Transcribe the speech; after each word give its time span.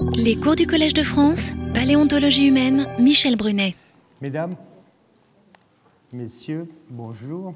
Les 0.00 0.36
cours 0.36 0.54
du 0.54 0.66
Collège 0.66 0.94
de 0.94 1.02
France, 1.02 1.52
Paléontologie 1.74 2.46
humaine, 2.46 2.86
Michel 2.98 3.36
Brunet. 3.36 3.74
Mesdames, 4.20 4.54
Messieurs, 6.12 6.68
bonjour. 6.88 7.54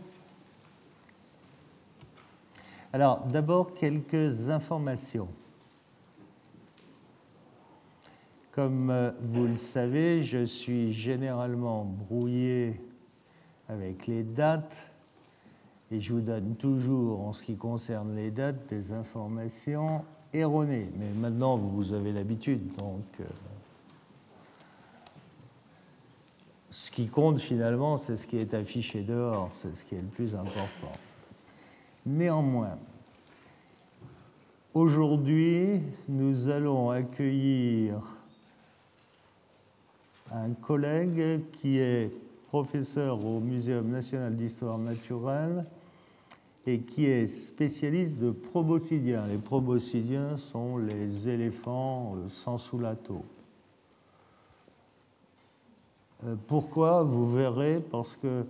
Alors, 2.92 3.24
d'abord, 3.26 3.74
quelques 3.74 4.48
informations. 4.50 5.28
Comme 8.50 8.90
euh, 8.90 9.12
vous 9.20 9.46
le 9.46 9.56
savez, 9.56 10.22
je 10.22 10.44
suis 10.44 10.92
généralement 10.92 11.84
brouillé 11.84 12.80
avec 13.68 14.06
les 14.06 14.22
dates 14.24 14.82
et 15.90 16.00
je 16.00 16.12
vous 16.12 16.20
donne 16.20 16.56
toujours, 16.56 17.22
en 17.22 17.32
ce 17.32 17.42
qui 17.42 17.56
concerne 17.56 18.16
les 18.16 18.30
dates, 18.30 18.66
des 18.68 18.92
informations 18.92 20.04
erronées. 20.32 20.88
Mais 20.98 21.10
maintenant, 21.10 21.56
vous 21.56 21.92
avez 21.92 22.12
l'habitude, 22.12 22.74
donc 22.76 23.04
euh, 23.20 23.24
ce 26.70 26.90
qui 26.90 27.06
compte 27.06 27.38
finalement, 27.38 27.96
c'est 27.96 28.16
ce 28.16 28.26
qui 28.26 28.38
est 28.38 28.54
affiché 28.54 29.02
dehors, 29.02 29.50
c'est 29.52 29.76
ce 29.76 29.84
qui 29.84 29.94
est 29.94 30.00
le 30.00 30.06
plus 30.06 30.34
important. 30.34 30.92
Néanmoins, 32.06 32.78
aujourd'hui, 34.74 35.82
nous 36.08 36.48
allons 36.48 36.90
accueillir 36.90 38.00
un 40.32 40.52
collègue 40.52 41.42
qui 41.52 41.78
est 41.78 42.10
professeur 42.48 43.24
au 43.24 43.38
Muséum 43.38 43.88
national 43.88 44.34
d'histoire 44.34 44.78
naturelle 44.78 45.64
et 46.66 46.80
qui 46.80 47.06
est 47.06 47.26
spécialiste 47.26 48.18
de 48.18 48.30
proboscidiens. 48.30 49.26
Les 49.26 49.38
proboscidiens 49.38 50.36
sont 50.36 50.78
les 50.78 51.28
éléphants 51.28 52.16
sans 52.28 52.58
soulato. 52.58 53.24
Euh, 56.24 56.36
pourquoi 56.46 57.02
Vous 57.02 57.32
verrez, 57.32 57.80
parce 57.90 58.16
que 58.16 58.44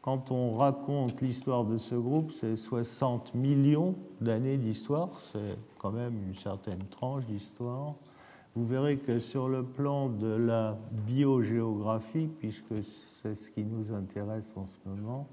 quand 0.00 0.30
on 0.30 0.56
raconte 0.56 1.20
l'histoire 1.20 1.64
de 1.64 1.76
ce 1.76 1.94
groupe, 1.94 2.32
c'est 2.32 2.56
60 2.56 3.34
millions 3.34 3.94
d'années 4.20 4.56
d'histoire, 4.56 5.10
c'est 5.20 5.58
quand 5.76 5.92
même 5.92 6.14
une 6.26 6.34
certaine 6.34 6.82
tranche 6.90 7.26
d'histoire. 7.26 7.94
Vous 8.56 8.66
verrez 8.66 8.96
que 8.96 9.18
sur 9.18 9.48
le 9.48 9.62
plan 9.62 10.08
de 10.08 10.28
la 10.28 10.78
biogéographie, 11.06 12.28
puisque 12.38 12.82
c'est 13.22 13.34
ce 13.34 13.50
qui 13.50 13.64
nous 13.64 13.92
intéresse 13.92 14.54
en 14.56 14.64
ce 14.64 14.78
moment, 14.86 15.26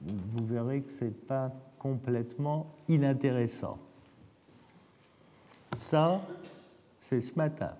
vous 0.00 0.46
verrez 0.46 0.82
que 0.82 0.90
ce 0.90 1.04
n'est 1.04 1.10
pas 1.10 1.52
complètement 1.78 2.74
inintéressant. 2.88 3.78
Ça, 5.76 6.20
c'est 7.00 7.20
ce 7.20 7.34
matin. 7.36 7.74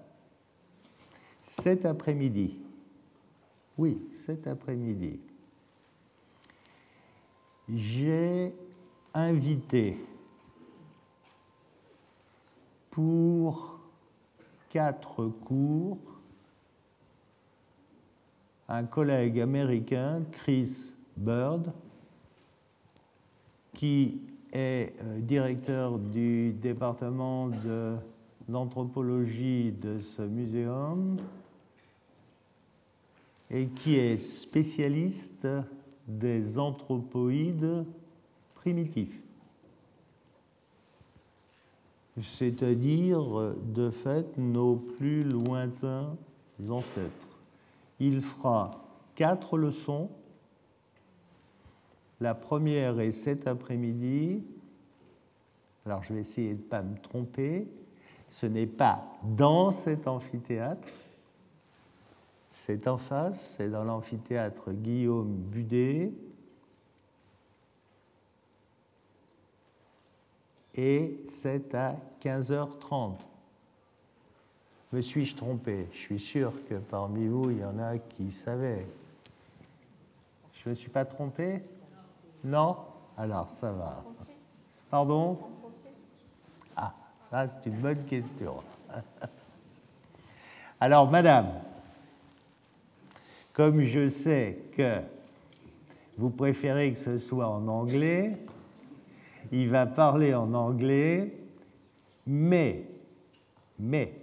Cet 1.43 1.85
après-midi, 1.85 2.59
oui, 3.77 4.01
cet 4.15 4.47
après-midi, 4.47 5.21
j'ai 7.69 8.55
invité 9.15 9.97
pour 12.91 13.79
quatre 14.69 15.27
cours 15.27 15.98
un 18.69 18.85
collègue 18.85 19.41
américain, 19.41 20.23
Chris 20.31 20.95
Bird, 21.17 21.73
qui 23.81 24.20
est 24.53 24.92
euh, 25.00 25.20
directeur 25.20 25.98
du 25.98 26.53
département 26.53 27.48
de, 27.48 27.97
de 28.47 29.98
ce 29.98 30.20
muséum 30.20 31.17
et 33.51 33.69
qui 33.69 33.97
est 33.97 34.19
spécialiste 34.19 35.48
des 36.06 36.58
anthropoïdes 36.58 37.86
primitifs, 38.55 39.18
c'est-à-dire 42.20 43.55
de 43.64 43.89
fait 43.89 44.36
nos 44.36 44.77
plus 44.77 45.23
lointains 45.23 46.18
ancêtres. 46.68 47.29
Il 47.98 48.20
fera 48.20 48.73
quatre 49.14 49.57
leçons. 49.57 50.11
La 52.20 52.35
première 52.35 53.01
est 53.01 53.13
cet 53.13 53.47
après-midi. 53.47 54.42
Alors 55.86 56.03
je 56.03 56.13
vais 56.13 56.20
essayer 56.20 56.55
de 56.55 56.58
ne 56.58 56.69
pas 56.69 56.83
me 56.83 56.98
tromper. 56.98 57.67
Ce 58.29 58.47
n'est 58.47 58.67
pas 58.67 59.05
dans 59.25 59.73
cet 59.73 60.07
amphithéâtre, 60.07 60.89
c'est 62.48 62.86
en 62.86 62.98
face, 62.98 63.57
c'est 63.57 63.69
dans 63.69 63.85
l'amphithéâtre 63.85 64.73
Guillaume 64.73 65.35
Budet. 65.35 66.13
Et 70.77 71.25
c'est 71.29 71.75
à 71.75 71.97
15h30. 72.23 73.14
Me 74.92 75.01
suis-je 75.01 75.36
trompé? 75.36 75.86
Je 75.92 75.98
suis 75.98 76.19
sûr 76.19 76.53
que 76.69 76.75
parmi 76.75 77.27
vous, 77.27 77.51
il 77.51 77.59
y 77.59 77.64
en 77.64 77.79
a 77.79 77.98
qui 77.98 78.30
savaient. 78.30 78.86
Je 80.53 80.69
ne 80.69 80.70
me 80.70 80.75
suis 80.75 80.91
pas 80.91 81.05
trompé? 81.05 81.63
Non? 82.45 82.77
Alors, 83.17 83.48
ça 83.48 83.70
va. 83.73 84.02
Pardon? 84.90 85.39
Ah, 86.77 86.95
ça, 87.30 87.48
c'est 87.48 87.67
une 87.67 87.80
bonne 87.80 88.05
question. 88.05 88.56
Alors, 90.80 91.11
madame, 91.11 91.48
comme 93.52 93.83
je 93.83 94.08
sais 94.08 94.64
que 94.73 95.00
vous 96.17 96.30
préférez 96.30 96.92
que 96.92 96.98
ce 96.98 97.18
soit 97.18 97.48
en 97.48 97.68
anglais, 97.68 98.36
il 99.52 99.68
va 99.68 99.86
parler 99.86 100.34
en 100.34 100.55
anglais, 100.55 101.34
mais, 102.27 102.84
mais, 103.79 104.14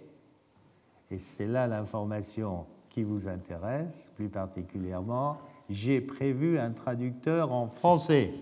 et 1.11 1.19
c'est 1.19 1.47
là 1.47 1.67
l'information 1.67 2.65
qui 2.89 3.03
vous 3.03 3.27
intéresse 3.27 4.11
plus 4.15 4.29
particulièrement, 4.29 5.37
j'ai 5.69 6.01
prévu 6.01 6.57
un 6.59 6.71
traducteur 6.71 7.51
en 7.51 7.67
français, 7.67 8.33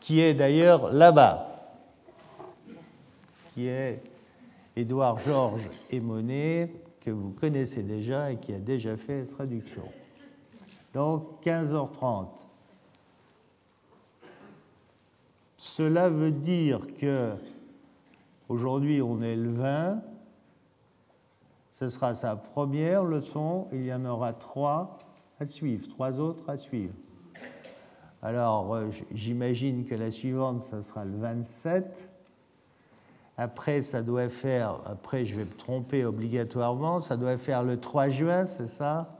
qui 0.00 0.20
est 0.20 0.34
d'ailleurs 0.34 0.92
là-bas, 0.92 1.48
qui 3.54 3.66
est 3.66 4.02
Édouard 4.76 5.18
Georges 5.18 5.70
Monet 5.92 6.70
que 7.00 7.10
vous 7.10 7.30
connaissez 7.30 7.82
déjà 7.82 8.32
et 8.32 8.36
qui 8.36 8.52
a 8.52 8.58
déjà 8.58 8.96
fait 8.96 9.20
la 9.20 9.26
traduction. 9.26 9.84
Donc 10.92 11.42
15h30. 11.44 12.26
Cela 15.56 16.08
veut 16.08 16.32
dire 16.32 16.80
que 17.00 17.32
aujourd'hui 18.48 19.00
on 19.00 19.22
est 19.22 19.36
le 19.36 19.52
20, 19.52 20.02
ce 21.78 21.88
sera 21.88 22.14
sa 22.14 22.36
première 22.36 23.04
leçon, 23.04 23.68
il 23.70 23.86
y 23.86 23.92
en 23.92 24.06
aura 24.06 24.32
trois 24.32 24.98
à 25.38 25.44
suivre, 25.44 25.86
trois 25.88 26.20
autres 26.20 26.48
à 26.48 26.56
suivre. 26.56 26.94
Alors 28.22 28.74
euh, 28.74 28.86
j'imagine 29.12 29.84
que 29.84 29.94
la 29.94 30.10
suivante, 30.10 30.62
ce 30.62 30.80
sera 30.80 31.04
le 31.04 31.18
27 31.18 32.08
après, 33.38 33.82
ça 33.82 34.02
doit 34.02 34.30
faire, 34.30 34.80
après 34.86 35.26
je 35.26 35.34
vais 35.36 35.44
me 35.44 35.54
tromper 35.54 36.06
obligatoirement, 36.06 37.02
ça 37.02 37.18
doit 37.18 37.36
faire 37.36 37.62
le 37.62 37.78
3 37.78 38.08
juin, 38.08 38.46
c'est 38.46 38.68
ça? 38.68 39.14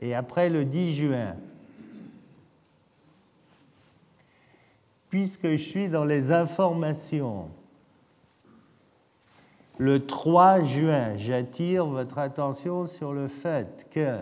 Et 0.00 0.16
après 0.16 0.50
le 0.50 0.64
10 0.64 0.94
juin. 0.96 1.36
Puisque 5.08 5.46
je 5.46 5.56
suis 5.62 5.88
dans 5.88 6.04
les 6.04 6.32
informations, 6.32 7.48
le 9.80 10.04
3 10.04 10.62
juin, 10.62 11.16
j'attire 11.16 11.86
votre 11.86 12.18
attention 12.18 12.86
sur 12.86 13.14
le 13.14 13.28
fait 13.28 13.86
que, 13.90 14.18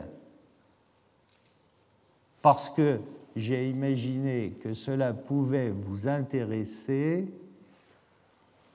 parce 2.43 2.71
que 2.71 3.01
j'ai 3.35 3.69
imaginé 3.69 4.51
que 4.63 4.73
cela 4.73 5.13
pouvait 5.13 5.71
vous 5.71 6.07
intéresser, 6.07 7.27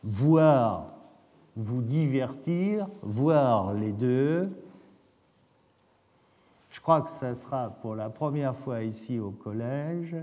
voir 0.03 0.91
vous 1.55 1.81
divertir, 1.81 2.89
voir 3.01 3.73
les 3.73 3.93
deux. 3.93 4.51
Je 6.69 6.81
crois 6.81 7.01
que 7.01 7.11
ça 7.11 7.33
sera 7.33 7.69
pour 7.69 7.95
la 7.95 8.09
première 8.09 8.57
fois 8.57 8.83
ici 8.83 9.21
au 9.21 9.31
collège. 9.31 10.17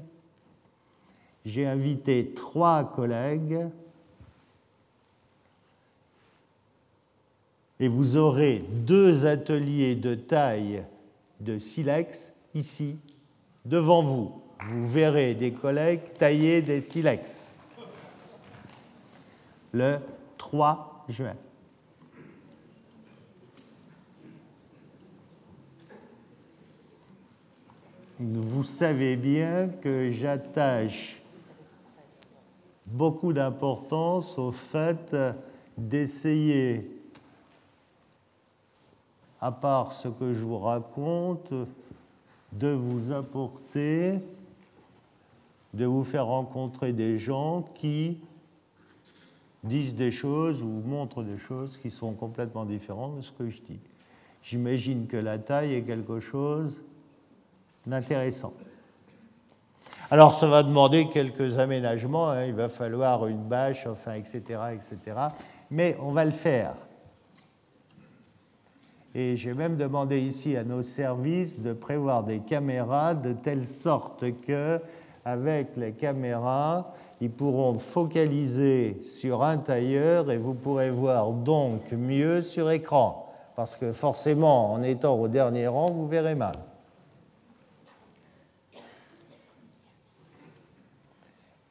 J'ai 1.47 1.67
invité 1.67 2.35
trois 2.35 2.85
collègues 2.85 3.71
et 7.81 7.89
vous 7.89 8.17
aurez 8.17 8.63
deux 8.71 9.25
ateliers 9.25 9.97
de 9.97 10.15
taille 10.15 10.85
de 11.41 11.59
silex 11.59 12.33
ici, 12.55 12.97
devant 13.65 14.03
vous. 14.03 14.43
Vous 14.69 14.87
verrez 14.87 15.35
des 15.35 15.53
collègues 15.53 16.01
tailler 16.19 16.61
des 16.61 16.83
silex 16.83 17.55
le 19.73 19.97
3 20.37 21.07
juin. 21.09 21.35
Vous 28.19 28.65
savez 28.65 29.17
bien 29.17 29.69
que 29.81 30.11
j'attache 30.11 31.23
beaucoup 32.85 33.33
d'importance 33.33 34.39
au 34.39 34.51
fait 34.51 35.17
d'essayer, 35.79 37.00
à 39.41 39.53
part 39.53 39.93
ce 39.93 40.09
que 40.09 40.35
je 40.35 40.45
vous 40.45 40.59
raconte, 40.59 41.53
de 42.53 42.69
vous 42.69 43.13
apporter, 43.13 44.21
de 45.75 45.85
vous 45.85 46.05
faire 46.05 46.27
rencontrer 46.27 46.93
des 46.93 47.17
gens 47.17 47.63
qui 47.75 48.19
disent 49.63 49.95
des 49.95 50.11
choses 50.11 50.63
ou 50.63 50.83
montrent 50.85 51.23
des 51.23 51.39
choses 51.39 51.79
qui 51.79 51.91
sont 51.91 52.13
complètement 52.13 52.65
différentes 52.65 53.17
de 53.19 53.23
ce 53.23 53.33
que 53.33 53.49
je 53.49 53.61
dis. 53.63 53.79
J'imagine 54.43 55.07
que 55.07 55.17
la 55.17 55.39
taille 55.39 55.75
est 55.75 55.83
quelque 55.83 56.19
chose 56.19 56.81
d'intéressant. 57.87 58.55
Alors 60.11 60.35
ça 60.35 60.49
va 60.49 60.63
demander 60.63 61.09
quelques 61.09 61.59
aménagements, 61.59 62.31
hein. 62.31 62.47
il 62.47 62.55
va 62.55 62.69
falloir 62.69 63.27
une 63.27 63.45
bâche, 63.45 63.87
enfin, 63.87 64.15
etc., 64.15 64.41
etc. 64.75 64.99
Mais 65.71 65.97
on 66.01 66.11
va 66.11 66.25
le 66.25 66.33
faire. 66.33 66.75
Et 69.15 69.37
j'ai 69.37 69.55
même 69.55 69.77
demandé 69.77 70.21
ici 70.21 70.57
à 70.57 70.63
nos 70.63 70.83
services 70.83 71.61
de 71.61 71.73
prévoir 71.73 72.23
des 72.23 72.39
caméras 72.39 73.15
de 73.15 73.33
telle 73.33 73.65
sorte 73.65 74.25
que, 74.41 74.81
avec 75.25 75.77
les 75.77 75.93
caméras, 75.93 76.91
ils 77.21 77.31
pourront 77.31 77.75
focaliser 77.75 79.01
sur 79.03 79.43
un 79.43 79.59
tailleur 79.59 80.31
et 80.31 80.39
vous 80.39 80.55
pourrez 80.55 80.91
voir 80.91 81.33
donc 81.33 81.93
mieux 81.93 82.41
sur 82.41 82.71
écran. 82.71 83.27
Parce 83.57 83.77
que 83.77 83.93
forcément, 83.93 84.73
en 84.73 84.83
étant 84.83 85.17
au 85.17 85.29
dernier 85.29 85.67
rang, 85.67 85.91
vous 85.91 86.07
verrez 86.07 86.35
mal. 86.35 86.55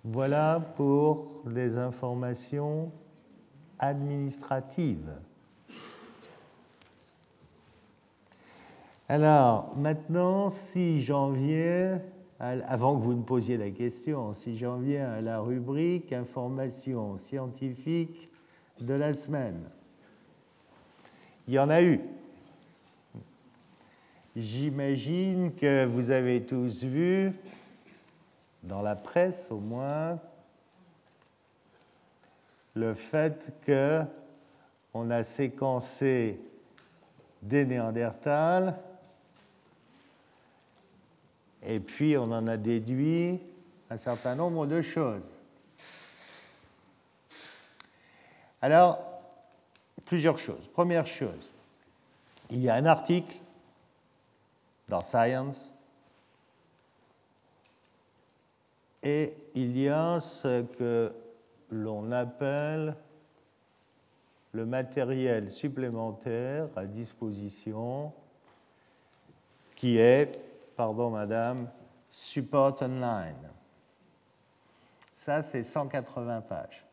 Voilà 0.04 0.62
pour 0.76 1.28
les 1.48 1.78
informations 1.78 2.92
administratives. 3.80 5.12
Alors, 9.12 9.76
maintenant, 9.76 10.52
si 10.52 11.02
j'en 11.02 11.32
viens, 11.32 12.00
avant 12.40 12.96
que 12.96 13.02
vous 13.02 13.16
ne 13.16 13.24
posiez 13.24 13.58
la 13.58 13.72
question, 13.72 14.36
si 14.36 14.56
j'en 14.56 14.78
viens 14.78 15.10
à 15.14 15.20
la 15.20 15.40
rubrique 15.40 16.14
information 16.14 17.18
scientifique 17.18 18.30
de 18.80 18.94
la 18.94 19.14
semaine, 19.14 19.64
il 21.48 21.56
y 21.56 21.60
en 21.60 21.72
a 21.72 21.82
eu. 21.82 22.00
J'imagine 24.36 25.56
que 25.56 25.86
vous 25.86 26.12
avez 26.12 26.44
tous 26.44 26.84
vu, 26.84 27.34
dans 28.62 28.84
la 28.84 28.96
presse 28.96 29.48
au 29.50 29.58
moins, 29.58 30.20
le 32.76 32.94
fait 32.94 33.54
que 33.66 34.04
on 34.94 35.10
a 35.10 35.24
séquencé 35.24 36.40
des 37.42 37.66
Néandertals 37.66 38.76
et 41.64 41.80
puis 41.80 42.18
on 42.18 42.32
en 42.32 42.48
a 42.48 42.58
déduit 42.58 43.40
un 43.90 43.98
certain 43.98 44.36
nombre 44.36 44.68
de 44.68 44.82
choses. 44.82 45.30
Alors, 48.62 49.00
plusieurs 50.06 50.38
choses. 50.38 50.68
Première 50.74 51.08
chose, 51.08 51.50
il 52.50 52.62
y 52.62 52.70
a 52.70 52.76
un 52.76 52.86
article 52.86 53.38
dans 54.88 55.02
Science 55.02 55.72
et 59.04 59.34
il 59.56 59.78
y 59.78 59.88
a 59.88 60.20
ce 60.20 60.64
que 60.64 61.14
l'on 61.72 62.12
appelle 62.12 62.96
le 64.52 64.66
matériel 64.66 65.52
supplémentaire 65.52 66.68
à 66.76 66.86
disposition 66.86 68.12
qui 69.76 69.98
est 69.98 70.49
pardon 70.80 71.10
madame, 71.10 71.70
Support 72.10 72.82
Online. 72.84 73.52
Ça, 75.14 75.42
c'est 75.42 75.62
180 75.62 76.40
pages. 76.40 76.86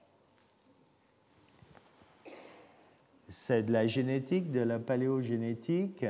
C'est 3.28 3.62
de 3.62 3.72
la 3.72 3.86
génétique, 3.86 4.50
de 4.50 4.58
la 4.58 4.80
paléogénétique, 4.80 6.04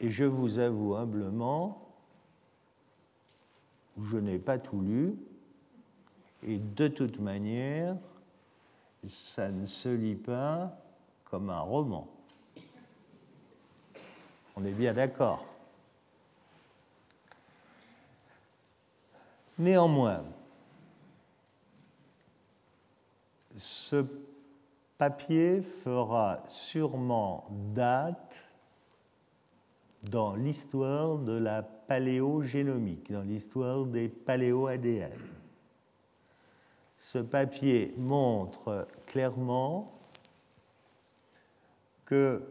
et 0.00 0.10
je 0.10 0.24
vous 0.24 0.58
avoue 0.58 0.94
humblement, 0.94 1.80
je 4.10 4.18
n'ai 4.18 4.38
pas 4.38 4.58
tout 4.58 4.82
lu, 4.82 5.16
et 6.42 6.58
de 6.58 6.88
toute 6.88 7.20
manière, 7.20 7.96
ça 9.06 9.50
ne 9.50 9.64
se 9.64 9.88
lit 9.88 10.14
pas 10.14 10.76
comme 11.24 11.48
un 11.48 11.60
roman. 11.60 12.06
On 14.56 14.64
est 14.66 14.72
bien 14.72 14.92
d'accord. 14.92 15.51
Néanmoins, 19.62 20.24
ce 23.56 24.04
papier 24.98 25.62
fera 25.62 26.42
sûrement 26.48 27.46
date 27.72 28.34
dans 30.02 30.34
l'histoire 30.34 31.16
de 31.16 31.38
la 31.38 31.62
paléogénomique, 31.62 33.12
dans 33.12 33.22
l'histoire 33.22 33.84
des 33.84 34.08
paléo-ADN. 34.08 35.20
Ce 36.98 37.18
papier 37.18 37.94
montre 37.98 38.88
clairement 39.06 39.92
que 42.04 42.42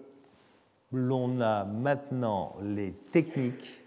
l'on 0.93 1.41
a 1.41 1.65
maintenant 1.65 2.55
les 2.61 2.93
techniques 2.93 3.80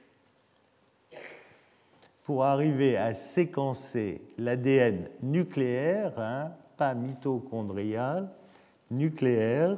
pour 2.25 2.45
arriver 2.45 2.97
à 2.97 3.13
séquencer 3.13 4.23
l'ADN 4.39 5.09
nucléaire, 5.23 6.19
hein, 6.19 6.53
pas 6.77 6.95
mitochondrial, 6.95 8.31
nucléaire, 8.91 9.77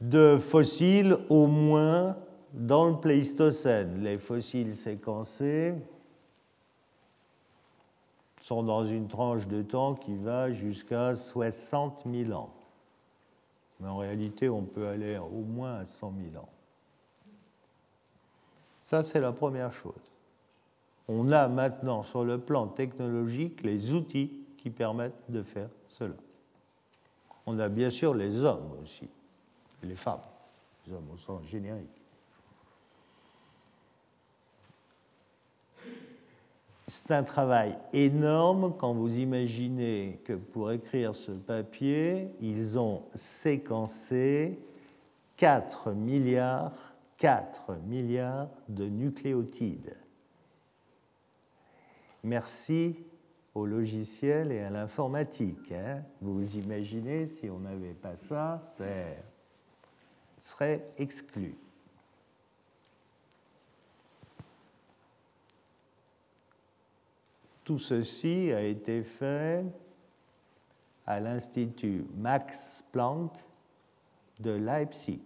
de 0.00 0.38
fossiles 0.38 1.16
au 1.28 1.46
moins 1.46 2.16
dans 2.52 2.88
le 2.88 2.96
Pléistocène. 2.96 4.02
Les 4.02 4.18
fossiles 4.18 4.76
séquencés 4.76 5.74
sont 8.42 8.62
dans 8.62 8.84
une 8.84 9.08
tranche 9.08 9.46
de 9.46 9.62
temps 9.62 9.94
qui 9.94 10.16
va 10.16 10.52
jusqu'à 10.52 11.14
60 11.14 12.04
000 12.10 12.32
ans. 12.32 12.50
Mais 13.80 13.88
en 13.88 13.98
réalité, 13.98 14.48
on 14.48 14.62
peut 14.62 14.88
aller 14.88 15.18
au 15.18 15.44
moins 15.44 15.76
à 15.76 15.84
100 15.84 16.12
000 16.32 16.42
ans. 16.42 16.48
Ça, 18.88 19.02
c'est 19.02 19.20
la 19.20 19.32
première 19.32 19.70
chose. 19.70 20.00
On 21.08 21.30
a 21.30 21.46
maintenant 21.48 22.04
sur 22.04 22.24
le 22.24 22.38
plan 22.38 22.66
technologique 22.66 23.62
les 23.62 23.92
outils 23.92 24.32
qui 24.56 24.70
permettent 24.70 25.28
de 25.28 25.42
faire 25.42 25.68
cela. 25.88 26.14
On 27.44 27.58
a 27.58 27.68
bien 27.68 27.90
sûr 27.90 28.14
les 28.14 28.42
hommes 28.42 28.72
aussi, 28.82 29.06
les 29.82 29.94
femmes, 29.94 30.22
les 30.86 30.94
hommes 30.94 31.10
au 31.12 31.18
sens 31.18 31.44
générique. 31.44 32.00
C'est 36.86 37.10
un 37.10 37.24
travail 37.24 37.76
énorme 37.92 38.74
quand 38.74 38.94
vous 38.94 39.18
imaginez 39.18 40.18
que 40.24 40.32
pour 40.32 40.72
écrire 40.72 41.14
ce 41.14 41.32
papier, 41.32 42.30
ils 42.40 42.78
ont 42.78 43.02
séquencé 43.14 44.58
4 45.36 45.92
milliards 45.92 46.87
4 47.18 47.76
milliards 47.86 48.48
de 48.68 48.84
nucléotides. 48.86 49.96
Merci 52.22 52.96
au 53.54 53.66
logiciel 53.66 54.52
et 54.52 54.60
à 54.60 54.70
l'informatique. 54.70 55.72
Hein. 55.72 56.02
Vous 56.20 56.56
imaginez, 56.56 57.26
si 57.26 57.50
on 57.50 57.58
n'avait 57.58 57.94
pas 57.94 58.16
ça, 58.16 58.62
ça 58.76 58.84
serait 60.38 60.84
exclu. 60.96 61.56
Tout 67.64 67.78
ceci 67.78 68.52
a 68.52 68.62
été 68.62 69.02
fait 69.02 69.64
à 71.04 71.20
l'Institut 71.20 72.06
Max 72.16 72.84
Planck 72.92 73.32
de 74.40 74.52
Leipzig, 74.52 75.20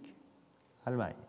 Allemagne. 0.85 1.22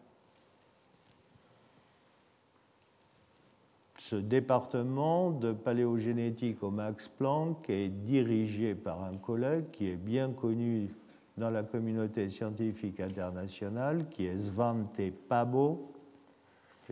Ce 4.14 4.21
département 4.21 5.33
de 5.33 5.50
paléogénétique 5.50 6.62
au 6.62 6.71
Max 6.71 7.09
Planck 7.09 7.68
est 7.68 7.88
dirigé 7.88 8.76
par 8.76 9.02
un 9.02 9.14
collègue 9.14 9.64
qui 9.73 9.90
est 9.90 9.97
bien 9.97 10.30
connu 10.30 10.88
dans 11.37 11.50
la 11.50 11.64
communauté 11.64 12.30
scientifique 12.30 13.00
internationale, 13.00 14.06
qui 14.09 14.26
est 14.26 14.38
Svante 14.38 15.00
Pabo. 15.28 15.90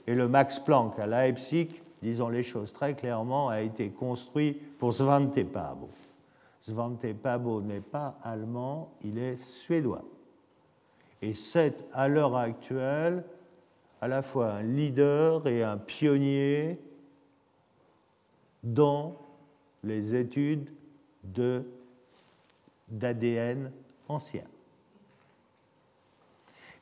Et 0.08 0.16
le 0.16 0.26
Max 0.26 0.58
Planck 0.58 0.98
à 0.98 1.06
Leipzig, 1.06 1.68
disons 2.02 2.28
les 2.28 2.42
choses 2.42 2.72
très 2.72 2.94
clairement, 2.94 3.50
a 3.50 3.60
été 3.60 3.90
construit 3.90 4.54
pour 4.54 4.92
Svante 4.92 5.44
Pabo. 5.44 5.90
Svante 6.60 7.12
Pabo 7.12 7.62
n'est 7.62 7.78
pas 7.78 8.18
allemand, 8.24 8.90
il 9.04 9.16
est 9.16 9.36
suédois. 9.36 10.02
Et 11.20 11.34
c'est 11.34 11.84
à 11.92 12.08
l'heure 12.08 12.36
actuelle 12.36 13.22
à 14.00 14.08
la 14.08 14.22
fois 14.22 14.54
un 14.54 14.64
leader 14.64 15.46
et 15.46 15.62
un 15.62 15.78
pionnier 15.78 16.80
dans 18.62 19.16
les 19.82 20.14
études 20.14 20.70
d'ADN 22.88 23.72
ancien. 24.08 24.44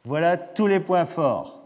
Voilà 0.05 0.37
tous 0.37 0.67
les 0.67 0.81
points 0.81 1.07
forts. 1.07 1.63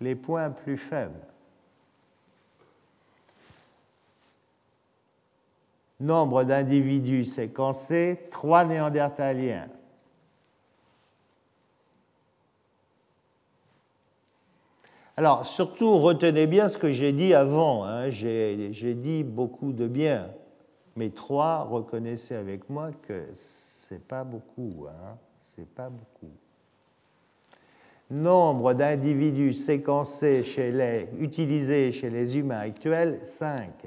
Les 0.00 0.14
points 0.14 0.50
plus 0.50 0.76
faibles. 0.76 1.26
Nombre 6.00 6.44
d'individus 6.44 7.24
séquencés, 7.24 8.28
trois 8.30 8.64
néandertaliens. 8.64 9.68
Alors, 15.16 15.46
surtout, 15.46 15.98
retenez 15.98 16.48
bien 16.48 16.68
ce 16.68 16.76
que 16.76 16.92
j'ai 16.92 17.12
dit 17.12 17.34
avant. 17.34 17.84
Hein. 17.84 18.10
J'ai 18.10 18.94
dit 18.94 19.22
beaucoup 19.22 19.72
de 19.72 19.86
bien. 19.86 20.28
Mais 20.96 21.10
trois, 21.10 21.62
reconnaissez 21.62 22.34
avec 22.34 22.68
moi 22.68 22.90
que 23.02 23.28
c'est 23.34 24.04
pas 24.04 24.24
beaucoup. 24.24 24.86
Hein. 24.88 25.16
C'est 25.40 25.68
pas 25.68 25.88
beaucoup. 25.88 26.32
Nombre 28.10 28.74
d'individus 28.74 29.52
séquencés 29.52 30.42
chez 30.42 30.72
les, 30.72 31.08
utilisés 31.18 31.92
chez 31.92 32.10
les 32.10 32.36
humains 32.36 32.58
actuels, 32.58 33.20
5. 33.22 33.86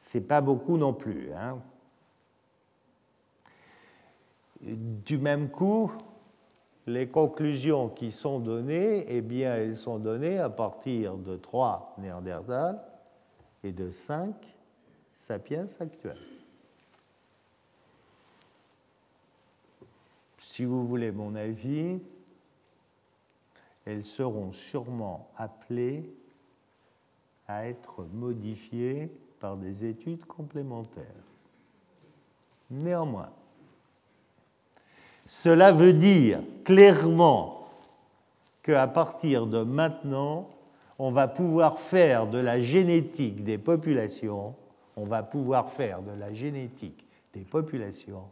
C'est 0.00 0.20
pas 0.20 0.40
beaucoup 0.40 0.76
non 0.76 0.92
plus. 0.92 1.30
Hein. 1.34 1.58
Du 4.60 5.18
même 5.18 5.48
coup, 5.48 5.92
les 6.90 7.08
conclusions 7.08 7.88
qui 7.88 8.10
sont 8.10 8.40
données, 8.40 9.04
eh 9.08 9.20
bien, 9.20 9.54
elles 9.54 9.76
sont 9.76 9.98
données 9.98 10.38
à 10.38 10.50
partir 10.50 11.16
de 11.16 11.36
trois 11.36 11.94
Néandertal 11.98 12.82
et 13.62 13.72
de 13.72 13.90
cinq 13.90 14.34
sapiens 15.14 15.66
actuels. 15.78 16.18
Si 20.36 20.64
vous 20.64 20.86
voulez 20.86 21.12
mon 21.12 21.34
avis, 21.36 22.00
elles 23.84 24.04
seront 24.04 24.52
sûrement 24.52 25.30
appelées 25.36 26.12
à 27.46 27.66
être 27.66 28.04
modifiées 28.12 29.10
par 29.38 29.56
des 29.56 29.84
études 29.84 30.24
complémentaires. 30.24 31.06
Néanmoins, 32.70 33.32
cela 35.30 35.70
veut 35.70 35.92
dire 35.92 36.42
clairement 36.64 37.68
qu'à 38.64 38.88
partir 38.88 39.46
de 39.46 39.62
maintenant, 39.62 40.50
on 40.98 41.12
va 41.12 41.28
pouvoir 41.28 41.78
faire 41.78 42.26
de 42.26 42.38
la 42.38 42.60
génétique 42.60 43.44
des 43.44 43.56
populations, 43.56 44.56
on 44.96 45.04
va 45.04 45.22
pouvoir 45.22 45.70
faire 45.70 46.02
de 46.02 46.10
la 46.18 46.34
génétique 46.34 47.06
des 47.32 47.42
populations 47.42 48.24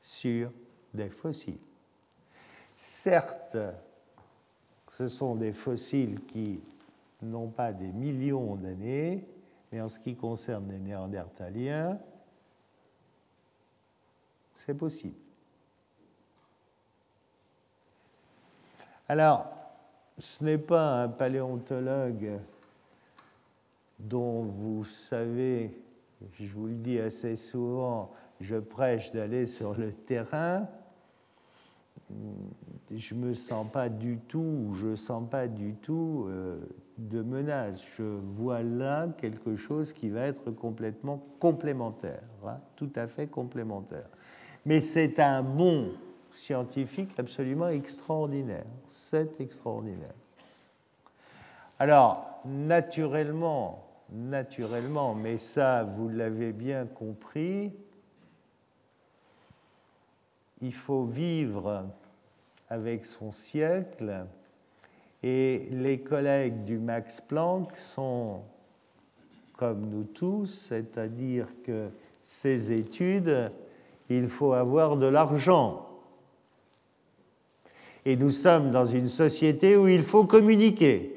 sur 0.00 0.50
des 0.92 1.08
fossiles. 1.08 1.60
Certes, 2.74 3.56
ce 4.88 5.06
sont 5.06 5.36
des 5.36 5.52
fossiles 5.52 6.18
qui 6.32 6.58
n'ont 7.22 7.46
pas 7.46 7.72
des 7.72 7.92
millions 7.92 8.56
d'années, 8.56 9.24
mais 9.70 9.80
en 9.80 9.88
ce 9.88 10.00
qui 10.00 10.16
concerne 10.16 10.68
les 10.68 10.80
néandertaliens, 10.80 11.96
c'est 14.58 14.74
possible. 14.74 15.14
Alors, 19.08 19.46
ce 20.18 20.44
n'est 20.44 20.58
pas 20.58 21.04
un 21.04 21.08
paléontologue 21.08 22.40
dont 24.00 24.42
vous 24.42 24.84
savez, 24.84 25.80
je 26.32 26.52
vous 26.52 26.66
le 26.66 26.74
dis 26.74 26.98
assez 26.98 27.36
souvent, 27.36 28.12
je 28.40 28.56
prêche 28.56 29.12
d'aller 29.12 29.46
sur 29.46 29.74
le 29.78 29.92
terrain. 29.92 30.68
Je 32.90 33.14
ne 33.14 33.20
me 33.20 33.34
sens 33.34 33.70
pas 33.70 33.88
du 33.88 34.18
tout, 34.18 34.72
je 34.74 34.88
ne 34.88 34.96
sens 34.96 35.28
pas 35.30 35.46
du 35.46 35.74
tout 35.74 36.26
euh, 36.28 36.58
de 36.96 37.22
menace. 37.22 37.84
Je 37.96 38.02
vois 38.02 38.62
là 38.62 39.06
quelque 39.18 39.54
chose 39.54 39.92
qui 39.92 40.08
va 40.08 40.22
être 40.22 40.50
complètement 40.50 41.22
complémentaire, 41.38 42.24
hein, 42.44 42.58
tout 42.74 42.90
à 42.96 43.06
fait 43.06 43.28
complémentaire 43.28 44.08
mais 44.64 44.80
c'est 44.80 45.18
un 45.18 45.42
bon 45.42 45.92
scientifique 46.32 47.18
absolument 47.18 47.68
extraordinaire. 47.68 48.66
C'est 48.86 49.40
extraordinaire. 49.40 50.14
Alors, 51.78 52.40
naturellement, 52.44 53.84
naturellement, 54.10 55.14
mais 55.14 55.38
ça, 55.38 55.84
vous 55.84 56.08
l'avez 56.08 56.52
bien 56.52 56.86
compris, 56.86 57.72
il 60.60 60.74
faut 60.74 61.04
vivre 61.04 61.86
avec 62.68 63.04
son 63.04 63.32
siècle 63.32 64.26
et 65.22 65.68
les 65.70 66.00
collègues 66.00 66.64
du 66.64 66.78
Max 66.78 67.20
Planck 67.20 67.76
sont 67.76 68.42
comme 69.56 69.88
nous 69.88 70.04
tous, 70.04 70.46
c'est-à-dire 70.46 71.48
que 71.64 71.88
ces 72.22 72.72
études 72.72 73.50
il 74.08 74.28
faut 74.28 74.52
avoir 74.52 74.96
de 74.96 75.06
l'argent. 75.06 75.86
Et 78.04 78.16
nous 78.16 78.30
sommes 78.30 78.70
dans 78.70 78.86
une 78.86 79.08
société 79.08 79.76
où 79.76 79.88
il 79.88 80.02
faut 80.02 80.24
communiquer. 80.24 81.14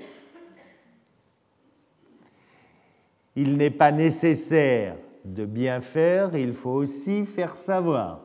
Il 3.36 3.56
n'est 3.56 3.70
pas 3.70 3.92
nécessaire 3.92 4.98
de 5.24 5.46
bien 5.46 5.80
faire, 5.80 6.36
il 6.36 6.54
faut 6.54 6.72
aussi 6.72 7.26
faire 7.26 7.56
savoir. 7.56 8.22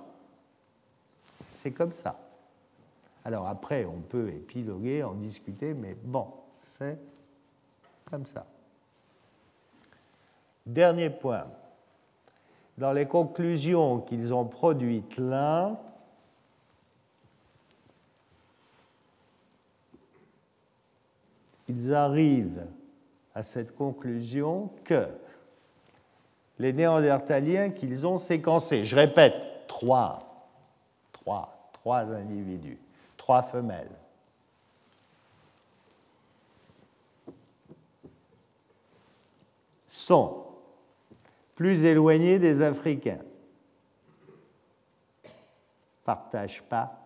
C'est 1.53 1.71
comme 1.71 1.93
ça. 1.93 2.19
Alors 3.25 3.47
après, 3.47 3.85
on 3.85 4.01
peut 4.01 4.29
épiloguer, 4.29 5.03
en 5.03 5.15
discuter, 5.15 5.75
mais 5.75 5.97
bon, 6.03 6.27
c'est 6.61 6.99
comme 8.11 8.27
ça. 8.27 8.47
Dernier 10.65 11.11
point 11.11 11.47
dans 12.79 12.93
les 12.93 13.07
conclusions 13.07 14.01
qu'ils 14.01 14.35
ont 14.35 14.45
produites 14.45 15.17
là, 15.17 15.81
ils 21.69 21.95
arrivent 21.95 22.67
à 23.35 23.43
cette 23.43 23.75
conclusion 23.75 24.71
que 24.85 25.07
les 26.59 26.73
néandertaliens 26.73 27.71
qu'ils 27.71 28.07
ont 28.07 28.19
séquencés, 28.19 28.85
je 28.85 28.97
répète, 28.97 29.67
trois, 29.67 30.49
trois, 31.13 31.71
trois 31.73 32.13
individus, 32.13 32.79
trois 33.17 33.43
femelles, 33.43 33.91
sont 39.87 40.46
plus 41.57 41.85
éloignés 41.85 42.39
des 42.39 42.63
Africains. 42.63 43.25
Partagent 46.05 46.63
pas 46.63 47.03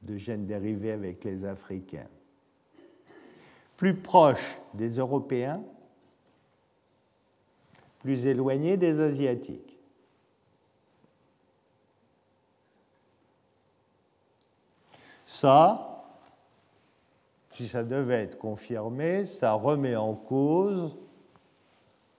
de 0.00 0.16
gènes 0.16 0.46
dérivés 0.46 0.92
avec 0.92 1.22
les 1.24 1.44
Africains. 1.44 2.08
Plus 3.76 3.94
proches 3.94 4.58
des 4.72 4.98
Européens, 4.98 5.62
plus 7.98 8.24
éloignés 8.24 8.76
des 8.76 9.00
Asiatiques. 9.00 9.76
Ça, 15.26 15.89
si 17.60 17.68
ça 17.68 17.84
devait 17.84 18.22
être 18.22 18.38
confirmé, 18.38 19.26
ça 19.26 19.52
remet 19.52 19.94
en 19.94 20.14
cause 20.14 20.96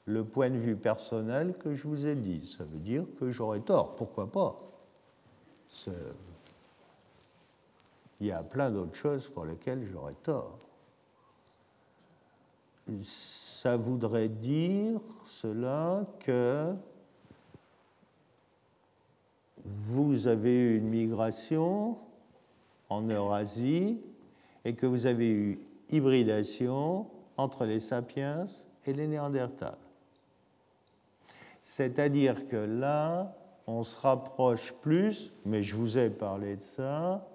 le 0.05 0.23
point 0.23 0.51
de 0.51 0.57
vue 0.57 0.75
personnel 0.75 1.55
que 1.57 1.73
je 1.73 1.87
vous 1.87 2.05
ai 2.05 2.13
dit. 2.13 2.45
Ça 2.45 2.63
veut 2.63 2.77
dire 2.77 3.05
que 3.19 3.31
j'aurais 3.31 3.61
tort, 3.61 3.95
pourquoi 3.95 4.31
pas 4.31 4.55
Il 8.19 8.27
y 8.27 8.31
a 8.31 8.43
plein 8.43 8.69
d'autres 8.69 8.93
choses 8.93 9.27
pour 9.29 9.45
lesquelles 9.45 9.83
j'aurais 9.91 10.13
tort. 10.21 10.59
Ça 13.01 13.77
voudrait 13.77 14.29
dire 14.29 14.99
cela 15.25 16.05
que 16.19 16.71
vous 19.65 20.27
avez 20.27 20.53
eu 20.53 20.77
une 20.77 20.89
migration 20.89 21.97
en 22.89 23.01
Eurasie 23.09 23.99
et 24.65 24.73
que 24.73 24.85
vous 24.85 25.05
avez 25.05 25.29
eu 25.29 25.59
hybridation 25.89 27.07
entre 27.37 27.65
les 27.65 27.79
sapiens 27.79 28.45
et 28.85 28.93
les 28.93 29.07
néandertals. 29.07 29.77
C'est-à-dire 31.63 32.47
que 32.47 32.57
là, 32.57 33.35
on 33.67 33.83
se 33.83 33.99
rapproche 33.99 34.73
plus, 34.81 35.31
mais 35.45 35.63
je 35.63 35.75
vous 35.75 35.97
ai 35.97 36.09
parlé 36.09 36.57
de 36.57 36.61
ça, 36.61 37.27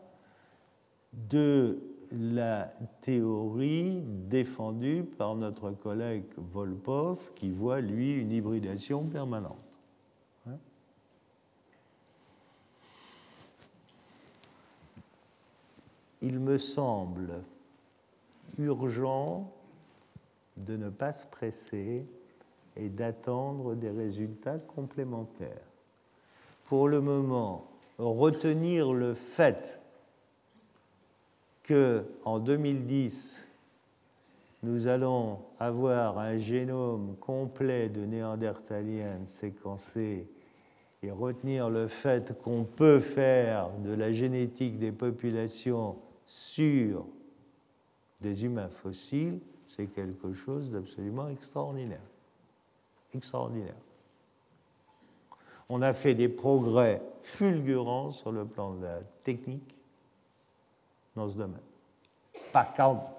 de 1.13 1.79
la 2.13 2.73
théorie 3.01 4.03
défendue 4.05 5.05
par 5.05 5.35
notre 5.35 5.71
collègue 5.71 6.25
Volpov, 6.37 7.33
qui 7.35 7.51
voit, 7.51 7.81
lui, 7.81 8.13
une 8.13 8.33
hybridation 8.33 9.05
permanente. 9.05 9.66
Il 16.27 16.41
me 16.41 16.59
semble 16.59 17.45
urgent 18.59 19.49
de 20.57 20.77
ne 20.77 20.91
pas 20.91 21.13
se 21.13 21.25
presser 21.25 22.05
et 22.77 22.89
d'attendre 22.89 23.77
des 23.77 23.91
résultats 23.91 24.59
complémentaires. 24.59 25.71
Pour 26.65 26.89
le 26.89 27.01
moment, 27.01 27.69
retenir 27.99 28.93
le 28.93 29.15
fait 29.15 29.81
que 31.63 32.05
en 32.25 32.41
2010, 32.41 33.47
nous 34.65 34.89
allons 34.89 35.39
avoir 35.61 36.19
un 36.19 36.39
génome 36.39 37.15
complet 37.21 37.89
de 37.89 38.05
néandertaliens 38.05 39.21
séquencé 39.27 40.27
et 41.05 41.11
retenir 41.13 41.71
le 41.71 41.87
fait 41.87 42.37
qu'on 42.43 42.65
peut 42.65 42.99
faire 42.99 43.71
de 43.85 43.95
la 43.95 44.11
génétique 44.11 44.81
des 44.81 44.91
populations 44.91 45.95
sur 46.27 47.07
des 48.21 48.45
humains 48.45 48.69
fossiles, 48.69 49.41
c'est 49.69 49.87
quelque 49.87 50.33
chose 50.33 50.71
d'absolument 50.71 51.29
extraordinaire. 51.29 52.01
Extraordinaire. 53.15 53.75
On 55.69 55.83
a 55.83 55.93
fait 55.93 56.15
des 56.15 56.29
progrès 56.29 57.03
fulgurants 57.23 58.11
sur 58.11 58.33
le 58.33 58.45
plan 58.45 58.75
de 58.75 58.85
la 58.85 59.01
technique 59.25 59.75
dans 61.15 61.29
ce 61.29 61.37
domaine. 61.37 61.61
Pas, 62.53 62.65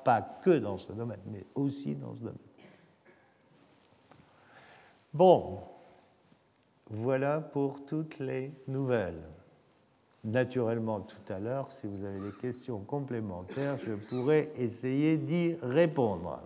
pas 0.03 0.21
que 0.21 0.57
dans 0.57 0.77
ce 0.77 0.93
domaine, 0.93 1.19
mais 1.27 1.45
aussi 1.55 1.95
dans 1.95 2.13
ce 2.15 2.19
domaine. 2.19 2.37
Bon, 5.13 5.59
voilà 6.89 7.41
pour 7.41 7.85
toutes 7.85 8.19
les 8.19 8.51
nouvelles. 8.67 9.21
Naturellement, 10.27 10.99
tout 10.99 11.33
à 11.33 11.39
l'heure, 11.39 11.71
si 11.71 11.87
vous 11.87 12.03
avez 12.03 12.19
des 12.19 12.35
questions 12.35 12.79
complémentaires, 12.79 13.77
je 13.79 13.93
pourrais 13.93 14.51
essayer 14.57 15.15
d'y 15.15 15.55
répondre. 15.61 16.41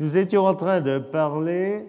Nous 0.00 0.16
étions 0.16 0.46
en 0.46 0.56
train 0.56 0.80
de 0.80 0.98
parler, 0.98 1.86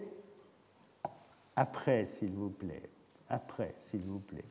après 1.56 2.06
s'il 2.06 2.32
vous 2.34 2.52
plaît, 2.52 2.84
après 3.28 3.74
s'il 3.80 4.02
vous 4.02 4.20
plaît. 4.20 4.46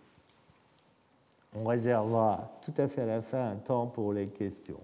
On 1.54 1.64
réservera 1.64 2.50
tout 2.62 2.74
à 2.76 2.88
fait 2.88 3.02
à 3.02 3.06
la 3.06 3.22
fin 3.22 3.50
un 3.52 3.56
temps 3.56 3.86
pour 3.86 4.12
les 4.12 4.26
questions. 4.26 4.80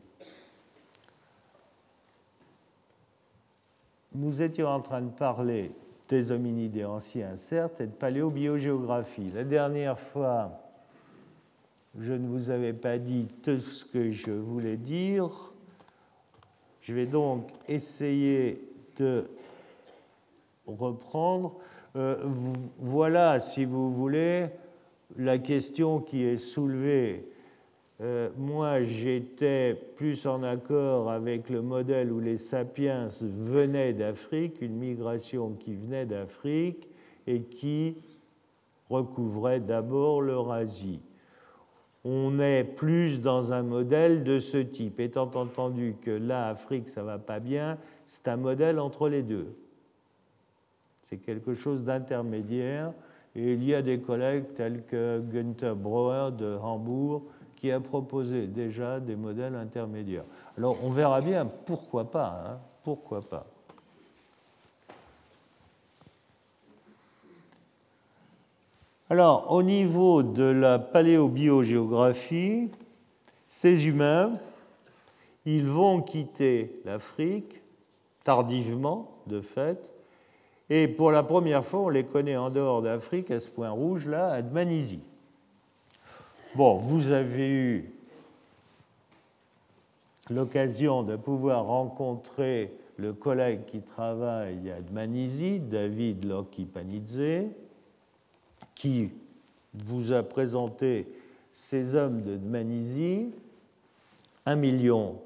Nous 4.14 4.42
étions 4.42 4.68
en 4.68 4.80
train 4.80 5.02
de 5.02 5.10
parler 5.10 5.72
des 6.10 6.32
hominidés 6.32 6.84
anciens, 6.84 7.36
certes, 7.36 7.80
et 7.80 7.86
de 7.86 7.92
paléobiogéographie. 7.92 9.30
La 9.32 9.44
dernière 9.44 9.98
fois, 9.98 10.60
je 11.98 12.12
ne 12.12 12.26
vous 12.26 12.50
avais 12.50 12.72
pas 12.72 12.98
dit 12.98 13.28
tout 13.42 13.60
ce 13.60 13.84
que 13.84 14.10
je 14.10 14.32
voulais 14.32 14.76
dire. 14.76 15.30
Je 16.82 16.94
vais 16.94 17.06
donc 17.06 17.48
essayer 17.68 18.60
de 18.96 19.30
reprendre. 20.66 21.54
Euh, 21.94 22.16
voilà, 22.78 23.38
si 23.38 23.64
vous 23.64 23.92
voulez, 23.92 24.46
la 25.16 25.38
question 25.38 26.00
qui 26.00 26.24
est 26.24 26.38
soulevée 26.38 27.24
euh, 28.02 28.30
moi, 28.38 28.82
j'étais 28.82 29.74
plus 29.96 30.26
en 30.26 30.42
accord 30.42 31.10
avec 31.10 31.50
le 31.50 31.60
modèle 31.60 32.10
où 32.10 32.18
les 32.18 32.38
sapiens 32.38 33.08
venaient 33.20 33.92
d'Afrique, 33.92 34.62
une 34.62 34.76
migration 34.76 35.52
qui 35.52 35.74
venait 35.74 36.06
d'Afrique 36.06 36.88
et 37.26 37.42
qui 37.42 37.96
recouvrait 38.88 39.60
d'abord 39.60 40.22
l'Eurasie. 40.22 41.00
On 42.02 42.40
est 42.40 42.64
plus 42.64 43.20
dans 43.20 43.52
un 43.52 43.62
modèle 43.62 44.24
de 44.24 44.38
ce 44.38 44.56
type, 44.56 44.98
étant 44.98 45.30
entendu 45.34 45.96
que 46.00 46.10
là, 46.10 46.48
Afrique, 46.48 46.88
ça 46.88 47.02
va 47.02 47.18
pas 47.18 47.38
bien, 47.38 47.76
c'est 48.06 48.28
un 48.28 48.38
modèle 48.38 48.78
entre 48.78 49.10
les 49.10 49.22
deux. 49.22 49.54
C'est 51.02 51.18
quelque 51.18 51.52
chose 51.52 51.84
d'intermédiaire. 51.84 52.94
Et 53.36 53.52
il 53.52 53.62
y 53.62 53.74
a 53.74 53.82
des 53.82 54.00
collègues 54.00 54.54
tels 54.54 54.84
que 54.86 55.20
Günther 55.20 55.76
Brauer 55.76 56.32
de 56.32 56.56
Hambourg 56.56 57.24
qui 57.60 57.70
a 57.70 57.78
proposé 57.78 58.46
déjà 58.46 59.00
des 59.00 59.16
modèles 59.16 59.54
intermédiaires. 59.54 60.24
Alors 60.56 60.78
on 60.82 60.90
verra 60.90 61.20
bien, 61.20 61.46
pourquoi 61.66 62.10
pas, 62.10 62.44
hein, 62.46 62.58
pourquoi 62.82 63.20
pas. 63.20 63.46
Alors, 69.10 69.50
au 69.50 69.64
niveau 69.64 70.22
de 70.22 70.44
la 70.44 70.78
paléobiogéographie, 70.78 72.70
ces 73.48 73.88
humains, 73.88 74.32
ils 75.44 75.66
vont 75.66 76.00
quitter 76.00 76.80
l'Afrique 76.84 77.60
tardivement, 78.22 79.10
de 79.26 79.40
fait, 79.40 79.90
et 80.70 80.86
pour 80.86 81.10
la 81.10 81.24
première 81.24 81.64
fois, 81.64 81.80
on 81.80 81.88
les 81.88 82.04
connaît 82.04 82.36
en 82.36 82.50
dehors 82.50 82.82
d'Afrique, 82.82 83.32
à 83.32 83.40
ce 83.40 83.50
point 83.50 83.70
rouge-là, 83.70 84.30
à 84.30 84.42
Dmanisi. 84.42 85.00
Bon, 86.56 86.74
vous 86.74 87.12
avez 87.12 87.48
eu 87.48 87.92
l'occasion 90.30 91.04
de 91.04 91.14
pouvoir 91.14 91.66
rencontrer 91.66 92.72
le 92.96 93.12
collègue 93.12 93.66
qui 93.66 93.82
travaille 93.82 94.68
à 94.72 94.80
Dmanisi, 94.80 95.60
David 95.60 96.24
Lokipanidze, 96.24 97.44
qui 98.74 99.12
vous 99.74 100.12
a 100.12 100.24
présenté 100.24 101.06
ces 101.52 101.94
hommes 101.94 102.22
de 102.22 102.36
Dmanisi, 102.36 103.28
1,8 104.44 104.56
million. 104.56 105.20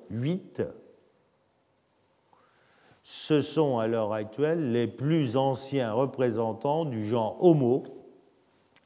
Ce 3.02 3.40
sont 3.40 3.78
à 3.78 3.86
l'heure 3.86 4.12
actuelle 4.12 4.72
les 4.72 4.86
plus 4.86 5.38
anciens 5.38 5.94
représentants 5.94 6.84
du 6.84 7.06
genre 7.06 7.42
Homo 7.42 7.84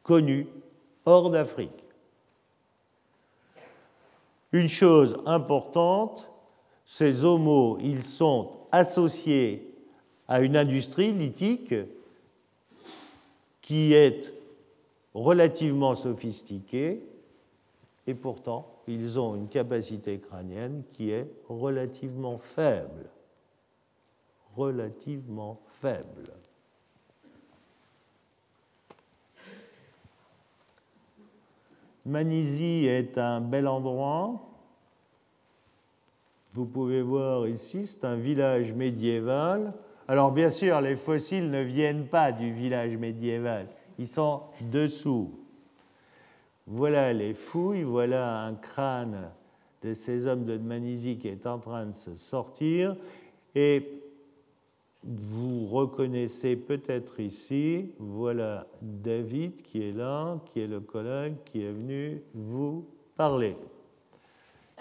connus 0.05 0.47
hors 1.05 1.31
d'Afrique. 1.31 1.88
Une 4.53 4.69
chose 4.69 5.19
importante, 5.27 6.31
ces 6.85 7.25
homos, 7.25 7.79
ils 7.81 8.03
sont 8.03 8.51
associés 8.73 9.75
à 10.27 10.41
une 10.41 10.57
industrie 10.57 11.13
lithique 11.13 11.75
qui 13.61 13.93
est 13.93 14.33
relativement 15.15 15.95
sophistiquée 15.95 17.03
et 18.07 18.15
pourtant 18.15 18.67
ils 18.87 19.19
ont 19.19 19.35
une 19.35 19.49
capacité 19.49 20.19
crânienne 20.19 20.83
qui 20.93 21.11
est 21.11 21.31
relativement 21.49 22.39
faible. 22.39 23.11
Relativement 24.57 25.61
faible. 25.67 26.33
Manizy 32.09 32.87
est 32.87 33.19
un 33.19 33.43
bel 33.43 33.69
endroit. 33.69 34.41
Vous 36.53 36.65
pouvez 36.65 37.03
voir 37.03 37.47
ici, 37.47 37.87
c'est 37.87 38.07
un 38.07 38.17
village 38.17 38.73
médiéval. 38.73 39.75
Alors 40.09 40.33
bien 40.33 40.51
sûr, 40.51 40.81
les 40.81 40.97
fossiles 40.97 41.51
ne 41.51 41.61
viennent 41.61 42.07
pas 42.07 42.33
du 42.33 42.51
village 42.51 42.97
médiéval, 42.97 43.67
ils 43.99 44.09
sont 44.09 44.41
dessous. 44.73 45.31
Voilà 46.67 47.13
les 47.13 47.35
fouilles, 47.35 47.83
voilà 47.83 48.43
un 48.43 48.55
crâne 48.55 49.31
de 49.83 49.93
ces 49.93 50.27
hommes 50.27 50.47
de 50.47 50.57
Manizy 50.57 51.19
qui 51.19 51.29
est 51.29 51.47
en 51.47 51.59
train 51.59 51.85
de 51.85 51.95
se 51.95 52.17
sortir. 52.17 52.97
Vous 55.09 55.67
reconnaissez 55.67 56.55
peut-être 56.55 57.19
ici, 57.21 57.93
voilà 57.99 58.67
David 58.83 59.63
qui 59.63 59.89
est 59.89 59.93
là, 59.93 60.39
qui 60.45 60.61
est 60.61 60.67
le 60.67 60.81
collègue 60.81 61.37
qui 61.47 61.65
est 61.65 61.73
venu 61.73 62.23
vous 62.35 62.87
parler. 63.17 63.57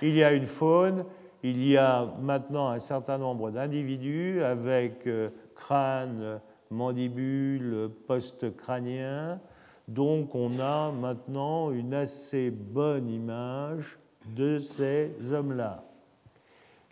Il 0.02 0.16
y 0.18 0.24
a 0.24 0.34
une 0.34 0.46
faune, 0.46 1.06
il 1.44 1.66
y 1.66 1.78
a 1.78 2.14
maintenant 2.22 2.68
un 2.68 2.80
certain 2.80 3.18
nombre 3.18 3.52
d'individus 3.52 4.42
avec 4.42 5.08
euh, 5.08 5.30
crâne, 5.56 6.42
mandibule, 6.70 7.90
post-crânien. 8.06 9.40
Donc 9.88 10.36
on 10.36 10.60
a 10.60 10.92
maintenant 10.92 11.72
une 11.72 11.94
assez 11.94 12.52
bonne 12.52 13.10
image 13.10 13.98
de 14.36 14.60
ces 14.60 15.14
hommes-là. 15.32 15.86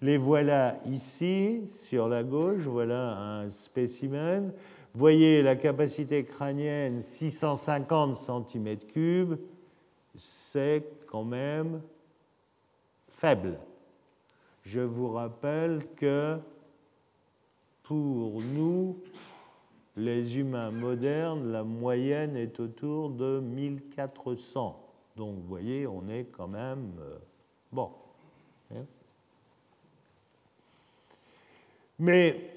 Les 0.01 0.17
voilà 0.17 0.77
ici, 0.85 1.67
sur 1.69 2.09
la 2.09 2.23
gauche, 2.23 2.63
voilà 2.63 3.17
un 3.17 3.49
spécimen. 3.49 4.51
Voyez 4.93 5.41
la 5.41 5.55
capacité 5.55 6.23
crânienne 6.25 7.01
650 7.01 8.15
cm3, 8.15 9.37
c'est 10.17 10.85
quand 11.07 11.23
même 11.23 11.81
faible. 13.07 13.57
Je 14.63 14.81
vous 14.81 15.11
rappelle 15.11 15.85
que 15.95 16.37
pour 17.83 18.41
nous, 18.53 18.97
les 19.95 20.37
humains 20.37 20.71
modernes, 20.71 21.51
la 21.51 21.63
moyenne 21.63 22.35
est 22.35 22.59
autour 22.59 23.09
de 23.11 23.39
1400. 23.39 24.81
Donc 25.15 25.35
vous 25.35 25.47
voyez, 25.47 25.87
on 25.87 26.07
est 26.09 26.25
quand 26.25 26.47
même... 26.47 26.93
Euh, 26.99 27.17
bon. 27.71 27.91
Mais 31.99 32.51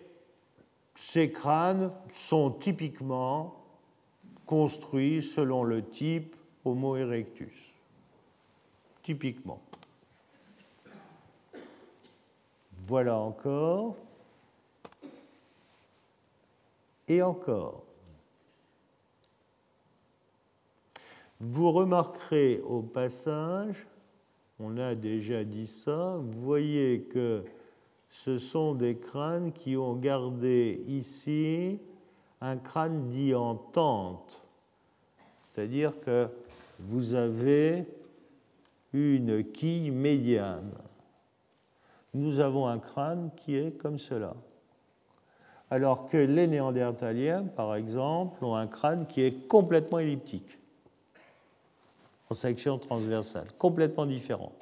ces 0.94 1.31
crânes 1.31 1.92
sont 2.11 2.51
typiquement 2.51 3.55
construits 4.46 5.22
selon 5.22 5.62
le 5.62 5.85
type 5.85 6.35
Homo 6.64 6.96
erectus. 6.96 7.72
Typiquement. 9.03 9.61
Voilà 12.87 13.16
encore. 13.16 13.96
Et 17.07 17.22
encore. 17.22 17.85
Vous 21.40 21.70
remarquerez 21.70 22.61
au 22.62 22.83
passage, 22.83 23.87
on 24.59 24.77
a 24.77 24.96
déjà 24.96 25.44
dit 25.44 25.68
ça, 25.68 26.16
vous 26.16 26.40
voyez 26.40 27.03
que 27.03 27.44
ce 28.24 28.37
sont 28.38 28.74
des 28.74 28.96
crânes 28.96 29.52
qui 29.52 29.76
ont 29.76 29.94
gardé 29.94 30.83
ici 30.88 31.78
un 32.40 32.57
crâne 32.57 33.07
dit 33.07 33.33
en 33.33 33.54
tente. 33.54 34.42
C'est-à-dire 35.44 35.92
que 36.00 36.28
vous 36.81 37.14
avez 37.14 37.87
une 38.92 39.44
quille 39.44 39.92
médiane. 39.92 40.72
Nous 42.12 42.40
avons 42.40 42.66
un 42.66 42.81
crâne 42.81 43.31
qui 43.37 43.54
est 43.54 43.70
comme 43.78 44.00
cela. 44.00 44.35
Alors 45.70 46.09
que 46.09 46.16
les 46.16 46.48
néandertaliens, 46.48 47.44
par 47.44 47.76
exemple, 47.76 48.44
ont 48.44 48.57
un 48.57 48.66
crâne 48.66 49.07
qui 49.07 49.20
est 49.22 49.46
complètement 49.46 50.00
elliptique, 50.00 50.59
en 52.31 52.35
section 52.35 52.78
transversale, 52.78 53.46
complètement 53.59 54.07
différent. 54.07 54.52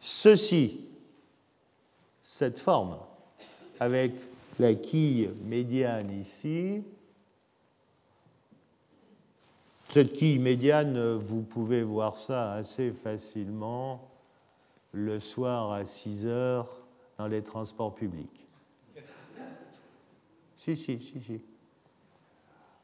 Ceci 0.00 0.85
cette 2.28 2.58
forme, 2.58 2.98
avec 3.78 4.12
la 4.58 4.74
quille 4.74 5.30
médiane 5.44 6.10
ici. 6.10 6.82
Cette 9.90 10.12
quille 10.12 10.40
médiane, 10.40 11.14
vous 11.18 11.42
pouvez 11.42 11.84
voir 11.84 12.18
ça 12.18 12.54
assez 12.54 12.90
facilement 12.90 14.10
le 14.90 15.20
soir 15.20 15.70
à 15.70 15.84
6 15.84 16.26
heures 16.26 16.68
dans 17.16 17.28
les 17.28 17.44
transports 17.44 17.94
publics. 17.94 18.44
Si, 20.56 20.76
si, 20.76 21.00
si, 21.00 21.22
si. 21.22 21.40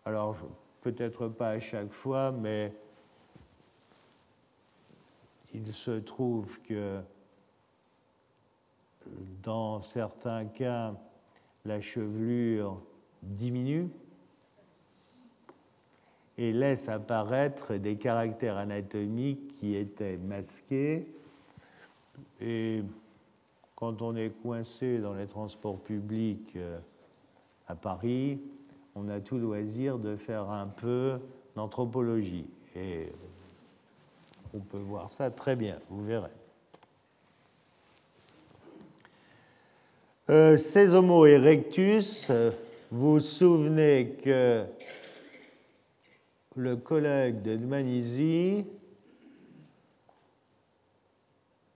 Alors, 0.04 0.36
peut-être 0.82 1.26
pas 1.26 1.48
à 1.48 1.58
chaque 1.58 1.90
fois, 1.90 2.30
mais 2.30 2.72
il 5.52 5.72
se 5.72 5.98
trouve 5.98 6.60
que 6.60 7.00
dans 9.42 9.80
certains 9.80 10.44
cas, 10.44 10.94
la 11.64 11.80
chevelure 11.80 12.80
diminue 13.22 13.88
et 16.38 16.52
laisse 16.52 16.88
apparaître 16.88 17.76
des 17.76 17.96
caractères 17.96 18.56
anatomiques 18.56 19.48
qui 19.48 19.76
étaient 19.76 20.16
masqués. 20.16 21.06
Et 22.40 22.82
quand 23.76 24.02
on 24.02 24.16
est 24.16 24.30
coincé 24.42 24.98
dans 24.98 25.14
les 25.14 25.26
transports 25.26 25.78
publics 25.78 26.54
euh, 26.56 26.78
à 27.68 27.74
Paris, 27.74 28.40
on 28.94 29.08
a 29.08 29.20
tout 29.20 29.38
loisir 29.38 29.98
de 29.98 30.16
faire 30.16 30.50
un 30.50 30.66
peu 30.66 31.18
d'anthropologie. 31.54 32.46
Et 32.76 33.12
on 34.54 34.60
peut 34.60 34.78
voir 34.78 35.10
ça 35.10 35.30
très 35.30 35.56
bien, 35.56 35.78
vous 35.88 36.04
verrez. 36.04 36.41
Euh, 40.32 40.56
ces 40.56 40.94
Homo 40.94 41.26
erectus, 41.26 42.28
euh, 42.30 42.52
vous 42.90 43.12
vous 43.12 43.20
souvenez 43.20 44.16
que 44.24 44.64
le 46.56 46.76
collègue 46.76 47.42
de 47.42 47.54
Dmanisi 47.56 48.64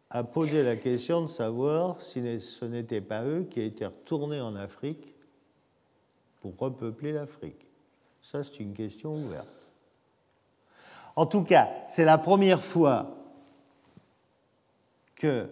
a 0.09 0.25
posé 0.25 0.63
la 0.63 0.77
question 0.77 1.21
de 1.21 1.27
savoir 1.27 2.01
si 2.01 2.41
ce 2.41 2.65
n'était 2.65 3.03
pas 3.03 3.25
eux 3.25 3.47
qui 3.51 3.61
étaient 3.61 3.85
retournés 3.85 4.41
en 4.41 4.57
Afrique 4.57 5.13
pour 6.41 6.57
repeupler 6.57 7.13
l'Afrique. 7.13 7.67
Ça, 8.23 8.43
c'est 8.43 8.59
une 8.61 8.73
question 8.73 9.17
ouverte. 9.17 9.69
En 11.15 11.27
tout 11.27 11.43
cas, 11.43 11.69
c'est 11.89 12.07
la 12.07 12.17
première 12.17 12.65
fois 12.65 13.19
que 15.15 15.47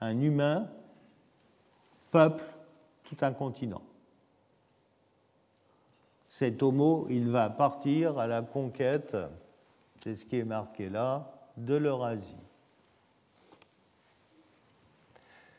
un 0.00 0.20
humain 0.20 0.68
peuple 2.12 2.44
tout 3.02 3.16
un 3.22 3.32
continent. 3.32 3.82
Cet 6.28 6.62
homo, 6.62 7.06
il 7.10 7.28
va 7.28 7.50
partir 7.50 8.18
à 8.18 8.26
la 8.26 8.42
conquête, 8.42 9.16
c'est 10.02 10.14
ce 10.14 10.24
qui 10.24 10.38
est 10.38 10.44
marqué 10.44 10.88
là, 10.88 11.30
de 11.56 11.74
l'Eurasie. 11.74 12.36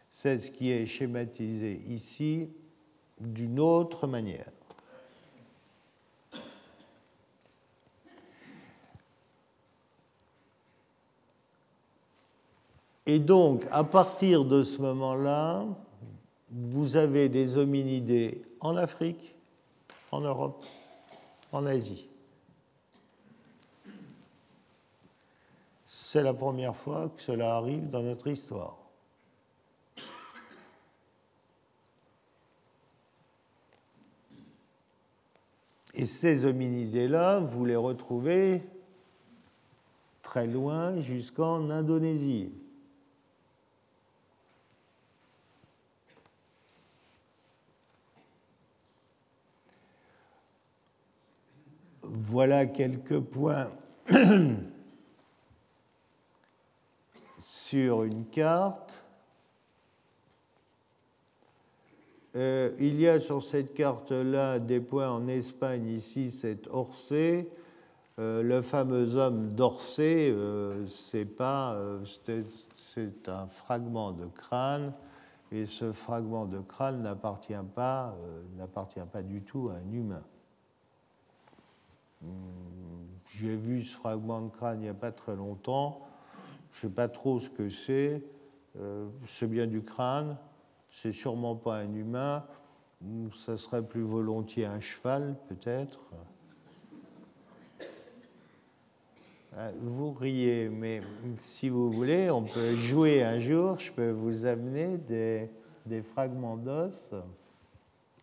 C'est 0.10 0.38
ce 0.38 0.50
qui 0.50 0.72
est 0.72 0.86
schématisé 0.86 1.82
ici 1.88 2.50
d'une 3.20 3.60
autre 3.60 4.08
manière. 4.08 4.52
Et 13.06 13.20
donc, 13.20 13.66
à 13.72 13.84
partir 13.84 14.46
de 14.46 14.64
ce 14.64 14.82
moment-là, 14.82 15.66
vous 16.54 16.96
avez 16.96 17.30
des 17.30 17.58
hominidés 17.58 18.46
en 18.60 18.78
Afrique, 18.78 19.36
en 20.12 20.22
Europe, 20.22 20.64
en 21.52 21.66
Asie. 21.66 22.08
C'est 25.88 26.22
la 26.22 26.34
première 26.34 26.76
fois 26.76 27.12
que 27.16 27.22
cela 27.22 27.56
arrive 27.56 27.90
dans 27.90 28.04
notre 28.04 28.28
histoire. 28.28 28.78
Et 35.96 36.06
ces 36.06 36.46
hominidés-là, 36.46 37.40
vous 37.40 37.66
les 37.66 37.76
retrouvez 37.76 38.64
très 40.22 40.48
loin 40.48 41.00
jusqu'en 41.00 41.70
Indonésie. 41.70 42.52
Voilà 52.16 52.68
quelques 52.68 53.20
points 53.20 53.72
sur 57.40 58.04
une 58.04 58.26
carte. 58.26 58.94
Euh, 62.36 62.70
il 62.80 63.02
y 63.02 63.08
a 63.08 63.20
sur 63.20 63.42
cette 63.42 63.74
carte-là 63.74 64.60
des 64.60 64.80
points 64.80 65.10
en 65.10 65.28
Espagne, 65.28 65.88
ici 65.88 66.30
c'est 66.30 66.68
Orsay. 66.68 67.50
Euh, 68.20 68.44
le 68.44 68.62
fameux 68.62 69.16
homme 69.16 69.56
d'Orsay, 69.56 70.30
euh, 70.30 70.86
c'est 70.86 71.26
pas, 71.26 71.76
c'est 72.14 73.28
un 73.28 73.48
fragment 73.48 74.12
de 74.12 74.28
crâne 74.28 74.94
Et 75.52 75.66
ce 75.66 75.92
fragment 75.92 76.46
de 76.46 76.60
crâne 76.60 77.02
n'appartient 77.02 77.56
pas, 77.74 78.16
n'appartient 78.56 79.00
pas 79.12 79.24
du 79.24 79.42
tout 79.42 79.72
à 79.74 79.78
un 79.78 79.92
humain. 79.92 80.22
Hmm, 82.24 83.06
j'ai 83.26 83.56
vu 83.56 83.84
ce 83.84 83.96
fragment 83.96 84.42
de 84.42 84.50
crâne 84.50 84.80
il 84.80 84.84
n'y 84.84 84.90
a 84.90 84.94
pas 84.94 85.12
très 85.12 85.36
longtemps. 85.36 86.02
Je 86.72 86.86
ne 86.86 86.90
sais 86.90 86.96
pas 86.96 87.08
trop 87.08 87.40
ce 87.40 87.50
que 87.50 87.70
c'est. 87.70 88.24
c'est 89.28 89.48
bien 89.48 89.68
du 89.68 89.82
crâne. 89.82 90.38
C'est 90.90 91.12
sûrement 91.12 91.56
pas 91.56 91.78
un 91.78 91.94
humain. 91.94 92.44
Ça 93.46 93.58
serait 93.58 93.84
plus 93.84 94.02
volontiers 94.02 94.66
un 94.66 94.80
cheval, 94.80 95.36
peut-être. 95.50 96.00
Euh, 99.56 99.72
vous 99.82 100.14
riez, 100.14 100.68
mais 100.70 101.02
si 101.38 101.70
vous 101.70 101.92
voulez, 101.92 102.32
on 102.32 102.44
peut 102.44 102.76
jouer 102.76 103.24
un 103.24 103.40
jour. 103.40 103.78
Je 103.80 103.92
peux 103.92 104.10
vous 104.10 104.48
amener 104.48 104.98
des, 104.98 105.50
des 105.86 106.02
fragments 106.02 106.58
d'os 106.58 107.14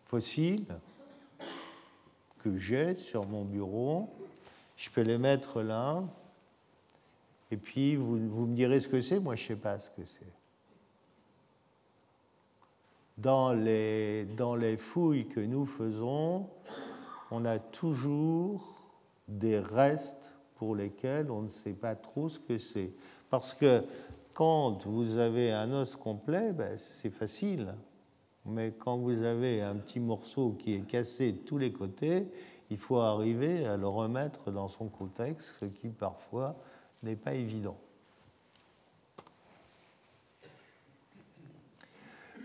fossiles 0.05 0.65
que 2.43 2.57
j'ai 2.57 2.95
sur 2.95 3.27
mon 3.27 3.43
bureau. 3.45 4.09
Je 4.77 4.89
peux 4.89 5.01
les 5.01 5.17
mettre 5.17 5.61
là. 5.61 6.03
Et 7.51 7.57
puis, 7.57 7.95
vous, 7.95 8.17
vous 8.29 8.45
me 8.45 8.55
direz 8.55 8.79
ce 8.79 8.87
que 8.87 9.01
c'est. 9.01 9.19
Moi, 9.19 9.35
je 9.35 9.43
ne 9.43 9.47
sais 9.49 9.55
pas 9.55 9.77
ce 9.79 9.89
que 9.89 10.05
c'est. 10.05 10.33
Dans 13.17 13.53
les, 13.53 14.25
dans 14.25 14.55
les 14.55 14.77
fouilles 14.77 15.27
que 15.27 15.41
nous 15.41 15.65
faisons, 15.65 16.47
on 17.29 17.45
a 17.45 17.59
toujours 17.59 18.81
des 19.27 19.59
restes 19.59 20.31
pour 20.55 20.75
lesquels 20.75 21.29
on 21.29 21.43
ne 21.43 21.49
sait 21.49 21.73
pas 21.73 21.95
trop 21.95 22.29
ce 22.29 22.39
que 22.39 22.57
c'est. 22.57 22.91
Parce 23.29 23.53
que 23.53 23.83
quand 24.33 24.85
vous 24.85 25.17
avez 25.17 25.51
un 25.51 25.71
os 25.71 25.95
complet, 25.95 26.53
ben, 26.53 26.77
c'est 26.77 27.09
facile. 27.09 27.73
Mais 28.45 28.71
quand 28.71 28.97
vous 28.97 29.21
avez 29.23 29.61
un 29.61 29.75
petit 29.75 29.99
morceau 29.99 30.55
qui 30.59 30.73
est 30.73 30.81
cassé 30.81 31.31
de 31.31 31.37
tous 31.37 31.57
les 31.57 31.71
côtés, 31.71 32.27
il 32.69 32.77
faut 32.77 32.99
arriver 32.99 33.65
à 33.65 33.77
le 33.77 33.87
remettre 33.87 34.51
dans 34.51 34.67
son 34.67 34.87
contexte, 34.87 35.55
ce 35.59 35.65
qui 35.65 35.89
parfois 35.89 36.55
n'est 37.03 37.15
pas 37.15 37.33
évident. 37.33 37.77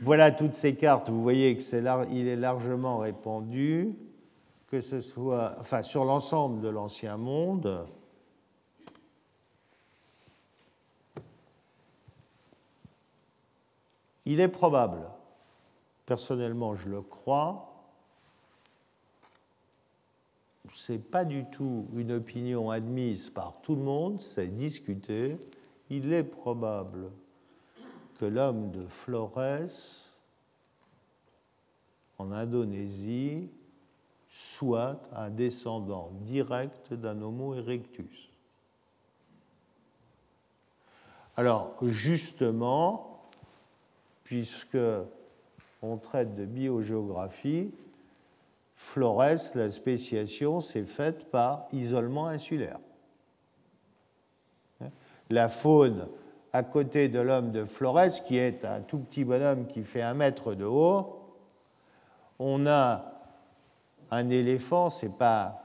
Voilà 0.00 0.30
toutes 0.30 0.54
ces 0.54 0.76
cartes. 0.76 1.08
Vous 1.08 1.22
voyez 1.22 1.56
qu'il 1.56 2.28
est 2.28 2.36
largement 2.36 2.98
répandu, 2.98 3.96
que 4.66 4.82
ce 4.82 5.00
soit 5.00 5.54
enfin, 5.58 5.82
sur 5.82 6.04
l'ensemble 6.04 6.60
de 6.60 6.68
l'ancien 6.68 7.16
monde. 7.16 7.86
Il 14.26 14.40
est 14.40 14.48
probable, 14.48 15.08
personnellement 16.06 16.74
je 16.74 16.88
le 16.88 17.02
crois, 17.02 17.72
ce 20.72 20.92
n'est 20.92 20.98
pas 20.98 21.24
du 21.24 21.44
tout 21.50 21.86
une 21.94 22.12
opinion 22.12 22.70
admise 22.70 23.30
par 23.30 23.60
tout 23.62 23.74
le 23.74 23.82
monde, 23.82 24.20
c'est 24.20 24.48
discuté, 24.48 25.36
il 25.90 26.12
est 26.12 26.24
probable 26.24 27.10
que 28.18 28.24
l'homme 28.24 28.70
de 28.70 28.86
Flores, 28.86 29.38
en 32.18 32.32
Indonésie, 32.32 33.50
soit 34.28 35.00
un 35.12 35.30
descendant 35.30 36.10
direct 36.22 36.92
d'un 36.94 37.20
Homo 37.22 37.54
erectus. 37.54 38.30
Alors, 41.36 41.74
justement, 41.82 43.22
puisque 44.24 44.78
on 45.82 45.96
traite 45.96 46.34
de 46.34 46.44
biogéographie, 46.44 47.72
Flores, 48.74 49.54
la 49.54 49.70
spéciation 49.70 50.60
s'est 50.60 50.84
faite 50.84 51.30
par 51.30 51.66
isolement 51.72 52.26
insulaire. 52.26 52.78
La 55.30 55.48
faune 55.48 56.08
à 56.52 56.62
côté 56.62 57.08
de 57.08 57.18
l'homme 57.18 57.52
de 57.52 57.64
Flores, 57.64 58.22
qui 58.26 58.36
est 58.36 58.64
un 58.64 58.80
tout 58.80 58.98
petit 58.98 59.24
bonhomme 59.24 59.66
qui 59.66 59.82
fait 59.82 60.02
un 60.02 60.14
mètre 60.14 60.54
de 60.54 60.64
haut, 60.64 61.20
on 62.38 62.66
a 62.66 63.12
un 64.10 64.28
éléphant, 64.28 64.90
c'est 64.90 65.12
pas 65.12 65.62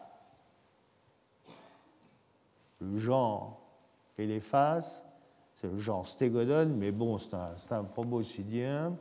le 2.80 2.98
genre 2.98 3.60
éléphas, 4.18 5.04
c'est 5.56 5.72
le 5.72 5.80
genre 5.80 6.08
stégodone, 6.08 6.76
mais 6.76 6.92
bon, 6.92 7.18
c'est 7.18 7.36
un, 7.36 7.56
un 7.78 7.84
proboscidien, 7.84 8.96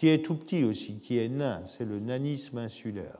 qui 0.00 0.08
est 0.08 0.24
tout 0.24 0.34
petit 0.34 0.64
aussi, 0.64 0.98
qui 0.98 1.18
est 1.18 1.28
nain, 1.28 1.62
c'est 1.66 1.84
le 1.84 2.00
nanisme 2.00 2.56
insulaire. 2.56 3.18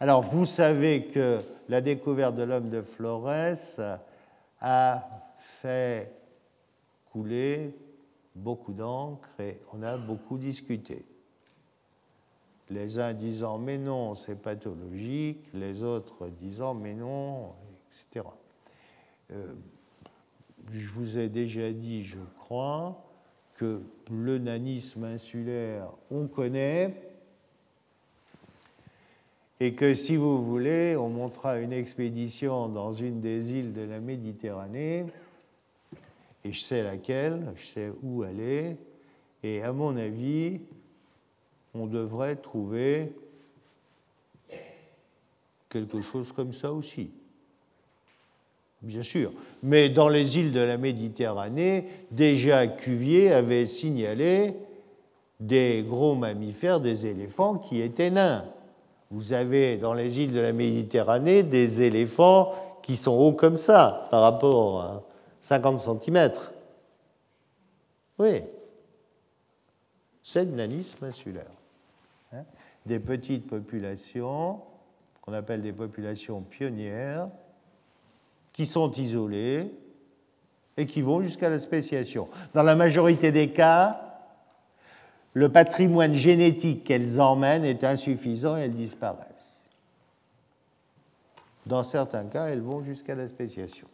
Alors, 0.00 0.22
vous 0.22 0.44
savez 0.44 1.04
que 1.04 1.38
la 1.68 1.80
découverte 1.80 2.34
de 2.34 2.42
l'homme 2.42 2.68
de 2.68 2.82
Flores 2.82 3.78
a 4.60 5.08
fait 5.38 6.10
couler 7.12 7.72
beaucoup 8.34 8.72
d'encre 8.72 9.28
et 9.38 9.60
on 9.72 9.84
a 9.84 9.96
beaucoup 9.96 10.36
discuté. 10.36 11.04
Les 12.68 12.98
uns 12.98 13.12
disant 13.14 13.56
mais 13.56 13.78
non, 13.78 14.16
c'est 14.16 14.34
pathologique, 14.34 15.44
les 15.54 15.84
autres 15.84 16.26
disant 16.40 16.74
mais 16.74 16.94
non, 16.94 17.52
etc 17.88 18.24
je 20.72 20.90
vous 20.90 21.18
ai 21.18 21.28
déjà 21.28 21.72
dit, 21.72 22.04
je 22.04 22.18
crois, 22.38 23.09
que 23.60 23.82
le 24.10 24.38
nanisme 24.38 25.04
insulaire, 25.04 25.90
on 26.10 26.28
connaît, 26.28 26.94
et 29.60 29.74
que 29.74 29.94
si 29.94 30.16
vous 30.16 30.42
voulez, 30.42 30.96
on 30.96 31.10
montera 31.10 31.58
une 31.58 31.74
expédition 31.74 32.70
dans 32.70 32.94
une 32.94 33.20
des 33.20 33.52
îles 33.52 33.74
de 33.74 33.82
la 33.82 34.00
Méditerranée, 34.00 35.04
et 36.42 36.52
je 36.52 36.58
sais 36.58 36.82
laquelle, 36.82 37.52
je 37.56 37.66
sais 37.66 37.92
où 38.02 38.24
elle 38.24 38.40
est, 38.40 38.76
et 39.42 39.62
à 39.62 39.74
mon 39.74 39.94
avis, 39.94 40.62
on 41.74 41.84
devrait 41.84 42.36
trouver 42.36 43.12
quelque 45.68 46.00
chose 46.00 46.32
comme 46.32 46.54
ça 46.54 46.72
aussi 46.72 47.10
bien 48.82 49.02
sûr. 49.02 49.32
Mais 49.62 49.88
dans 49.88 50.08
les 50.08 50.38
îles 50.38 50.52
de 50.52 50.60
la 50.60 50.76
Méditerranée, 50.76 51.86
déjà 52.10 52.66
Cuvier 52.66 53.32
avait 53.32 53.66
signalé 53.66 54.54
des 55.38 55.84
gros 55.86 56.14
mammifères, 56.14 56.80
des 56.80 57.06
éléphants 57.06 57.56
qui 57.56 57.80
étaient 57.80 58.10
nains. 58.10 58.44
Vous 59.10 59.32
avez 59.32 59.76
dans 59.76 59.94
les 59.94 60.20
îles 60.20 60.32
de 60.32 60.40
la 60.40 60.52
Méditerranée 60.52 61.42
des 61.42 61.82
éléphants 61.82 62.52
qui 62.82 62.96
sont 62.96 63.16
hauts 63.16 63.32
comme 63.32 63.56
ça 63.56 64.04
par 64.10 64.22
rapport 64.22 64.80
à 64.80 65.02
50 65.40 65.80
cm. 65.80 66.30
Oui, 68.18 68.42
c'est 70.22 70.44
le 70.44 70.52
nanisme 70.52 71.04
insulaire. 71.04 71.50
Hein. 72.32 72.44
Des 72.86 73.00
petites 73.00 73.46
populations 73.46 74.60
qu'on 75.22 75.32
appelle 75.32 75.62
des 75.62 75.72
populations 75.72 76.42
pionnières 76.42 77.28
qui 78.52 78.66
sont 78.66 78.90
isolées 78.92 79.70
et 80.76 80.86
qui 80.86 81.02
vont 81.02 81.22
jusqu'à 81.22 81.48
la 81.48 81.58
spéciation. 81.58 82.28
Dans 82.54 82.62
la 82.62 82.74
majorité 82.74 83.32
des 83.32 83.50
cas, 83.50 84.00
le 85.34 85.48
patrimoine 85.50 86.14
génétique 86.14 86.84
qu'elles 86.84 87.20
emmènent 87.20 87.64
est 87.64 87.84
insuffisant 87.84 88.56
et 88.56 88.62
elles 88.62 88.74
disparaissent. 88.74 89.66
Dans 91.66 91.82
certains 91.82 92.24
cas, 92.24 92.46
elles 92.46 92.62
vont 92.62 92.82
jusqu'à 92.82 93.14
la 93.14 93.28
spéciation. 93.28 93.86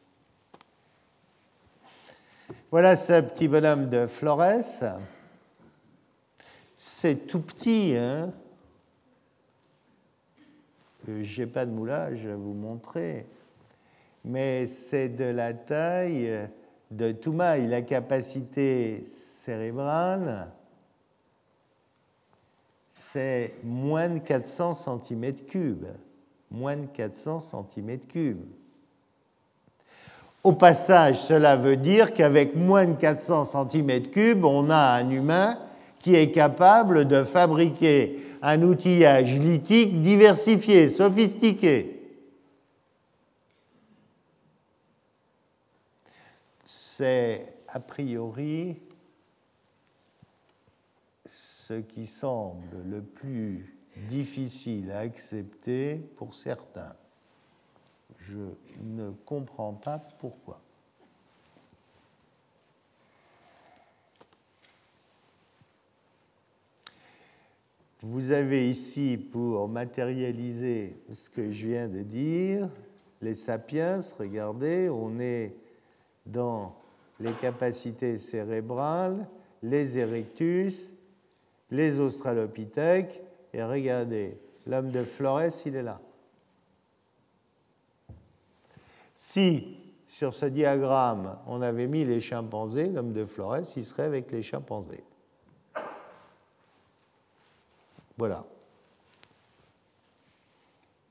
Voilà 2.70 2.96
ce 2.96 3.20
petit 3.20 3.48
bonhomme 3.48 3.86
de 3.86 4.06
Flores. 4.06 4.98
C'est 6.76 7.26
tout 7.26 7.40
petit, 7.40 7.94
hein 7.96 8.32
euh, 11.08 11.22
J'ai 11.22 11.46
pas 11.46 11.66
de 11.66 11.70
moulage 11.70 12.26
à 12.26 12.36
vous 12.36 12.52
montrer 12.52 13.26
mais 14.26 14.66
c'est 14.66 15.08
de 15.08 15.24
la 15.24 15.54
taille 15.54 16.48
de 16.90 17.12
Toumaï. 17.12 17.68
La 17.68 17.82
capacité 17.82 19.04
cérébrale, 19.06 20.48
c'est 22.90 23.54
moins 23.62 24.08
de 24.08 24.18
400 24.18 24.72
cm3. 24.72 25.76
Moins 26.50 26.76
de 26.76 26.86
400 26.86 27.66
cm3. 27.76 28.34
Au 30.42 30.52
passage, 30.52 31.20
cela 31.20 31.56
veut 31.56 31.76
dire 31.76 32.12
qu'avec 32.12 32.56
moins 32.56 32.86
de 32.86 32.94
400 32.94 33.44
cm3, 33.44 34.42
on 34.44 34.70
a 34.70 34.76
un 34.76 35.10
humain 35.10 35.58
qui 36.00 36.16
est 36.16 36.30
capable 36.30 37.06
de 37.06 37.22
fabriquer 37.24 38.20
un 38.42 38.62
outillage 38.62 39.34
lithique 39.38 40.00
diversifié, 40.02 40.88
sophistiqué. 40.88 41.95
C'est 46.96 47.52
a 47.68 47.78
priori 47.78 48.80
ce 51.26 51.74
qui 51.74 52.06
semble 52.06 52.82
le 52.88 53.02
plus 53.02 53.76
difficile 54.08 54.90
à 54.90 55.00
accepter 55.00 55.96
pour 56.16 56.34
certains. 56.34 56.96
Je 58.20 58.38
ne 58.82 59.10
comprends 59.26 59.74
pas 59.74 59.98
pourquoi. 59.98 60.58
Vous 68.00 68.30
avez 68.30 68.70
ici, 68.70 69.18
pour 69.18 69.68
matérialiser 69.68 70.96
ce 71.12 71.28
que 71.28 71.52
je 71.52 71.66
viens 71.66 71.88
de 71.88 72.00
dire, 72.00 72.70
les 73.20 73.34
sapiens, 73.34 74.00
regardez, 74.18 74.88
on 74.88 75.20
est 75.20 75.54
dans 76.24 76.74
les 77.20 77.32
capacités 77.32 78.18
cérébrales, 78.18 79.26
les 79.62 79.98
erectus, 79.98 80.92
les 81.70 81.98
australopithèques, 81.98 83.22
et 83.52 83.62
regardez, 83.62 84.38
l'homme 84.66 84.90
de 84.90 85.04
Flores, 85.04 85.62
il 85.64 85.76
est 85.76 85.82
là. 85.82 86.00
Si 89.16 89.78
sur 90.06 90.34
ce 90.34 90.46
diagramme 90.46 91.38
on 91.46 91.62
avait 91.62 91.86
mis 91.86 92.04
les 92.04 92.20
chimpanzés, 92.20 92.88
l'homme 92.88 93.12
de 93.12 93.24
Flores, 93.24 93.64
il 93.76 93.84
serait 93.84 94.04
avec 94.04 94.30
les 94.30 94.42
chimpanzés. 94.42 95.04
Voilà. 98.18 98.44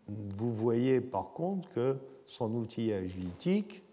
Vous 0.08 0.54
voyez 0.54 1.02
par 1.02 1.32
contre 1.32 1.68
que 1.70 1.98
son 2.26 2.54
outillage 2.54 3.16
lithique 3.16 3.84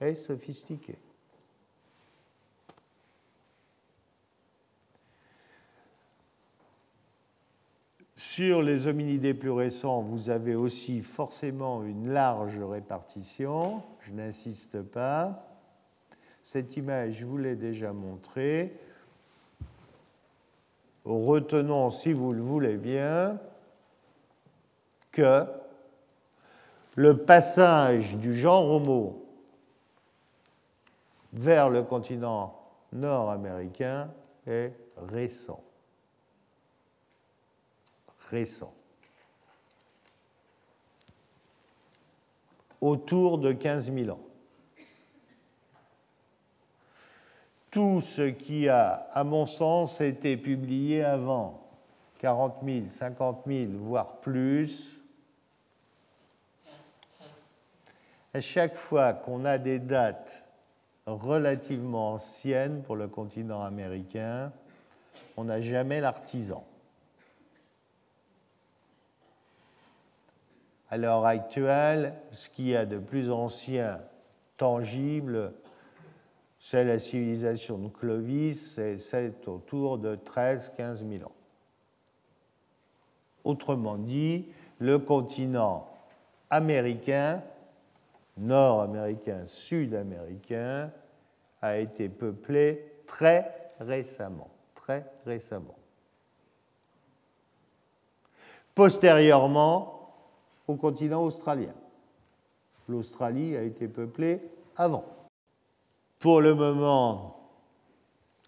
est 0.00 0.14
sophistiqué. 0.14 0.96
Sur 8.14 8.62
les 8.62 8.88
hominidés 8.88 9.34
plus 9.34 9.50
récents, 9.50 10.02
vous 10.02 10.28
avez 10.28 10.54
aussi 10.54 11.02
forcément 11.02 11.84
une 11.84 12.12
large 12.12 12.58
répartition. 12.58 13.82
Je 14.00 14.12
n'insiste 14.12 14.82
pas. 14.82 15.44
Cette 16.42 16.76
image, 16.76 17.14
je 17.14 17.24
vous 17.24 17.38
l'ai 17.38 17.54
déjà 17.54 17.92
montrée. 17.92 18.76
Retenons, 21.04 21.90
si 21.90 22.12
vous 22.12 22.32
le 22.32 22.42
voulez 22.42 22.76
bien, 22.76 23.38
que 25.12 25.44
le 26.96 27.18
passage 27.18 28.16
du 28.16 28.34
genre 28.34 28.68
Homo 28.68 29.27
vers 31.32 31.70
le 31.70 31.82
continent 31.82 32.58
nord-américain 32.92 34.10
est 34.46 34.72
récent. 34.96 35.62
Récent. 38.30 38.72
Autour 42.80 43.38
de 43.38 43.52
15 43.52 43.92
000 43.92 44.10
ans. 44.10 44.20
Tout 47.70 48.00
ce 48.00 48.30
qui 48.30 48.68
a, 48.68 49.08
à 49.12 49.24
mon 49.24 49.44
sens, 49.44 50.00
été 50.00 50.36
publié 50.36 51.04
avant 51.04 51.68
40 52.18 52.56
000, 52.64 52.86
50 52.88 53.42
000, 53.46 53.72
voire 53.74 54.20
plus, 54.20 55.00
à 58.32 58.40
chaque 58.40 58.74
fois 58.74 59.12
qu'on 59.12 59.44
a 59.44 59.58
des 59.58 59.78
dates 59.78 60.42
relativement 61.14 62.12
anciennes 62.12 62.82
pour 62.82 62.96
le 62.96 63.08
continent 63.08 63.62
américain, 63.62 64.52
on 65.36 65.44
n'a 65.44 65.60
jamais 65.60 66.00
l'artisan. 66.00 66.64
À 70.90 70.96
l'heure 70.96 71.26
actuelle, 71.26 72.14
ce 72.32 72.48
qui 72.48 72.68
y 72.68 72.76
a 72.76 72.86
de 72.86 72.98
plus 72.98 73.30
ancien, 73.30 74.00
tangible, 74.56 75.52
c'est 76.60 76.84
la 76.84 76.98
civilisation 76.98 77.78
de 77.78 77.88
Clovis, 77.88 78.80
c'est 78.98 79.48
autour 79.48 79.98
de 79.98 80.16
13-15 80.16 81.08
000 81.08 81.28
ans. 81.28 81.32
Autrement 83.44 83.96
dit, 83.96 84.46
le 84.78 84.98
continent 84.98 85.88
américain 86.50 87.42
nord-américain, 88.38 89.46
sud-américain, 89.46 90.90
a 91.62 91.78
été 91.78 92.08
peuplé 92.08 92.92
très 93.06 93.70
récemment, 93.80 94.50
très 94.74 95.04
récemment. 95.24 95.76
Postérieurement 98.74 100.14
au 100.68 100.76
continent 100.76 101.24
australien. 101.24 101.74
L'Australie 102.88 103.56
a 103.56 103.62
été 103.62 103.88
peuplée 103.88 104.40
avant. 104.76 105.04
Pour 106.18 106.40
le 106.40 106.54
moment, 106.54 107.50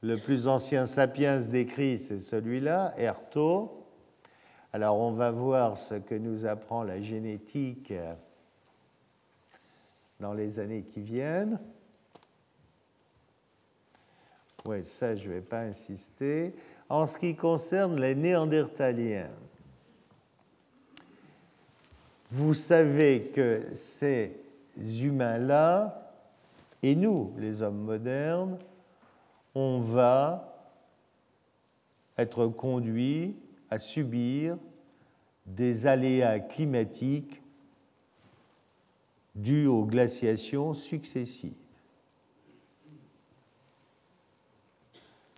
le 0.03 0.17
plus 0.17 0.49
ancien 0.49 0.87
sapiens 0.87 1.39
décrit, 1.41 1.99
c'est 1.99 2.21
celui-là, 2.21 2.95
Erto. 2.97 3.87
Alors 4.73 4.99
on 4.99 5.13
va 5.13 5.31
voir 5.31 5.77
ce 5.77 5.95
que 5.95 6.15
nous 6.15 6.47
apprend 6.47 6.85
la 6.85 7.01
génétique 7.01 7.93
dans 10.21 10.33
les 10.33 10.61
années 10.61 10.85
qui 10.85 11.01
viennent. 11.01 11.59
Oui, 14.67 14.85
ça, 14.85 15.17
je 15.17 15.29
ne 15.29 15.35
vais 15.35 15.41
pas 15.41 15.61
insister. 15.61 16.53
En 16.89 17.07
ce 17.07 17.19
qui 17.19 17.35
concerne 17.35 18.01
les 18.01 18.15
Néandertaliens, 18.15 19.31
vous 22.31 22.55
savez 22.55 23.33
que 23.35 23.63
ces 23.75 24.37
humains-là, 24.77 26.13
et 26.83 26.95
nous, 26.95 27.33
les 27.39 27.63
hommes 27.63 27.83
modernes, 27.83 28.59
on 29.55 29.81
va 29.81 30.47
être 32.17 32.47
conduits 32.47 33.37
à 33.71 33.79
subir 33.79 34.57
des 35.47 35.87
aléas 35.87 36.39
climatiques 36.39 37.41
dû 39.35 39.67
aux 39.67 39.85
glaciations 39.85 40.75
successives. 40.75 41.53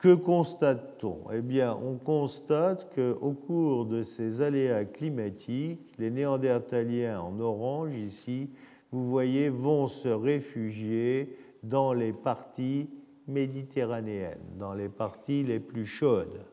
Que 0.02 0.16
constate-t-on? 0.16 1.30
Eh 1.32 1.42
bien, 1.42 1.78
on 1.80 1.94
constate 1.94 2.92
qu'au 2.92 3.34
cours 3.34 3.86
de 3.86 4.02
ces 4.02 4.40
aléas 4.40 4.84
climatiques, 4.84 5.94
les 5.96 6.10
Néandertaliens 6.10 7.20
en 7.20 7.38
orange 7.38 7.94
ici, 7.94 8.50
vous 8.90 9.08
voyez, 9.08 9.48
vont 9.48 9.86
se 9.86 10.08
réfugier 10.08 11.36
dans 11.62 11.92
les 11.92 12.12
parties 12.12 12.90
méditerranéennes, 13.28 14.42
dans 14.58 14.74
les 14.74 14.88
parties 14.88 15.44
les 15.44 15.60
plus 15.60 15.86
chaudes. 15.86 16.48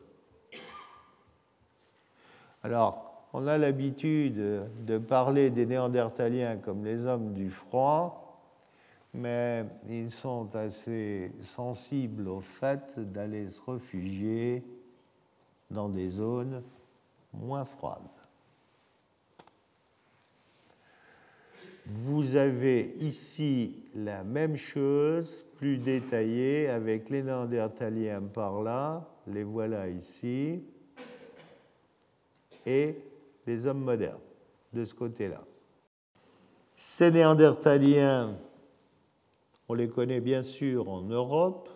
Alors, 2.62 3.26
on 3.32 3.48
a 3.48 3.58
l'habitude 3.58 4.62
de 4.86 4.98
parler 4.98 5.50
des 5.50 5.66
Néandertaliens 5.66 6.56
comme 6.56 6.84
les 6.84 7.04
hommes 7.04 7.32
du 7.32 7.50
froid, 7.50 8.29
mais 9.12 9.64
ils 9.88 10.10
sont 10.10 10.54
assez 10.54 11.32
sensibles 11.40 12.28
au 12.28 12.40
fait 12.40 12.98
d'aller 12.98 13.48
se 13.48 13.60
réfugier 13.68 14.64
dans 15.70 15.88
des 15.88 16.08
zones 16.08 16.62
moins 17.32 17.64
froides. 17.64 18.00
Vous 21.86 22.36
avez 22.36 22.94
ici 23.00 23.84
la 23.96 24.22
même 24.22 24.56
chose, 24.56 25.44
plus 25.56 25.78
détaillée, 25.78 26.68
avec 26.68 27.10
les 27.10 27.22
Néandertaliens 27.22 28.22
par 28.22 28.62
là, 28.62 29.08
les 29.26 29.42
voilà 29.42 29.88
ici, 29.88 30.62
et 32.64 32.96
les 33.46 33.66
hommes 33.66 33.82
modernes 33.82 34.20
de 34.72 34.84
ce 34.84 34.94
côté-là. 34.94 35.42
Ces 36.76 37.10
néandertaliens, 37.10 38.38
on 39.70 39.74
les 39.74 39.88
connaît 39.88 40.20
bien 40.20 40.42
sûr 40.42 40.88
en 40.88 41.02
Europe, 41.02 41.68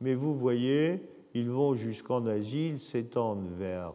mais 0.00 0.12
vous 0.14 0.36
voyez, 0.36 1.00
ils 1.34 1.48
vont 1.48 1.76
jusqu'en 1.76 2.26
Asie, 2.26 2.70
ils 2.70 2.80
s'étendent 2.80 3.48
vers 3.48 3.94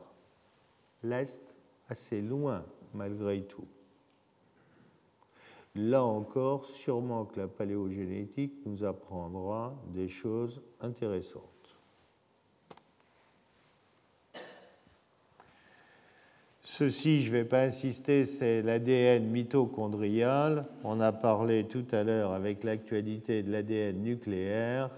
l'Est, 1.04 1.54
assez 1.90 2.22
loin 2.22 2.64
malgré 2.94 3.42
tout. 3.42 3.68
Là 5.76 6.06
encore, 6.06 6.64
sûrement 6.64 7.26
que 7.26 7.42
la 7.42 7.50
paléogénétique 7.50 8.54
nous 8.66 8.86
apprendra 8.86 9.76
des 9.94 10.08
choses 10.08 10.62
intéressantes. 10.80 11.55
Ceci, 16.78 17.22
je 17.22 17.32
ne 17.32 17.38
vais 17.38 17.46
pas 17.46 17.62
insister, 17.62 18.26
c'est 18.26 18.62
l'ADN 18.62 19.28
mitochondrial. 19.28 20.66
On 20.84 21.00
a 21.00 21.14
parlé 21.14 21.64
tout 21.64 21.86
à 21.94 22.04
l'heure 22.04 22.34
avec 22.34 22.66
l'actualité 22.66 23.44
de 23.44 23.52
l'ADN 23.54 24.04
nucléaire 24.04 24.90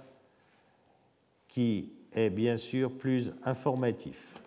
qui 1.48 1.92
est 2.14 2.32
bien 2.32 2.58
sûr 2.58 2.92
plus 2.92 3.36
informatif. 3.44 4.42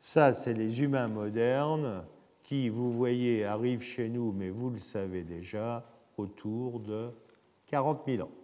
Ça, 0.00 0.32
c'est 0.32 0.54
les 0.54 0.82
humains 0.82 1.06
modernes 1.06 2.02
qui, 2.42 2.68
vous 2.68 2.92
voyez, 2.92 3.44
arrivent 3.44 3.84
chez 3.84 4.08
nous, 4.08 4.32
mais 4.32 4.50
vous 4.50 4.70
le 4.70 4.80
savez 4.80 5.22
déjà, 5.22 5.86
autour 6.16 6.80
de 6.80 7.10
40 7.68 8.02
000 8.08 8.24
ans. 8.24 8.41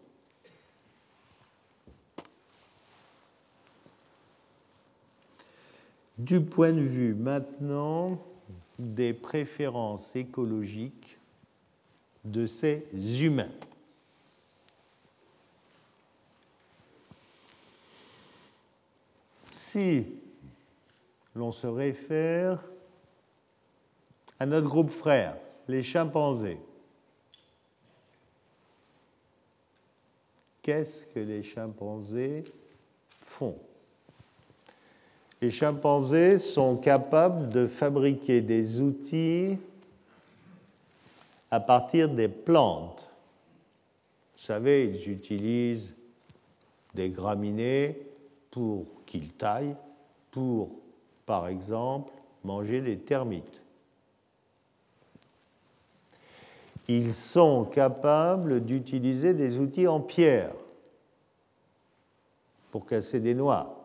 Du 6.18 6.40
point 6.40 6.72
de 6.72 6.80
vue 6.80 7.14
maintenant 7.14 8.20
des 8.78 9.14
préférences 9.14 10.16
écologiques 10.16 11.16
de 12.24 12.44
ces 12.44 12.84
humains. 13.22 13.52
Si 19.52 20.06
l'on 21.36 21.52
se 21.52 21.68
réfère 21.68 22.60
à 24.40 24.46
notre 24.46 24.66
groupe 24.66 24.90
frère, 24.90 25.36
les 25.68 25.84
chimpanzés, 25.84 26.58
qu'est-ce 30.62 31.06
que 31.06 31.20
les 31.20 31.44
chimpanzés 31.44 32.42
font? 33.22 33.56
Les 35.40 35.50
chimpanzés 35.50 36.38
sont 36.38 36.76
capables 36.76 37.48
de 37.48 37.66
fabriquer 37.66 38.40
des 38.40 38.80
outils 38.80 39.56
à 41.50 41.60
partir 41.60 42.08
des 42.08 42.28
plantes. 42.28 43.08
Vous 44.36 44.42
savez, 44.42 44.84
ils 44.84 45.10
utilisent 45.10 45.94
des 46.94 47.10
graminées 47.10 47.96
pour 48.50 48.86
qu'ils 49.06 49.30
taillent, 49.30 49.76
pour, 50.32 50.70
par 51.24 51.46
exemple, 51.46 52.12
manger 52.42 52.80
les 52.80 52.98
termites. 52.98 53.60
Ils 56.88 57.14
sont 57.14 57.64
capables 57.64 58.64
d'utiliser 58.64 59.34
des 59.34 59.58
outils 59.58 59.86
en 59.86 60.00
pierre 60.00 60.54
pour 62.72 62.86
casser 62.86 63.20
des 63.20 63.34
noix. 63.34 63.77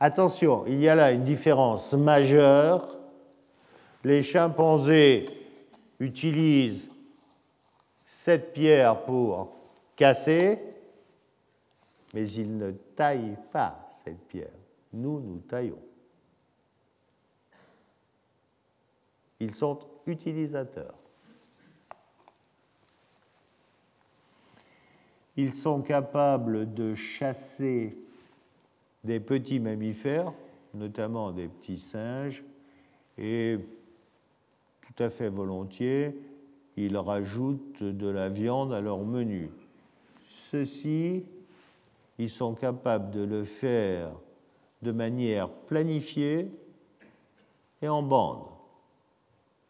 Attention, 0.00 0.64
il 0.66 0.80
y 0.80 0.88
a 0.88 0.94
là 0.94 1.10
une 1.10 1.24
différence 1.24 1.92
majeure. 1.92 2.98
Les 4.04 4.22
chimpanzés 4.22 5.24
utilisent 5.98 6.88
cette 8.06 8.52
pierre 8.52 9.04
pour 9.04 9.56
casser, 9.96 10.60
mais 12.14 12.30
ils 12.30 12.56
ne 12.56 12.70
taillent 12.70 13.36
pas 13.52 13.88
cette 14.04 14.20
pierre. 14.28 14.48
Nous, 14.92 15.20
nous 15.20 15.38
taillons. 15.40 15.82
Ils 19.40 19.54
sont 19.54 19.80
utilisateurs. 20.06 20.94
Ils 25.36 25.54
sont 25.54 25.82
capables 25.82 26.72
de 26.72 26.94
chasser 26.94 27.96
des 29.04 29.20
petits 29.20 29.60
mammifères, 29.60 30.32
notamment 30.74 31.32
des 31.32 31.48
petits 31.48 31.78
singes, 31.78 32.44
et 33.16 33.58
tout 34.82 35.02
à 35.02 35.10
fait 35.10 35.28
volontiers, 35.28 36.16
ils 36.76 36.96
rajoutent 36.96 37.82
de 37.82 38.08
la 38.08 38.28
viande 38.28 38.72
à 38.72 38.80
leur 38.80 38.98
menu. 38.98 39.50
Ceci, 40.24 41.24
ils 42.18 42.30
sont 42.30 42.54
capables 42.54 43.10
de 43.10 43.22
le 43.22 43.44
faire 43.44 44.12
de 44.82 44.92
manière 44.92 45.48
planifiée 45.48 46.50
et 47.82 47.88
en 47.88 48.02
bande 48.02 48.46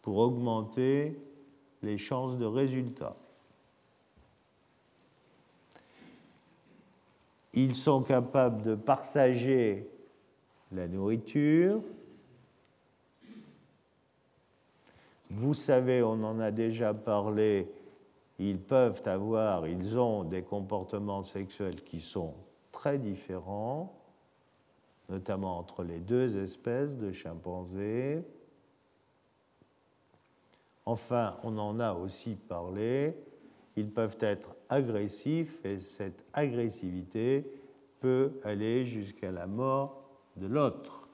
pour 0.02 0.18
augmenter 0.18 1.18
les 1.82 1.98
chances 1.98 2.36
de 2.36 2.44
résultat. 2.44 3.16
Ils 7.54 7.74
sont 7.74 8.02
capables 8.02 8.62
de 8.62 8.74
partager 8.74 9.88
la 10.72 10.86
nourriture. 10.86 11.82
Vous 15.30 15.54
savez, 15.54 16.02
on 16.02 16.22
en 16.24 16.40
a 16.40 16.50
déjà 16.50 16.94
parlé, 16.94 17.70
ils 18.38 18.58
peuvent 18.58 19.02
avoir, 19.06 19.66
ils 19.66 19.98
ont 19.98 20.24
des 20.24 20.42
comportements 20.42 21.22
sexuels 21.22 21.82
qui 21.82 22.00
sont 22.00 22.34
très 22.72 22.98
différents, 22.98 23.94
notamment 25.08 25.58
entre 25.58 25.84
les 25.84 26.00
deux 26.00 26.42
espèces 26.42 26.96
de 26.96 27.12
chimpanzés. 27.12 28.22
Enfin, 30.86 31.36
on 31.42 31.58
en 31.58 31.80
a 31.80 31.92
aussi 31.92 32.34
parlé, 32.34 33.14
ils 33.76 33.90
peuvent 33.90 34.16
être 34.20 34.56
agressifs 34.68 35.64
et 35.64 35.78
cette 35.80 36.24
agressivité 36.32 37.44
peut 38.00 38.40
aller 38.44 38.86
jusqu'à 38.86 39.32
la 39.32 39.46
mort 39.46 40.02
de 40.36 40.46
l'autre. 40.46 41.08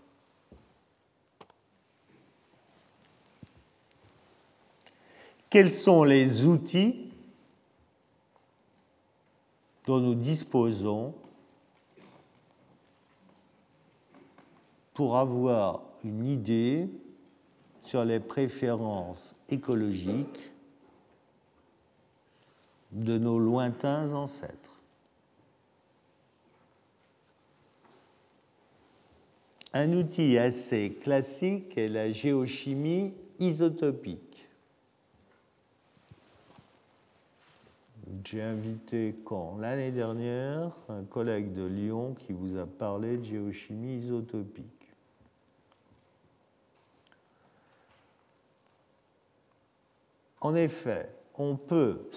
Quels 5.51 5.71
sont 5.71 6.03
les 6.03 6.45
outils 6.45 7.13
dont 9.87 10.01
nous 10.01 10.15
disposons 10.15 11.15
pour 14.95 15.17
avoir 15.17 15.85
une 16.03 16.27
idée 16.27 16.89
sur 17.81 18.05
les 18.05 18.21
préférences 18.21 19.35
écologiques 19.51 20.54
de 22.95 23.18
nos 23.18 23.38
lointains 23.38 24.12
ancêtres. 24.12 24.72
Un 29.72 29.92
outil 29.92 30.38
assez 30.38 30.95
classique 30.95 31.76
est 31.76 31.88
la 31.88 32.12
géochimie 32.12 33.12
isotopique. 33.40 34.49
J'ai 38.24 38.42
invité 38.42 39.16
quand? 39.24 39.59
L'année 39.59 39.90
dernière, 39.90 40.70
un 40.88 41.03
collègue 41.03 41.53
de 41.53 41.64
Lyon 41.64 42.14
qui 42.14 42.32
vous 42.32 42.57
a 42.57 42.66
parlé 42.66 43.16
de 43.16 43.24
géochimie 43.24 43.99
isotopique. 43.99 44.66
En 50.40 50.55
effet, 50.55 51.12
on 51.36 51.57
peut 51.57 52.09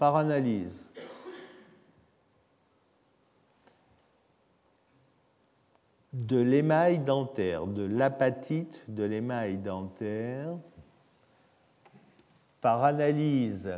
par 0.00 0.16
analyse. 0.16 0.86
de 6.12 6.40
l'émail 6.40 6.98
dentaire, 6.98 7.66
de 7.68 7.84
l'apatite 7.84 8.82
de 8.88 9.04
l'émail 9.04 9.58
dentaire, 9.58 10.56
par 12.60 12.82
analyse 12.82 13.72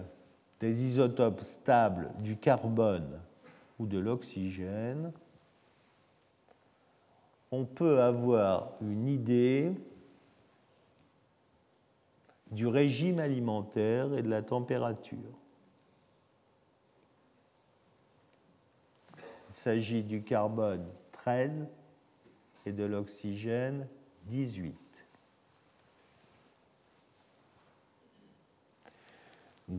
des 0.60 0.84
isotopes 0.84 1.42
stables 1.42 2.10
du 2.20 2.36
carbone 2.36 3.20
ou 3.78 3.86
de 3.86 3.98
l'oxygène, 3.98 5.12
on 7.50 7.66
peut 7.66 8.00
avoir 8.00 8.70
une 8.80 9.08
idée 9.08 9.72
du 12.50 12.66
régime 12.66 13.20
alimentaire 13.20 14.14
et 14.14 14.22
de 14.22 14.30
la 14.30 14.42
température. 14.42 15.41
Il 19.52 19.56
s'agit 19.56 20.02
du 20.02 20.22
carbone 20.22 20.86
13 21.12 21.66
et 22.64 22.72
de 22.72 22.84
l'oxygène 22.84 23.86
18. 24.28 24.74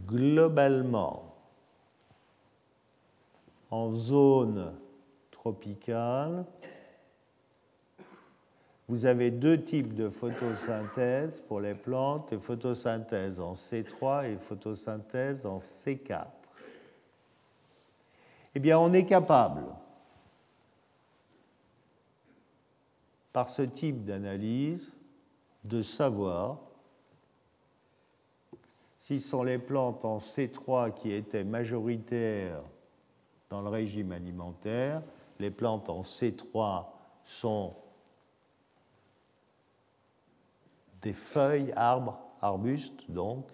Globalement, 0.05 1.33
en 3.71 3.95
zone 3.95 4.75
tropicale, 5.31 6.45
vous 8.87 9.07
avez 9.07 9.31
deux 9.31 9.59
types 9.59 9.95
de 9.95 10.07
photosynthèse 10.07 11.41
pour 11.47 11.59
les 11.59 11.73
plantes, 11.73 12.31
et 12.31 12.37
photosynthèse 12.37 13.39
en 13.39 13.53
C3 13.53 14.29
et 14.29 14.37
photosynthèse 14.37 15.47
en 15.47 15.57
C4 15.57 16.42
eh 18.55 18.59
bien 18.59 18.77
on 18.79 18.93
est 18.93 19.05
capable, 19.05 19.63
par 23.31 23.49
ce 23.49 23.63
type 23.63 24.05
d'analyse, 24.05 24.91
de 25.63 25.81
savoir 25.81 26.59
si 28.99 29.19
sont 29.19 29.43
les 29.43 29.57
plantes 29.57 30.05
en 30.05 30.19
C3 30.19 30.93
qui 30.93 31.11
étaient 31.11 31.43
majoritaires 31.43 32.63
dans 33.49 33.61
le 33.61 33.69
régime 33.69 34.11
alimentaire. 34.11 35.01
Les 35.39 35.51
plantes 35.51 35.89
en 35.89 36.01
C3 36.01 36.85
sont 37.25 37.75
des 41.01 41.13
feuilles, 41.13 41.73
arbres, 41.75 42.17
arbustes, 42.39 43.09
donc 43.09 43.45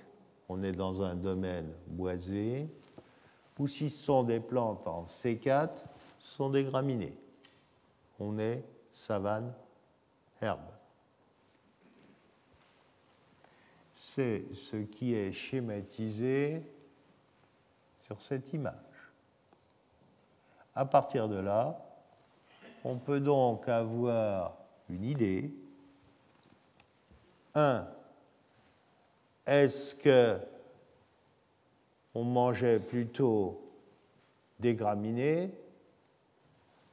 on 0.50 0.62
est 0.62 0.72
dans 0.72 1.02
un 1.02 1.16
domaine 1.16 1.74
boisé, 1.88 2.70
ou 3.60 3.68
si 3.68 3.90
ce 3.90 4.06
sont 4.06 4.24
des 4.24 4.40
plantes 4.40 4.88
en 4.88 5.04
C4, 5.04 5.70
ce 6.20 6.36
sont 6.36 6.50
des 6.50 6.64
graminées. 6.64 7.16
On 8.20 8.40
est 8.40 8.64
savane, 8.90 9.54
herbe. 10.42 10.62
C'est 13.94 14.46
ce 14.54 14.78
qui 14.78 15.14
est 15.14 15.34
schématisé 15.34 16.64
sur 18.00 18.22
cette 18.22 18.54
image. 18.54 18.74
À 20.74 20.86
partir 20.86 21.28
de 21.28 21.36
là, 21.36 21.78
on 22.86 22.96
peut 22.96 23.20
donc 23.20 23.68
avoir 23.68 24.56
une 24.90 25.04
idée. 25.04 25.54
Un, 27.54 27.86
est-ce 29.46 29.96
que 29.96 30.40
on 32.16 32.24
mangeait 32.24 32.80
plutôt 32.80 33.62
des 34.60 34.76
graminées 34.76 35.52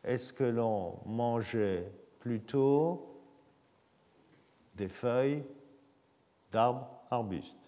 Est-ce 0.05 0.33
que 0.33 0.45
l'on 0.45 0.99
mangeait 1.07 1.91
plutôt 2.21 3.07
des 4.77 4.89
feuilles 4.89 5.43
d'arbres, 6.53 6.89
arbustes 7.11 7.67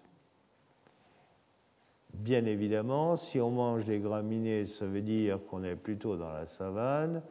Bien 2.14 2.44
évidemment, 2.46 3.16
si 3.16 3.40
on 3.40 3.50
mange 3.50 3.84
des 3.84 4.00
graminées, 4.00 4.66
ça 4.66 4.86
veut 4.86 5.02
dire 5.02 5.38
qu'on 5.48 5.62
est 5.62 5.76
plutôt 5.76 6.16
dans 6.16 6.32
la 6.32 6.46
savane. 6.46 7.22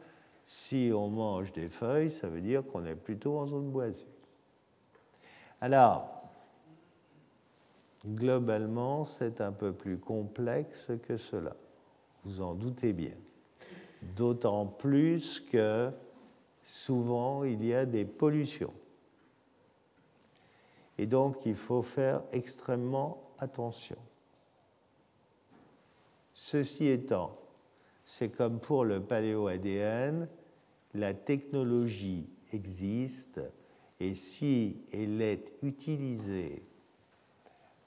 Si 0.46 0.90
on 0.94 1.08
mange 1.08 1.52
des 1.52 1.68
feuilles, 1.68 2.10
ça 2.10 2.28
veut 2.28 2.40
dire 2.40 2.66
qu'on 2.66 2.86
est 2.86 2.94
plutôt 2.94 3.38
en 3.38 3.46
zone 3.46 3.70
boisée. 3.70 4.06
Alors, 5.60 6.17
globalement, 8.06 9.04
c'est 9.04 9.40
un 9.40 9.52
peu 9.52 9.72
plus 9.72 9.98
complexe 9.98 10.92
que 11.06 11.16
cela. 11.16 11.56
Vous 12.24 12.40
en 12.40 12.54
doutez 12.54 12.92
bien. 12.92 13.14
D'autant 14.16 14.66
plus 14.66 15.40
que 15.40 15.90
souvent, 16.62 17.44
il 17.44 17.64
y 17.64 17.74
a 17.74 17.86
des 17.86 18.04
pollutions. 18.04 18.72
Et 20.98 21.06
donc, 21.06 21.46
il 21.46 21.54
faut 21.54 21.82
faire 21.82 22.22
extrêmement 22.32 23.22
attention. 23.38 23.96
Ceci 26.34 26.86
étant, 26.86 27.36
c'est 28.04 28.30
comme 28.30 28.60
pour 28.60 28.84
le 28.84 29.00
paléo-ADN, 29.00 30.28
la 30.94 31.14
technologie 31.14 32.28
existe 32.52 33.40
et 34.00 34.14
si 34.14 34.82
elle 34.92 35.20
est 35.20 35.52
utilisée 35.62 36.67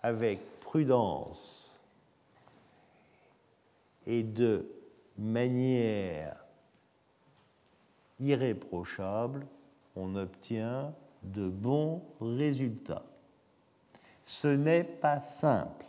avec 0.02 0.39
prudence 0.62 1.82
et 4.06 4.24
de 4.24 4.70
manière 5.18 6.43
irréprochable, 8.20 9.45
on 9.95 10.16
obtient 10.16 10.93
de 11.24 11.49
bons 11.49 12.04
résultats. 12.20 13.06
Ce 14.24 14.47
n'est 14.47 14.84
pas 14.84 15.20
simple. 15.22 15.86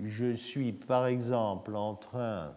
Je 0.00 0.32
suis 0.32 0.72
par 0.72 1.06
exemple 1.06 1.74
en 1.74 1.94
train 1.94 2.54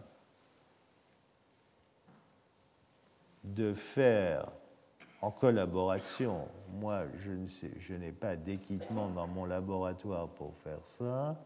de 3.44 3.74
faire 3.74 4.52
en 5.22 5.30
collaboration. 5.30 6.48
Moi, 6.80 7.04
je, 7.16 7.94
n'ai 7.94 8.10
pas 8.10 8.34
d'équipement 8.36 9.08
dans 9.08 9.28
mon 9.28 9.44
laboratoire 9.44 10.28
pour 10.28 10.54
faire 10.56 10.84
ça. 10.84 11.36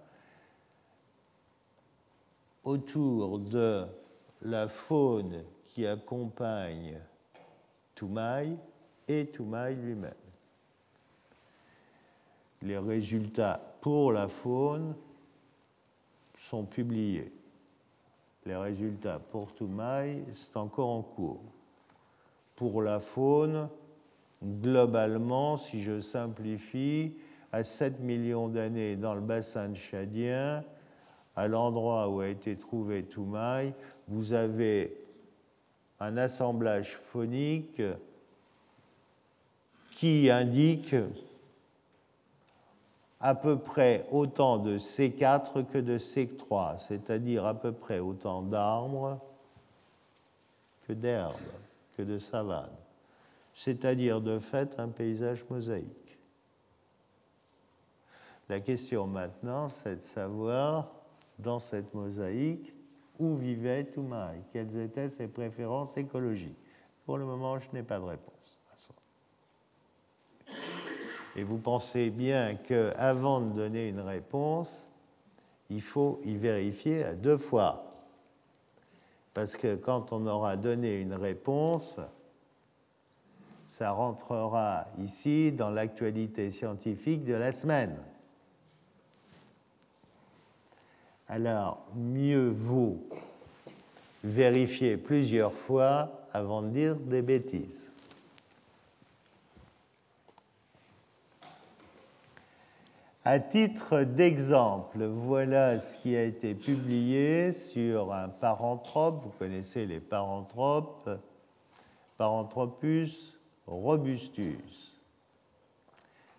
Autour 2.64 3.38
de 3.38 3.86
la 4.42 4.66
faune 4.66 5.44
qui 5.66 5.86
accompagne 5.86 6.98
Toumaï 7.94 8.56
et 9.06 9.26
Toumaï 9.26 9.76
lui-même. 9.76 10.14
Les 12.62 12.78
résultats 12.78 13.60
pour 13.82 14.10
la 14.10 14.26
faune 14.26 14.96
sont 16.38 16.64
publiés. 16.64 17.30
Les 18.46 18.56
résultats 18.56 19.18
pour 19.18 19.54
Toumaï, 19.54 20.24
c'est 20.32 20.56
encore 20.56 20.88
en 20.88 21.02
cours 21.02 21.55
pour 22.56 22.82
la 22.82 23.00
faune, 23.00 23.68
globalement, 24.42 25.56
si 25.56 25.82
je 25.82 26.00
simplifie, 26.00 27.14
à 27.52 27.62
7 27.62 28.00
millions 28.00 28.48
d'années 28.48 28.96
dans 28.96 29.14
le 29.14 29.20
bassin 29.20 29.72
Chadien, 29.74 30.64
à 31.36 31.48
l'endroit 31.48 32.08
où 32.08 32.20
a 32.20 32.28
été 32.28 32.56
trouvé 32.56 33.04
Toumaï, 33.04 33.74
vous 34.08 34.32
avez 34.32 34.96
un 36.00 36.16
assemblage 36.16 36.96
phonique 36.96 37.82
qui 39.92 40.30
indique 40.30 40.94
à 43.20 43.34
peu 43.34 43.58
près 43.58 44.06
autant 44.10 44.58
de 44.58 44.78
C4 44.78 45.64
que 45.66 45.78
de 45.78 45.98
C3, 45.98 46.78
c'est-à-dire 46.78 47.46
à 47.46 47.54
peu 47.54 47.72
près 47.72 47.98
autant 47.98 48.42
d'arbres 48.42 49.18
que 50.86 50.92
d'herbes 50.92 51.34
de 52.02 52.18
savane, 52.18 52.76
c'est-à-dire 53.54 54.20
de 54.20 54.38
fait 54.38 54.78
un 54.78 54.88
paysage 54.88 55.44
mosaïque. 55.50 56.18
La 58.48 58.60
question 58.60 59.06
maintenant, 59.06 59.68
c'est 59.68 59.96
de 59.96 60.00
savoir, 60.00 60.92
dans 61.38 61.58
cette 61.58 61.92
mosaïque, 61.94 62.72
où 63.18 63.34
vivait 63.34 63.84
Toumaï, 63.84 64.40
quelles 64.52 64.76
étaient 64.76 65.08
ses 65.08 65.28
préférences 65.28 65.96
écologiques. 65.96 66.58
Pour 67.04 67.18
le 67.18 67.24
moment, 67.24 67.58
je 67.58 67.70
n'ai 67.72 67.82
pas 67.82 67.98
de 67.98 68.04
réponse 68.04 68.60
à 68.72 68.76
ça. 68.76 68.94
Et 71.34 71.42
vous 71.42 71.58
pensez 71.58 72.10
bien 72.10 72.54
qu'avant 72.54 73.40
de 73.40 73.54
donner 73.54 73.88
une 73.88 74.00
réponse, 74.00 74.86
il 75.70 75.82
faut 75.82 76.18
y 76.24 76.36
vérifier 76.36 77.04
à 77.04 77.14
deux 77.14 77.38
fois 77.38 77.85
parce 79.36 79.54
que 79.54 79.76
quand 79.76 80.14
on 80.14 80.26
aura 80.26 80.56
donné 80.56 80.98
une 80.98 81.12
réponse, 81.12 82.00
ça 83.66 83.90
rentrera 83.90 84.86
ici 84.98 85.52
dans 85.52 85.68
l'actualité 85.68 86.50
scientifique 86.50 87.22
de 87.22 87.34
la 87.34 87.52
semaine. 87.52 87.98
Alors, 91.28 91.84
mieux 91.94 92.48
vaut 92.48 93.06
vérifier 94.24 94.96
plusieurs 94.96 95.52
fois 95.52 96.22
avant 96.32 96.62
de 96.62 96.70
dire 96.70 96.96
des 96.96 97.20
bêtises. 97.20 97.92
À 103.28 103.40
titre 103.40 104.04
d'exemple, 104.04 105.04
voilà 105.04 105.80
ce 105.80 105.98
qui 105.98 106.14
a 106.14 106.22
été 106.22 106.54
publié 106.54 107.50
sur 107.50 108.12
un 108.12 108.28
paranthrope. 108.28 109.24
Vous 109.24 109.32
connaissez 109.36 109.84
les 109.84 109.98
paranthropes. 109.98 111.10
Paranthropus 112.18 113.36
robustus. 113.66 114.96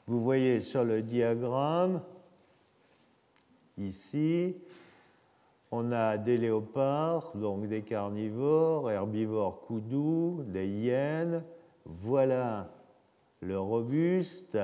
Vous 0.07 0.21
voyez 0.21 0.61
sur 0.61 0.85
le 0.85 1.01
diagramme, 1.01 1.99
ici, 3.77 4.55
on 5.71 5.91
a 5.91 6.17
des 6.17 6.37
léopards, 6.37 7.33
donc 7.35 7.67
des 7.67 7.81
carnivores, 7.81 8.89
herbivores 8.89 9.59
coudous, 9.59 10.41
des 10.47 10.69
hyènes. 10.69 11.43
Voilà 11.83 12.69
le 13.41 13.59
robuste 13.59 14.57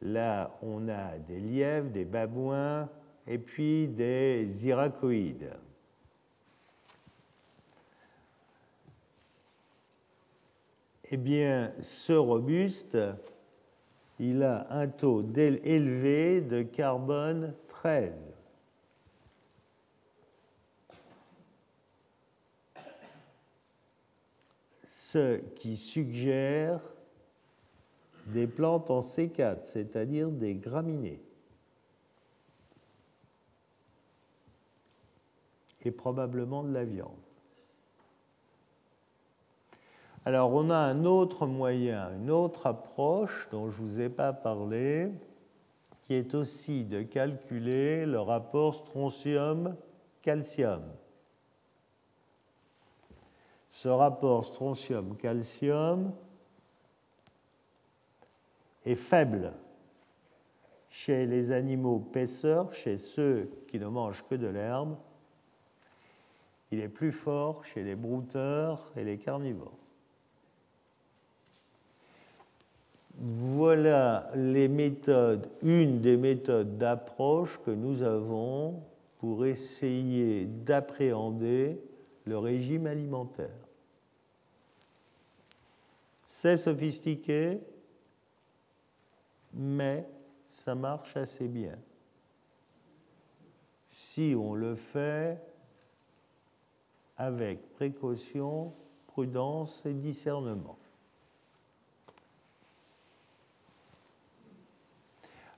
Là, 0.00 0.56
on 0.62 0.88
a 0.88 1.18
des 1.18 1.40
lièvres, 1.40 1.90
des 1.90 2.04
babouins 2.04 2.88
et 3.26 3.38
puis 3.38 3.88
des 3.88 4.66
iracoïdes. 4.66 5.52
Eh 11.10 11.16
bien, 11.16 11.72
ce 11.80 12.12
robuste, 12.12 12.98
il 14.18 14.42
a 14.42 14.66
un 14.70 14.88
taux 14.88 15.24
élevé 15.34 16.42
de 16.42 16.62
carbone 16.62 17.54
13. 17.68 18.12
Ce 24.84 25.38
qui 25.56 25.76
suggère 25.76 26.80
des 28.32 28.46
plantes 28.46 28.90
en 28.90 29.00
C4, 29.00 29.64
c'est-à-dire 29.64 30.30
des 30.30 30.54
graminées. 30.54 31.20
et 35.88 35.90
probablement 35.90 36.62
de 36.62 36.72
la 36.72 36.84
viande. 36.84 37.10
Alors 40.24 40.52
on 40.52 40.70
a 40.70 40.76
un 40.76 41.04
autre 41.06 41.46
moyen, 41.46 42.14
une 42.14 42.30
autre 42.30 42.66
approche 42.66 43.48
dont 43.50 43.70
je 43.70 43.80
ne 43.80 43.88
vous 43.88 44.00
ai 44.00 44.10
pas 44.10 44.34
parlé, 44.34 45.10
qui 46.02 46.12
est 46.14 46.34
aussi 46.34 46.84
de 46.84 47.02
calculer 47.02 48.04
le 48.04 48.20
rapport 48.20 48.74
strontium-calcium. 48.74 50.82
Ce 53.68 53.88
rapport 53.88 54.44
strontium-calcium 54.44 56.12
est 58.84 58.94
faible 58.94 59.52
chez 60.90 61.26
les 61.26 61.52
animaux 61.52 61.98
paisseurs, 61.98 62.74
chez 62.74 62.98
ceux 62.98 63.50
qui 63.68 63.78
ne 63.78 63.86
mangent 63.86 64.24
que 64.28 64.34
de 64.34 64.46
l'herbe. 64.46 64.96
Il 66.70 66.80
est 66.80 66.88
plus 66.88 67.12
fort 67.12 67.64
chez 67.64 67.82
les 67.82 67.94
brouteurs 67.94 68.90
et 68.96 69.04
les 69.04 69.18
carnivores. 69.18 69.78
Voilà 73.20 74.30
les 74.34 74.68
méthodes, 74.68 75.50
une 75.62 76.00
des 76.00 76.16
méthodes 76.16 76.78
d'approche 76.78 77.58
que 77.64 77.70
nous 77.72 78.02
avons 78.02 78.80
pour 79.18 79.44
essayer 79.44 80.44
d'appréhender 80.44 81.80
le 82.24 82.38
régime 82.38 82.86
alimentaire. 82.86 83.48
C'est 86.22 86.56
sophistiqué, 86.56 87.60
mais 89.58 90.08
ça 90.48 90.74
marche 90.74 91.16
assez 91.16 91.48
bien. 91.48 91.76
Si 93.90 94.34
on 94.38 94.54
le 94.54 94.76
fait 94.76 95.38
avec 97.16 97.72
précaution, 97.74 98.72
prudence 99.08 99.84
et 99.84 99.92
discernement. 99.92 100.78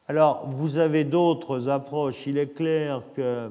Alors, 0.08 0.48
vous 0.48 0.78
avez 0.78 1.04
d'autres 1.04 1.68
approches. 1.68 2.26
Il 2.26 2.38
est 2.38 2.52
clair 2.52 3.02
que 3.14 3.50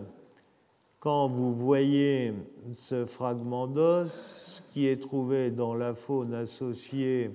quand 1.00 1.30
vous 1.30 1.54
voyez 1.54 2.34
ce 2.74 3.06
fragment 3.06 3.68
d'os 3.68 4.62
qui 4.74 4.88
est 4.88 5.02
trouvé 5.02 5.52
dans 5.52 5.74
la 5.74 5.93
faune 5.93 6.34
associée 6.34 7.32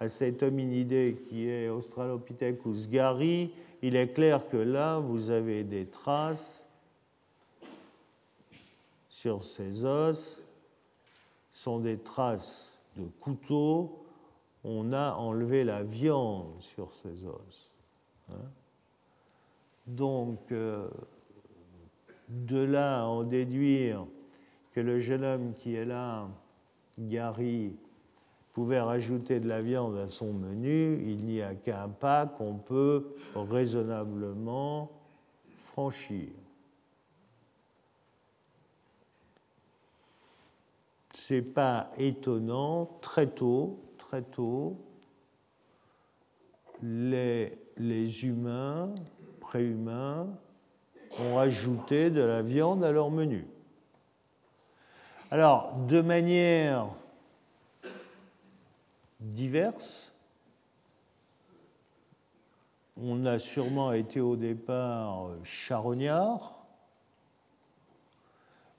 à 0.00 0.08
cet 0.08 0.42
hominidé 0.42 1.16
qui 1.28 1.48
est 1.48 1.68
Australopithecus 1.68 2.88
gari, 2.88 3.52
il 3.82 3.96
est 3.96 4.12
clair 4.14 4.48
que 4.48 4.56
là, 4.56 4.98
vous 4.98 5.30
avez 5.30 5.62
des 5.62 5.86
traces 5.86 6.66
sur 9.08 9.42
ces 9.42 9.84
os, 9.84 10.42
sont 11.52 11.78
des 11.78 11.98
traces 11.98 12.72
de 12.96 13.06
couteau. 13.20 14.04
On 14.64 14.92
a 14.92 15.14
enlevé 15.14 15.64
la 15.64 15.82
viande 15.82 16.60
sur 16.60 16.92
ces 16.92 17.24
os. 17.26 17.70
Hein. 18.30 18.50
Donc, 19.86 20.50
euh, 20.50 20.88
de 22.28 22.58
là 22.58 23.06
en 23.06 23.22
déduire 23.22 24.06
que 24.72 24.80
le 24.80 24.98
jeune 24.98 25.24
homme 25.24 25.54
qui 25.54 25.74
est 25.74 25.84
là, 25.84 26.28
Gary, 26.98 27.76
pouvait 28.54 28.80
rajouter 28.80 29.40
de 29.40 29.48
la 29.48 29.60
viande 29.60 29.96
à 29.96 30.08
son 30.08 30.32
menu, 30.32 31.02
il 31.06 31.26
n'y 31.26 31.42
a 31.42 31.54
qu'un 31.54 31.88
pas 31.88 32.26
qu'on 32.26 32.54
peut 32.54 33.14
raisonnablement 33.34 34.90
franchir. 35.66 36.28
C'est 41.12 41.42
pas 41.42 41.90
étonnant, 41.98 42.86
très 43.00 43.26
tôt, 43.26 43.80
très 43.98 44.22
tôt, 44.22 44.76
les 46.82 47.58
les 47.76 48.24
humains, 48.24 48.94
préhumains, 49.40 50.28
ont 51.20 51.38
ajouté 51.38 52.10
de 52.10 52.22
la 52.22 52.42
viande 52.42 52.84
à 52.84 52.92
leur 52.92 53.10
menu. 53.10 53.46
Alors, 55.30 55.74
de 55.88 56.00
manière 56.00 56.88
diverse, 59.24 60.12
on 62.96 63.26
a 63.26 63.38
sûrement 63.38 63.92
été 63.92 64.20
au 64.20 64.36
départ 64.36 65.30
charognard 65.42 66.64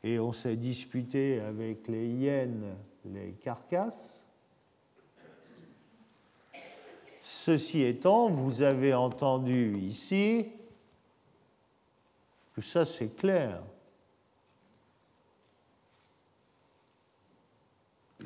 et 0.04 0.20
on 0.20 0.32
s'est 0.32 0.56
disputé 0.56 1.42
avec 1.42 1.88
les 1.88 2.08
hyènes 2.08 2.76
les 3.14 3.32
carcasses. 3.34 4.24
Ceci 7.22 7.82
étant, 7.82 8.30
vous 8.30 8.62
avez 8.62 8.94
entendu 8.94 9.78
ici 9.78 10.48
que 12.56 12.62
ça 12.62 12.86
c'est 12.86 13.16
clair. 13.16 13.64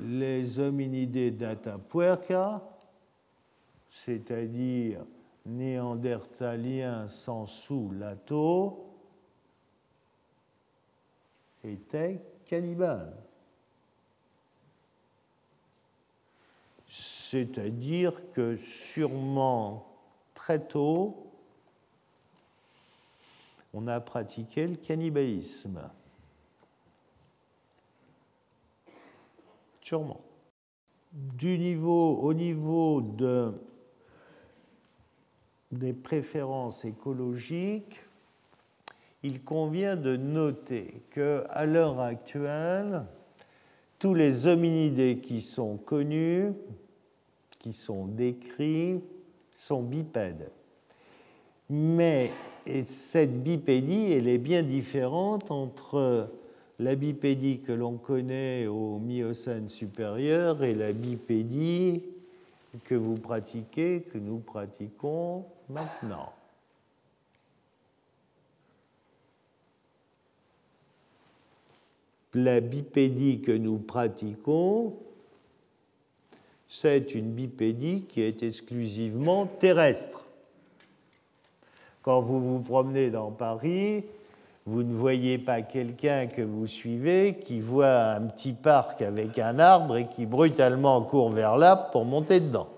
Les 0.01 0.59
hominidés 0.59 1.31
d'Atapuerca, 1.31 2.61
c'est-à-dire 3.89 5.05
néandertaliens 5.45 7.07
sans 7.07 7.45
sous-lato, 7.45 8.85
étaient 11.63 12.21
cannibales. 12.45 13.15
C'est-à-dire 16.87 18.31
que 18.33 18.55
sûrement 18.55 19.85
très 20.33 20.65
tôt, 20.65 21.27
on 23.73 23.87
a 23.87 23.99
pratiqué 23.99 24.65
le 24.65 24.75
cannibalisme. 24.75 25.79
Sûrement. 29.89 30.21
Du 31.11 31.57
niveau, 31.57 32.19
au 32.19 32.35
niveau 32.35 33.01
de, 33.01 33.51
des 35.71 35.93
préférences 35.93 36.85
écologiques, 36.85 37.99
il 39.23 39.43
convient 39.43 39.95
de 39.95 40.15
noter 40.15 41.01
qu'à 41.09 41.65
l'heure 41.65 41.99
actuelle, 42.01 43.03
tous 43.97 44.13
les 44.13 44.45
hominidés 44.45 45.21
qui 45.23 45.41
sont 45.41 45.77
connus 45.77 46.53
qui 47.57 47.73
sont 47.73 48.05
décrits 48.05 49.01
sont 49.55 49.81
bipèdes. 49.81 50.51
Mais 51.67 52.29
cette 52.83 53.41
bipédie, 53.41 54.11
elle 54.11 54.27
est 54.27 54.37
bien 54.37 54.61
différente 54.61 55.49
entre 55.49 56.29
la 56.79 56.95
bipédie 56.95 57.59
que 57.59 57.73
l'on 57.73 57.97
connaît 57.97 58.67
au 58.67 58.99
Miocène 58.99 59.67
supérieur 59.67 60.63
et 60.63 60.73
la 60.73 60.93
bipédie 60.93 62.03
que 62.85 62.95
vous 62.95 63.15
pratiquez, 63.15 64.01
que 64.01 64.17
nous 64.17 64.39
pratiquons 64.39 65.45
maintenant. 65.69 66.31
La 72.33 72.61
bipédie 72.61 73.41
que 73.41 73.51
nous 73.51 73.79
pratiquons, 73.79 74.95
c'est 76.67 77.13
une 77.13 77.31
bipédie 77.31 78.03
qui 78.03 78.21
est 78.21 78.43
exclusivement 78.43 79.47
terrestre. 79.47 80.27
Quand 82.03 82.21
vous 82.21 82.39
vous 82.39 82.59
promenez 82.59 83.09
dans 83.09 83.31
Paris, 83.31 84.05
vous 84.69 84.83
ne 84.83 84.93
voyez 84.93 85.39
pas 85.39 85.63
quelqu'un 85.63 86.27
que 86.27 86.43
vous 86.43 86.67
suivez 86.67 87.39
qui 87.39 87.59
voit 87.59 88.11
un 88.11 88.27
petit 88.27 88.53
parc 88.53 89.01
avec 89.01 89.39
un 89.39 89.57
arbre 89.57 89.97
et 89.97 90.07
qui 90.07 90.27
brutalement 90.27 91.01
court 91.01 91.31
vers 91.31 91.57
l'arbre 91.57 91.89
pour 91.89 92.05
monter 92.05 92.39
dedans. 92.39 92.69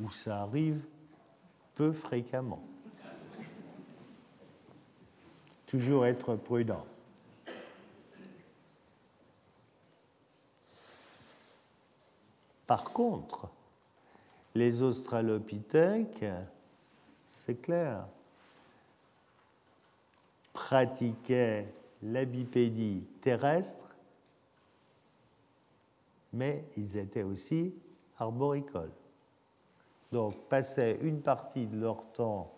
Ou 0.00 0.10
ça 0.10 0.42
arrive 0.42 0.80
peu 1.74 1.90
fréquemment. 1.90 2.62
Toujours 5.66 6.06
être 6.06 6.36
prudent. 6.36 6.86
Par 12.68 12.84
contre, 12.92 13.48
les 14.54 14.82
australopithèques, 14.82 16.24
c'est 17.46 17.62
clair, 17.62 18.04
Pratiquaient 20.52 21.72
l'abipédie 22.02 23.06
terrestre, 23.20 23.94
mais 26.32 26.64
ils 26.76 26.96
étaient 26.96 27.22
aussi 27.22 27.74
arboricoles. 28.18 28.92
Donc 30.10 30.34
passaient 30.48 30.98
une 31.02 31.20
partie 31.20 31.66
de 31.66 31.78
leur 31.78 32.10
temps 32.12 32.52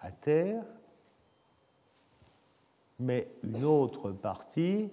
à 0.00 0.12
terre, 0.12 0.64
mais 2.98 3.28
une 3.42 3.64
autre 3.64 4.12
partie, 4.12 4.90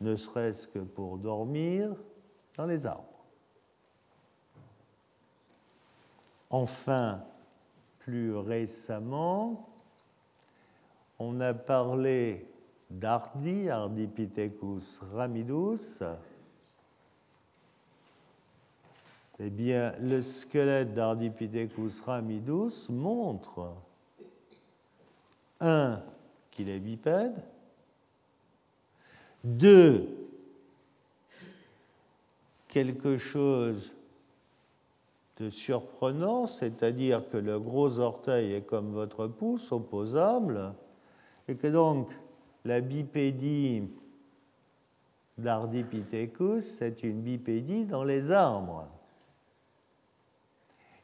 ne 0.00 0.14
serait-ce 0.14 0.68
que 0.68 0.78
pour 0.78 1.16
dormir, 1.18 1.96
dans 2.56 2.66
les 2.66 2.86
arbres. 2.86 3.09
Enfin, 6.50 7.22
plus 8.00 8.36
récemment, 8.36 9.68
on 11.20 11.40
a 11.40 11.54
parlé 11.54 12.46
d'Ardi, 12.90 13.68
Ardipithecus 13.68 14.98
ramidus. 15.12 16.02
Eh 19.38 19.48
bien, 19.48 19.94
le 20.00 20.22
squelette 20.22 20.92
d'Ardipithecus 20.92 22.00
ramidus 22.00 22.88
montre, 22.90 23.72
un, 25.60 26.02
qu'il 26.50 26.68
est 26.68 26.80
bipède, 26.80 27.44
deux, 29.44 30.08
quelque 32.68 33.18
chose 33.18 33.94
de 35.40 35.48
surprenant, 35.48 36.46
c'est-à-dire 36.46 37.26
que 37.30 37.38
le 37.38 37.58
gros 37.58 37.98
orteil 37.98 38.52
est 38.52 38.60
comme 38.60 38.92
votre 38.92 39.26
pouce, 39.26 39.72
opposable, 39.72 40.74
et 41.48 41.56
que 41.56 41.66
donc 41.66 42.10
la 42.66 42.82
bipédie 42.82 43.88
d'Ardipithecus, 45.38 46.62
c'est 46.62 47.02
une 47.02 47.22
bipédie 47.22 47.86
dans 47.86 48.04
les 48.04 48.30
arbres. 48.30 48.86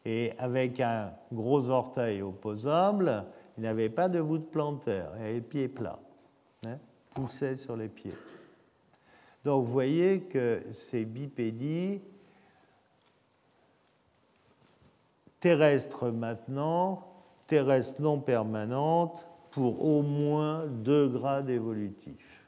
Et 0.05 0.35
avec 0.39 0.81
un 0.81 1.15
gros 1.33 1.71
orteil 1.71 2.21
opposable, 2.21 3.25
il 3.57 3.63
n'avait 3.63 3.89
pas 3.89 4.11
de 4.11 4.19
voûte 4.19 4.51
plantaire, 4.51 5.13
il 5.17 5.23
avait 5.23 5.33
les 5.33 5.41
pieds 5.41 5.69
plats, 5.69 5.99
hein, 6.67 6.77
poussait 7.15 7.57
sur 7.57 7.75
les 7.75 7.89
pieds. 7.89 8.15
Donc 9.45 9.65
vous 9.65 9.73
voyez 9.73 10.21
que 10.25 10.63
ces 10.73 11.07
bipédies 11.07 12.03
terrestres 15.41 16.11
maintenant, 16.11 17.11
terrestres 17.47 18.03
non 18.03 18.21
permanentes, 18.21 19.27
pour 19.51 19.83
au 19.85 20.03
moins 20.03 20.67
deux 20.67 21.09
grades 21.09 21.49
évolutifs. 21.49 22.45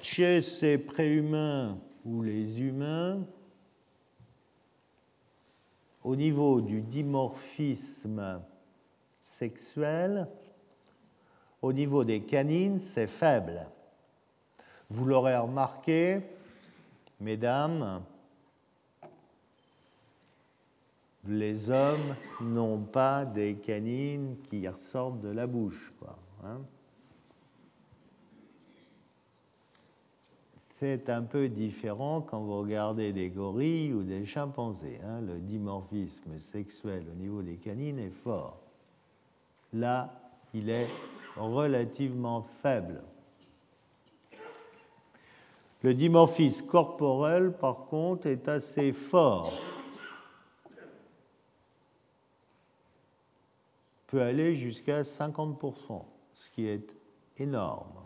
Chez 0.00 0.42
ces 0.42 0.76
préhumains 0.76 1.78
ou 2.04 2.22
les 2.22 2.60
humains, 2.60 3.24
au 6.04 6.14
niveau 6.14 6.60
du 6.60 6.82
dimorphisme 6.82 8.42
sexuel, 9.20 10.28
au 11.62 11.72
niveau 11.72 12.04
des 12.04 12.20
canines, 12.20 12.80
c'est 12.80 13.06
faible. 13.06 13.66
Vous 14.90 15.04
l'aurez 15.04 15.36
remarqué, 15.36 16.22
Mesdames, 17.20 18.04
les 21.26 21.70
hommes 21.70 22.14
n'ont 22.40 22.78
pas 22.78 23.24
des 23.24 23.56
canines 23.56 24.36
qui 24.48 24.68
ressortent 24.68 25.20
de 25.20 25.28
la 25.28 25.48
bouche. 25.48 25.92
Hein. 26.44 26.60
C'est 30.78 31.10
un 31.10 31.22
peu 31.22 31.48
différent 31.48 32.20
quand 32.20 32.40
vous 32.40 32.60
regardez 32.60 33.12
des 33.12 33.30
gorilles 33.30 33.92
ou 33.92 34.04
des 34.04 34.24
chimpanzés. 34.24 35.00
Hein. 35.04 35.20
Le 35.22 35.40
dimorphisme 35.40 36.38
sexuel 36.38 37.04
au 37.10 37.16
niveau 37.16 37.42
des 37.42 37.56
canines 37.56 37.98
est 37.98 38.10
fort. 38.10 38.60
Là, 39.72 40.17
il 40.54 40.70
est 40.70 40.88
relativement 41.36 42.42
faible. 42.62 43.02
Le 45.82 45.94
dimorphisme 45.94 46.66
corporel, 46.66 47.52
par 47.52 47.86
contre, 47.86 48.26
est 48.26 48.48
assez 48.48 48.92
fort. 48.92 49.52
peut 54.08 54.22
aller 54.22 54.54
jusqu'à 54.54 55.02
50%, 55.02 56.04
ce 56.34 56.50
qui 56.50 56.66
est 56.66 56.96
énorme. 57.36 58.00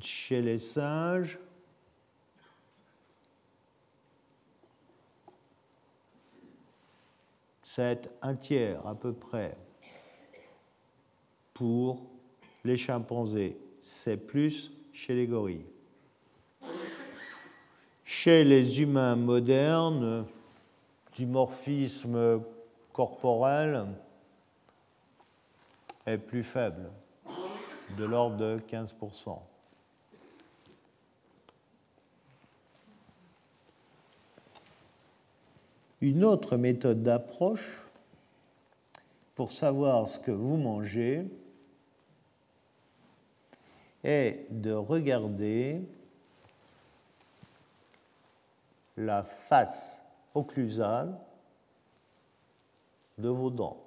Chez 0.00 0.40
les 0.40 0.58
singes, 0.58 1.38
c'est 7.74 8.10
un 8.20 8.34
tiers 8.34 8.86
à 8.86 8.94
peu 8.94 9.14
près 9.14 9.56
pour 11.54 12.02
les 12.64 12.76
chimpanzés 12.76 13.56
c'est 13.80 14.18
plus 14.18 14.70
chez 14.92 15.14
les 15.14 15.26
gorilles. 15.26 15.64
Chez 18.04 18.44
les 18.44 18.82
humains 18.82 19.16
modernes, 19.16 20.26
du 21.14 21.24
morphisme 21.24 22.42
corporel 22.92 23.86
est 26.04 26.18
plus 26.18 26.42
faible, 26.42 26.90
de 27.96 28.04
l'ordre 28.04 28.36
de 28.36 28.60
15%. 28.70 29.38
Une 36.02 36.24
autre 36.24 36.58
méthode 36.58 37.02
d'approche 37.02 37.82
pour 39.34 39.50
savoir 39.50 40.08
ce 40.08 40.18
que 40.18 40.30
vous 40.30 40.56
mangez, 40.56 41.24
est 44.04 44.46
de 44.50 44.72
regarder 44.72 45.82
la 48.96 49.22
face 49.22 50.02
occlusale 50.34 51.16
de 53.18 53.28
vos 53.28 53.50
dents 53.50 53.82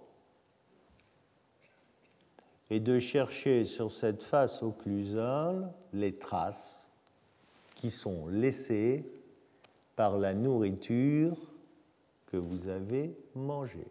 et 2.70 2.80
de 2.80 3.00
chercher 3.00 3.66
sur 3.66 3.92
cette 3.92 4.24
face 4.24 4.64
occlusale 4.64 5.72
les 5.94 6.16
traces 6.16 6.82
qui 7.76 7.92
sont 7.92 8.28
laissées 8.28 9.06
par 9.96 10.18
la 10.18 10.34
nourriture 10.34 11.38
que 12.36 12.40
vous 12.40 12.68
avez 12.68 13.18
mangée. 13.34 13.88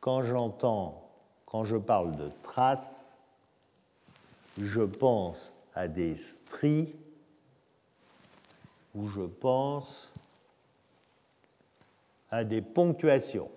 Quand 0.00 0.24
j'entends, 0.24 1.08
quand 1.46 1.64
je 1.64 1.76
parle 1.76 2.16
de 2.16 2.28
traces, 2.42 3.14
je 4.60 4.80
pense 4.80 5.54
à 5.74 5.86
des 5.86 6.16
stries 6.16 6.92
ou 8.96 9.06
je 9.06 9.20
pense 9.20 10.12
à 12.30 12.42
des 12.42 12.60
ponctuations. 12.60 13.50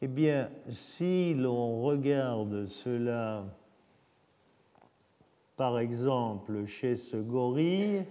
Eh 0.00 0.08
bien, 0.08 0.50
si 0.70 1.34
l'on 1.34 1.82
regarde 1.82 2.64
cela, 2.64 3.44
par 5.58 5.78
exemple, 5.78 6.64
chez 6.64 6.96
ce 6.96 7.18
gorille, 7.18 8.06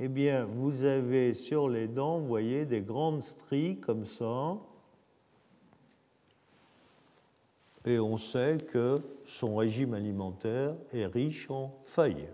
eh 0.00 0.08
bien, 0.08 0.44
vous 0.44 0.84
avez 0.84 1.34
sur 1.34 1.68
les 1.68 1.88
dents, 1.88 2.18
vous 2.18 2.28
voyez, 2.28 2.64
des 2.64 2.80
grandes 2.80 3.22
stries 3.22 3.78
comme 3.78 4.06
ça, 4.06 4.56
et 7.84 7.98
on 7.98 8.16
sait 8.16 8.58
que 8.70 9.00
son 9.26 9.56
régime 9.56 9.94
alimentaire 9.94 10.74
est 10.92 11.06
riche 11.06 11.50
en 11.50 11.74
feuilles. 11.82 12.28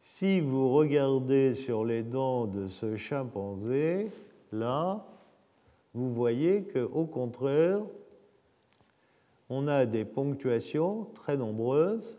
Si 0.00 0.40
vous 0.40 0.72
regardez 0.72 1.52
sur 1.52 1.84
les 1.84 2.02
dents 2.02 2.46
de 2.46 2.68
ce 2.68 2.96
chimpanzé, 2.96 4.10
là, 4.52 5.04
vous 5.94 6.12
voyez 6.12 6.64
qu'au 6.64 7.04
contraire, 7.04 7.80
on 9.50 9.68
a 9.68 9.84
des 9.84 10.04
ponctuations 10.04 11.08
très 11.14 11.36
nombreuses 11.36 12.18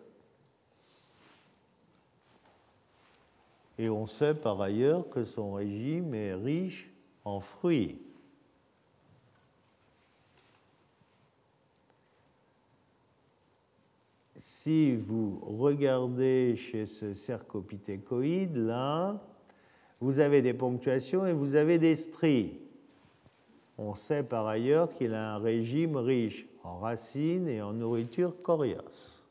et 3.77 3.89
on 3.89 4.05
sait 4.05 4.35
par 4.35 4.61
ailleurs 4.61 5.09
que 5.09 5.23
son 5.23 5.53
régime 5.53 6.13
est 6.13 6.33
riche 6.33 6.91
en 7.25 7.39
fruits. 7.39 7.99
si 14.43 14.93
vous 14.95 15.39
regardez 15.41 16.57
chez 16.57 16.85
ce 16.85 17.13
cercopithécoïde, 17.13 18.57
là, 18.57 19.17
vous 20.01 20.19
avez 20.19 20.41
des 20.41 20.53
ponctuations 20.53 21.25
et 21.25 21.31
vous 21.31 21.55
avez 21.55 21.79
des 21.79 21.95
stries. 21.95 22.59
On 23.77 23.95
sait 23.95 24.21
par 24.21 24.45
ailleurs 24.47 24.89
qu'il 24.89 25.13
a 25.13 25.35
un 25.35 25.37
régime 25.37 25.95
riche 25.95 26.45
en 26.61 26.77
racines 26.79 27.47
et 27.47 27.61
en 27.61 27.71
nourriture 27.71 28.41
coriace. 28.41 29.22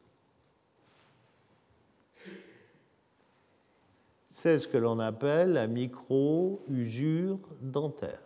C'est 4.43 4.59
ce 4.59 4.66
que 4.66 4.76
l'on 4.76 4.99
appelle 4.99 5.53
la 5.53 5.68
micro-usure 5.68 7.38
dentaire. 7.61 8.18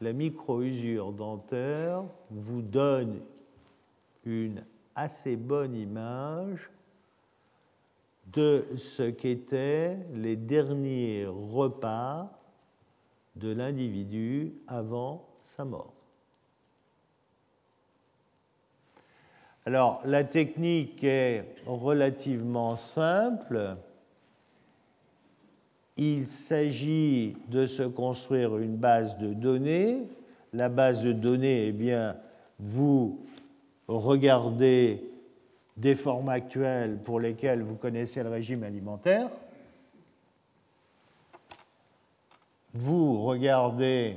La 0.00 0.12
micro-usure 0.12 1.12
dentaire 1.12 2.02
vous 2.32 2.60
donne 2.60 3.20
une 4.24 4.64
assez 4.96 5.36
bonne 5.36 5.76
image 5.76 6.68
de 8.32 8.64
ce 8.76 9.10
qu'étaient 9.10 9.96
les 10.14 10.34
derniers 10.34 11.26
repas 11.28 12.36
de 13.36 13.52
l'individu 13.52 14.52
avant 14.66 15.28
sa 15.42 15.64
mort. 15.64 15.92
Alors, 19.64 20.02
la 20.04 20.24
technique 20.24 21.04
est 21.04 21.54
relativement 21.66 22.74
simple. 22.74 23.76
Il 26.02 26.28
s'agit 26.28 27.36
de 27.48 27.66
se 27.66 27.82
construire 27.82 28.56
une 28.56 28.76
base 28.76 29.18
de 29.18 29.34
données. 29.34 30.08
La 30.54 30.70
base 30.70 31.02
de 31.02 31.12
données, 31.12 31.66
eh 31.66 31.72
bien, 31.72 32.16
vous 32.58 33.20
regardez 33.86 35.04
des 35.76 35.94
formes 35.94 36.30
actuelles 36.30 36.96
pour 37.04 37.20
lesquelles 37.20 37.62
vous 37.62 37.76
connaissez 37.76 38.22
le 38.22 38.30
régime 38.30 38.62
alimentaire. 38.62 39.28
Vous 42.72 43.22
regardez 43.22 44.16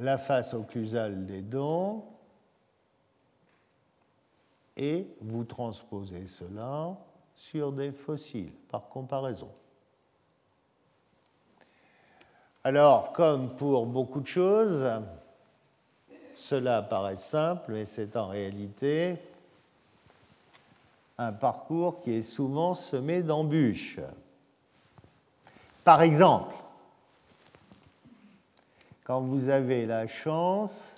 la 0.00 0.18
face 0.18 0.52
occlusale 0.52 1.26
des 1.26 1.42
dents 1.42 2.04
et 4.76 5.06
vous 5.20 5.44
transposez 5.44 6.26
cela 6.26 6.98
sur 7.36 7.70
des 7.70 7.92
fossiles 7.92 8.52
par 8.68 8.88
comparaison. 8.88 9.50
Alors, 12.64 13.12
comme 13.12 13.54
pour 13.54 13.86
beaucoup 13.86 14.20
de 14.20 14.26
choses, 14.26 14.84
cela 16.34 16.82
paraît 16.82 17.16
simple, 17.16 17.72
mais 17.72 17.84
c'est 17.84 18.16
en 18.16 18.28
réalité 18.28 19.16
un 21.18 21.32
parcours 21.32 22.00
qui 22.00 22.12
est 22.12 22.22
souvent 22.22 22.74
semé 22.74 23.22
d'embûches. 23.22 24.00
Par 25.84 26.02
exemple, 26.02 26.54
quand 29.04 29.20
vous 29.20 29.48
avez 29.48 29.86
la 29.86 30.08
chance, 30.08 30.96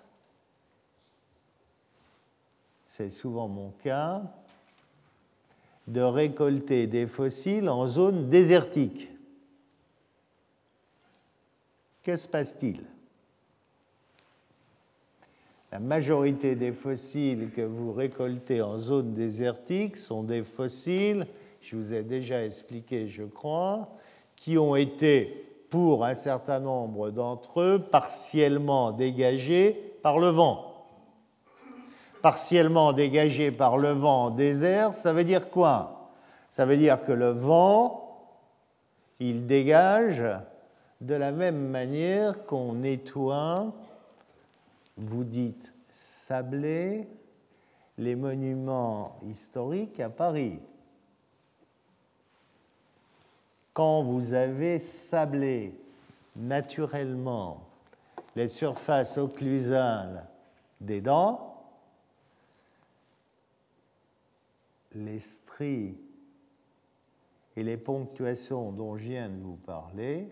c'est 2.89 3.11
souvent 3.11 3.47
mon 3.47 3.71
cas, 3.83 4.23
de 5.89 6.03
récolter 6.03 6.87
des 6.87 7.07
fossiles 7.07 7.69
en 7.69 7.87
zone 7.87 8.29
désertique. 8.29 9.09
Que 12.03 12.15
se 12.15 12.29
passe-t-il? 12.29 12.83
La 15.73 15.79
majorité 15.79 16.55
des 16.55 16.73
fossiles 16.73 17.51
que 17.55 17.63
vous 17.63 17.93
récoltez 17.93 18.63
en 18.63 18.79
zone 18.79 19.15
désertique 19.15 19.97
sont 19.97 20.23
des 20.23 20.43
fossiles, 20.43 21.27
je 21.61 21.77
vous 21.77 21.93
ai 21.93 22.03
déjà 22.03 22.45
expliqué, 22.45 23.09
je 23.09 23.25
crois, 23.25 23.89
qui 24.37 24.57
ont 24.57 24.77
été, 24.77 25.47
pour 25.69 26.05
un 26.05 26.15
certain 26.15 26.61
nombre 26.61 27.11
d'entre 27.11 27.61
eux, 27.61 27.79
partiellement 27.79 28.93
dégagés 28.93 29.73
par 30.03 30.19
le 30.19 30.29
vent. 30.29 30.68
Partiellement 32.23 32.93
dégagés 32.93 33.51
par 33.51 33.79
le 33.79 33.91
vent 33.91 34.27
en 34.27 34.31
désert, 34.31 34.95
ça 34.95 35.13
veut 35.13 35.25
dire 35.25 35.51
quoi? 35.51 36.11
Ça 36.51 36.65
veut 36.67 36.77
dire 36.77 37.05
que 37.05 37.13
le 37.13 37.31
vent, 37.31 38.19
il 39.21 39.47
dégage 39.47 40.25
de 41.01 41.15
la 41.15 41.31
même 41.31 41.69
manière 41.69 42.45
qu'on 42.47 42.73
nettoie 42.73 43.73
vous 44.97 45.25
dites 45.25 45.73
sabler 45.91 47.09
les 47.97 48.17
monuments 48.17 49.17
historiques 49.23 50.01
à 50.01 50.09
Paris. 50.09 50.59
Quand 53.73 54.03
vous 54.03 54.35
avez 54.35 54.81
sablé 54.81 55.73
naturellement 56.35 57.63
les 58.35 58.49
surfaces 58.49 59.19
occlusales 59.19 60.25
des 60.81 61.01
dents, 61.01 61.48
les 65.05 65.19
stries 65.19 65.97
et 67.57 67.63
les 67.63 67.77
ponctuations 67.77 68.73
dont 68.73 68.97
je 68.97 69.05
viens 69.05 69.29
de 69.29 69.41
vous 69.43 69.57
parler 69.57 70.29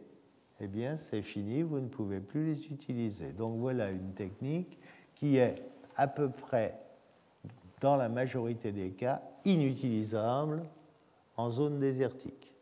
eh 0.61 0.69
bien 0.69 0.97
c'est 0.97 1.23
fini, 1.23 1.63
vous 1.63 1.81
ne 1.81 1.89
pouvez 1.89 2.21
plus 2.21 2.47
les 2.47 2.67
utiliser. 2.67 3.33
Donc 3.33 3.59
voilà 3.59 3.91
une 3.91 4.15
technique 4.15 4.79
qui 5.15 5.37
est 5.37 5.55
à 5.97 6.09
peu 6.09 6.31
près, 6.31 6.79
dans 7.81 7.97
la 7.97 8.09
majorité 8.09 8.73
des 8.73 8.91
cas, 8.91 9.23
inutilisable 9.45 10.63
en 11.37 11.51
zone 11.51 11.79
désertique. 11.79 12.55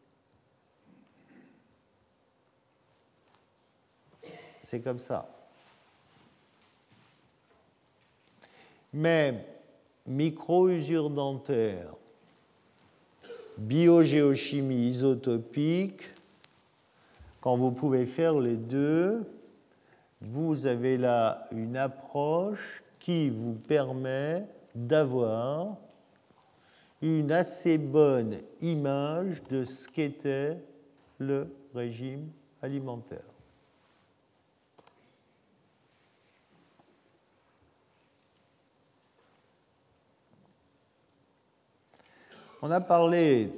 C'est 4.59 4.81
comme 4.81 4.99
ça. 4.99 5.29
Mais 8.93 9.47
micro-usure 10.07 11.11
dentaire, 11.11 11.95
biogéochimie 13.59 14.89
isotopique, 14.89 16.03
quand 17.41 17.57
vous 17.57 17.73
pouvez 17.73 18.07
faire 18.07 18.39
les 18.41 18.57
deux, 18.57 19.25
vous 20.21 20.67
avez 20.67 20.97
là 20.97 21.47
une 21.53 21.77
approche 21.77 22.83
qui 22.99 23.29
vous 23.29 23.53
permet 23.53 24.47
d'avoir 24.75 25.77
une 27.03 27.31
assez 27.33 27.77
bonne 27.77 28.39
image 28.63 29.43
de 29.51 29.65
ce 29.65 29.89
qu'était 29.89 30.57
le 31.19 31.55
régime 31.75 32.31
alimentaire. 32.63 33.34
On 42.67 42.71
a 42.71 42.81
parlé 42.81 43.53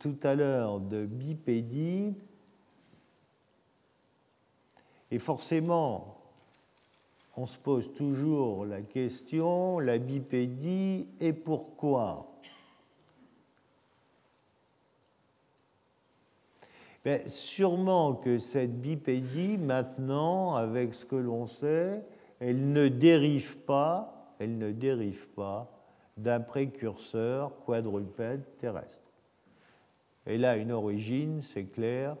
tout 0.00 0.16
à 0.22 0.34
l'heure 0.34 0.80
de 0.80 1.04
bipédie. 1.04 2.14
Et 5.10 5.18
forcément, 5.18 6.16
on 7.36 7.46
se 7.46 7.58
pose 7.58 7.92
toujours 7.92 8.64
la 8.64 8.80
question, 8.80 9.78
la 9.78 9.98
bipédie 9.98 11.06
et 11.20 11.34
pourquoi? 11.34 12.32
Ben, 17.04 17.28
Sûrement 17.28 18.14
que 18.14 18.38
cette 18.38 18.80
bipédie, 18.80 19.58
maintenant, 19.58 20.54
avec 20.54 20.94
ce 20.94 21.04
que 21.04 21.16
l'on 21.16 21.46
sait, 21.46 22.02
elle 22.40 22.72
ne 22.72 22.88
dérive 22.88 23.58
pas, 23.58 24.34
elle 24.38 24.56
ne 24.56 24.72
dérive 24.72 25.28
pas 25.34 25.75
d'un 26.16 26.40
précurseur 26.40 27.52
quadrupède 27.64 28.42
terrestre. 28.58 29.02
Elle 30.24 30.44
a 30.44 30.56
une 30.56 30.72
origine, 30.72 31.40
c'est 31.42 31.64
clair, 31.64 32.16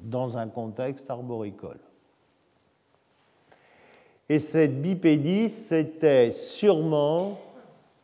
dans 0.00 0.36
un 0.36 0.48
contexte 0.48 1.10
arboricole. 1.10 1.80
Et 4.28 4.38
cette 4.38 4.80
bipédie, 4.80 5.50
c'était 5.50 6.32
sûrement, 6.32 7.38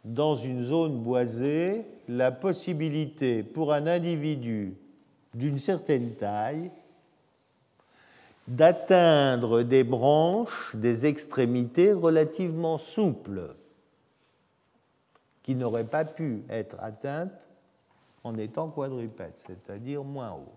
dans 0.04 0.34
une 0.34 0.62
zone 0.62 1.02
boisée, 1.02 1.86
la 2.08 2.32
possibilité 2.32 3.42
pour 3.42 3.72
un 3.72 3.86
individu 3.86 4.76
d'une 5.34 5.58
certaine 5.58 6.14
taille 6.14 6.70
d'atteindre 8.50 9.62
des 9.62 9.84
branches, 9.84 10.74
des 10.74 11.06
extrémités 11.06 11.92
relativement 11.92 12.78
souples, 12.78 13.54
qui 15.44 15.54
n'auraient 15.54 15.86
pas 15.86 16.04
pu 16.04 16.42
être 16.48 16.76
atteintes 16.80 17.48
en 18.24 18.36
étant 18.36 18.68
quadrupèdes, 18.68 19.38
c'est-à-dire 19.46 20.02
moins 20.02 20.32
haut. 20.32 20.52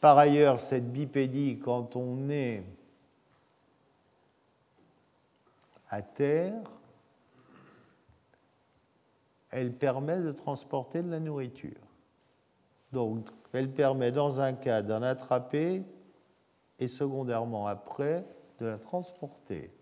Par 0.00 0.16
ailleurs, 0.16 0.58
cette 0.58 0.90
bipédie, 0.90 1.58
quand 1.62 1.96
on 1.96 2.30
est 2.30 2.64
à 5.90 6.00
terre, 6.00 6.62
elle 9.50 9.74
permet 9.74 10.18
de 10.18 10.32
transporter 10.32 11.02
de 11.02 11.10
la 11.10 11.20
nourriture. 11.20 11.76
Donc, 12.94 13.28
elle 13.52 13.72
permet 13.72 14.12
dans 14.12 14.40
un 14.40 14.52
cas 14.52 14.80
d'en 14.80 15.02
attraper 15.02 15.82
et 16.78 16.86
secondairement 16.86 17.66
après 17.66 18.24
de 18.60 18.66
la 18.66 18.78
transporter. 18.78 19.72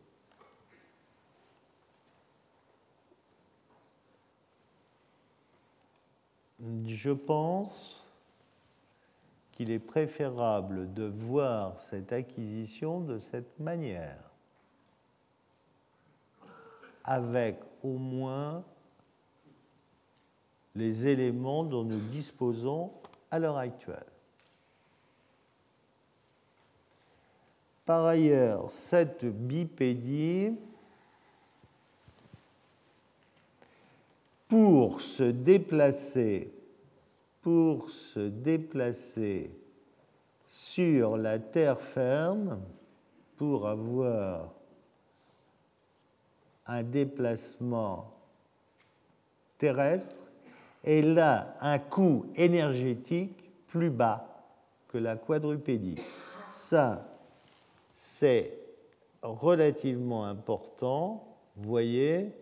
Je 6.86 7.10
pense 7.10 8.02
qu'il 9.52 9.70
est 9.70 9.78
préférable 9.78 10.94
de 10.94 11.04
voir 11.04 11.78
cette 11.78 12.14
acquisition 12.14 13.00
de 13.00 13.18
cette 13.18 13.60
manière, 13.60 14.30
avec 17.04 17.60
au 17.82 17.98
moins 17.98 18.64
les 20.74 21.06
éléments 21.06 21.64
dont 21.64 21.84
nous 21.84 22.00
disposons 22.00 22.90
à 23.32 23.38
l'heure 23.38 23.56
actuelle. 23.56 24.04
Par 27.86 28.04
ailleurs, 28.04 28.70
cette 28.70 29.24
bipédie, 29.24 30.54
pour 34.48 35.00
se 35.00 35.22
déplacer, 35.22 36.52
pour 37.40 37.88
se 37.88 38.20
déplacer 38.20 39.50
sur 40.46 41.16
la 41.16 41.38
terre 41.38 41.80
ferme, 41.80 42.60
pour 43.38 43.66
avoir 43.66 44.52
un 46.66 46.82
déplacement 46.82 48.12
terrestre, 49.56 50.21
elle 50.82 51.18
a 51.18 51.56
un 51.60 51.78
coût 51.78 52.26
énergétique 52.34 53.50
plus 53.66 53.90
bas 53.90 54.28
que 54.88 54.98
la 54.98 55.16
quadrupédie. 55.16 56.00
Ça, 56.48 57.08
c'est 57.92 58.58
relativement 59.22 60.24
important. 60.24 61.24
Vous 61.56 61.68
voyez, 61.68 62.32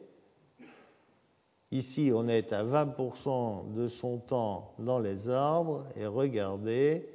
ici 1.70 2.10
on 2.14 2.28
est 2.28 2.52
à 2.52 2.64
20% 2.64 3.72
de 3.72 3.88
son 3.88 4.18
temps 4.18 4.72
dans 4.78 4.98
les 4.98 5.28
arbres 5.28 5.84
et 5.96 6.06
regardez, 6.06 7.06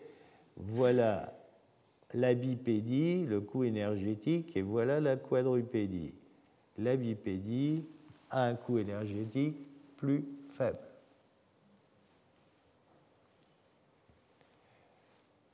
voilà 0.57 1.33
la 2.13 2.33
bipédie, 2.33 3.25
le 3.25 3.41
coût 3.41 3.63
énergétique, 3.65 4.55
et 4.55 4.61
voilà 4.61 5.01
la 5.01 5.17
quadrupédie. 5.17 6.13
La 6.77 6.95
bipédie 6.95 7.83
a 8.29 8.45
un 8.45 8.55
coût 8.55 8.77
énergétique 8.77 9.57
plus 9.97 10.25
faible. 10.49 10.79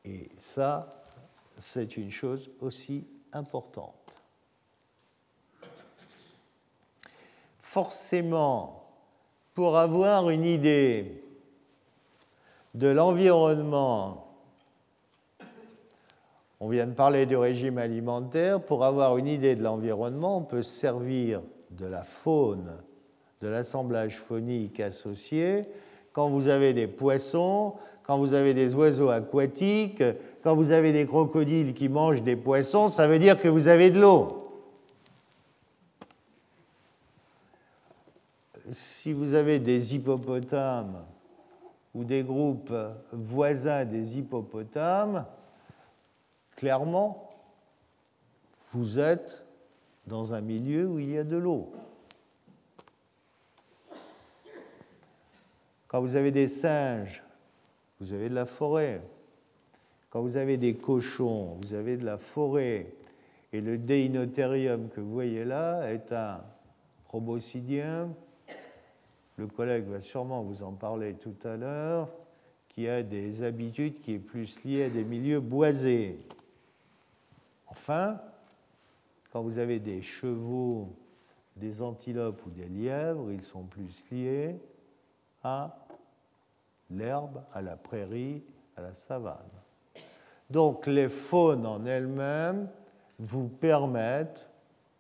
Et 0.06 0.30
ça, 0.38 1.04
c'est 1.58 1.98
une 1.98 2.12
chose 2.12 2.50
aussi 2.60 3.08
importante. 3.34 4.22
Forcément, 7.60 8.90
pour 9.54 9.78
avoir 9.78 10.30
une 10.30 10.44
idée 10.44 11.24
de 12.74 12.88
l'environnement, 12.88 14.28
on 16.60 16.68
vient 16.68 16.88
de 16.88 16.94
parler 16.94 17.26
du 17.26 17.36
régime 17.36 17.78
alimentaire, 17.78 18.62
pour 18.62 18.84
avoir 18.84 19.18
une 19.18 19.28
idée 19.28 19.56
de 19.56 19.64
l'environnement, 19.64 20.38
on 20.38 20.44
peut 20.44 20.64
servir 20.64 21.42
de 21.72 21.86
la 21.86 22.04
faune, 22.04 22.78
de 23.42 23.48
l'assemblage 23.48 24.18
phonique 24.18 24.80
associé. 24.80 25.64
Quand 26.14 26.30
vous 26.30 26.48
avez 26.48 26.74
des 26.74 26.88
poissons, 26.88 27.76
quand 28.12 28.18
vous 28.18 28.34
avez 28.34 28.54
des 28.54 28.76
oiseaux 28.76 29.08
aquatiques, 29.08 30.04
quand 30.44 30.54
vous 30.54 30.72
avez 30.72 30.92
des 30.92 31.06
crocodiles 31.06 31.74
qui 31.74 31.88
mangent 31.88 32.24
des 32.24 32.36
poissons, 32.36 32.90
ça 32.90 33.08
veut 33.08 33.20
dire 33.20 33.42
que 33.42 33.48
vous 33.48 33.70
avez 33.70 33.90
de 33.90 34.02
l'eau. 34.02 34.52
Si 38.74 39.14
vous 39.14 39.34
avez 39.34 39.60
des 39.60 39.96
hippopotames 39.96 41.06
ou 41.96 42.04
des 42.04 42.22
groupes 42.24 42.74
voisins 43.14 43.86
des 43.86 44.18
hippopotames, 44.18 45.26
clairement, 46.58 47.30
vous 48.74 49.00
êtes 49.00 49.42
dans 50.06 50.34
un 50.34 50.42
milieu 50.42 50.86
où 50.86 51.00
il 51.00 51.12
y 51.12 51.18
a 51.18 51.24
de 51.24 51.38
l'eau. 51.38 51.72
Quand 55.88 56.02
vous 56.02 56.18
avez 56.18 56.32
des 56.32 56.50
singes 56.50 57.24
vous 58.02 58.14
avez 58.14 58.30
de 58.30 58.36
la 58.36 58.46
forêt. 58.46 59.00
Quand 60.10 60.22
vous 60.22 60.36
avez 60.36 60.58
des 60.58 60.74
cochons, 60.74 61.58
vous 61.62 61.76
avez 61.76 61.98
de 61.98 62.04
la 62.04 62.18
forêt. 62.18 62.88
Et 63.54 63.62
le 63.62 63.78
Deinotherium 63.78 64.90
que 64.90 65.00
vous 65.00 65.14
voyez 65.14 65.46
là 65.46 65.90
est 65.94 66.12
un 66.12 66.42
robocidien. 67.10 68.10
Le 69.38 69.48
collègue 69.48 69.86
va 69.86 70.02
sûrement 70.02 70.42
vous 70.42 70.64
en 70.64 70.72
parler 70.72 71.14
tout 71.14 71.36
à 71.44 71.56
l'heure, 71.56 72.10
qui 72.70 72.90
a 72.90 73.04
des 73.04 73.44
habitudes 73.44 74.00
qui 74.00 74.16
est 74.16 74.20
plus 74.20 74.64
liées 74.66 74.86
à 74.86 74.90
des 74.90 75.04
milieux 75.04 75.40
boisés. 75.40 76.18
Enfin, 77.68 78.20
quand 79.32 79.44
vous 79.44 79.60
avez 79.60 79.80
des 79.80 80.02
chevaux, 80.02 80.90
des 81.56 81.84
antilopes 81.84 82.44
ou 82.48 82.50
des 82.50 82.68
lièvres, 82.68 83.32
ils 83.32 83.44
sont 83.44 83.64
plus 83.64 84.04
liés 84.12 84.56
à 85.44 85.81
l'herbe, 86.92 87.44
à 87.54 87.62
la 87.62 87.78
prairie, 87.78 88.44
à 88.76 88.82
la 88.82 88.94
savane. 88.94 89.50
Donc 90.50 90.88
les 90.88 91.10
faunes 91.10 91.66
en 91.66 91.86
elles-mêmes 91.86 92.68
vous 93.20 93.48
permettent 93.48 94.50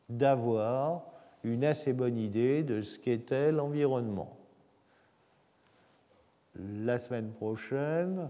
d'avoir 0.10 1.04
une 1.44 1.64
assez 1.66 1.94
bonne 1.94 2.18
idée 2.18 2.64
de 2.64 2.82
ce 2.82 3.00
qu'était 3.00 3.52
l'environnement. 3.52 4.38
La 6.56 7.00
semaine 7.00 7.32
prochaine, 7.32 8.30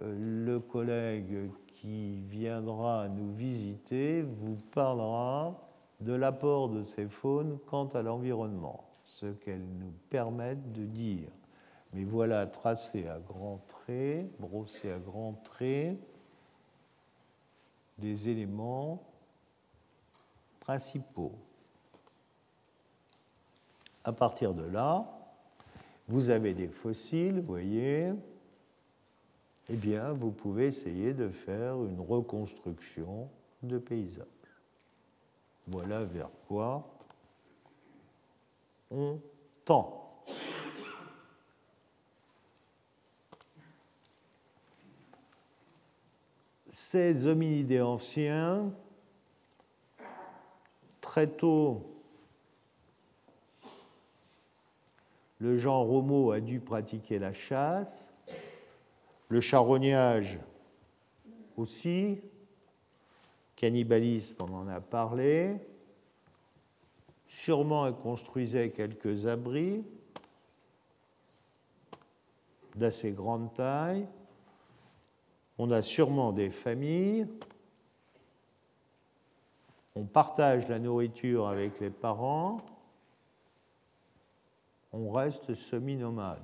euh, 0.00 0.46
le 0.46 0.60
collègue 0.60 1.50
qui 1.74 2.20
viendra 2.22 3.08
nous 3.08 3.32
visiter 3.32 4.22
vous 4.22 4.56
parlera 4.72 5.60
de 6.00 6.12
l'apport 6.12 6.68
de 6.68 6.80
ces 6.80 7.06
faunes 7.08 7.58
quant 7.66 7.86
à 7.86 8.02
l'environnement, 8.02 8.84
ce 9.02 9.26
qu'elles 9.26 9.66
nous 9.78 9.92
permettent 10.08 10.72
de 10.72 10.84
dire. 10.84 11.28
Mais 11.92 12.04
voilà 12.04 12.46
tracé 12.46 13.06
à 13.06 13.18
grands 13.18 13.60
traits, 13.68 14.30
brossé 14.38 14.90
à 14.90 14.98
grands 14.98 15.34
traits, 15.44 15.98
des 17.98 18.28
éléments 18.28 19.02
principaux. 20.60 21.32
À 24.04 24.12
partir 24.12 24.54
de 24.54 24.64
là, 24.64 25.06
vous 26.08 26.30
avez 26.30 26.54
des 26.54 26.68
fossiles, 26.68 27.40
vous 27.40 27.46
voyez, 27.46 28.12
eh 29.68 29.76
bien, 29.76 30.12
vous 30.12 30.32
pouvez 30.32 30.66
essayer 30.66 31.14
de 31.14 31.28
faire 31.28 31.76
une 31.84 32.00
reconstruction 32.00 33.28
de 33.62 33.78
paysage. 33.78 34.26
Voilà 35.68 36.04
vers 36.04 36.30
quoi 36.48 36.88
on 38.90 39.18
tend. 39.64 40.01
Ces 46.92 47.26
hominidés 47.26 47.80
anciens, 47.80 48.70
très 51.00 51.26
tôt, 51.26 51.86
le 55.38 55.56
genre 55.56 55.90
Homo 55.90 56.32
a 56.32 56.40
dû 56.40 56.60
pratiquer 56.60 57.18
la 57.18 57.32
chasse, 57.32 58.12
le 59.30 59.40
charognage 59.40 60.38
aussi, 61.56 62.20
cannibalisme, 63.56 64.36
on 64.40 64.52
en 64.52 64.68
a 64.68 64.82
parlé, 64.82 65.56
sûrement 67.26 67.86
il 67.86 67.94
construisait 67.94 68.68
quelques 68.68 69.26
abris 69.26 69.82
d'assez 72.74 73.12
grande 73.12 73.50
taille, 73.54 74.06
on 75.58 75.70
a 75.70 75.82
sûrement 75.82 76.32
des 76.32 76.50
familles, 76.50 77.26
on 79.94 80.04
partage 80.04 80.68
la 80.68 80.78
nourriture 80.78 81.48
avec 81.48 81.80
les 81.80 81.90
parents, 81.90 82.58
on 84.92 85.10
reste 85.10 85.54
semi-nomade. 85.54 86.42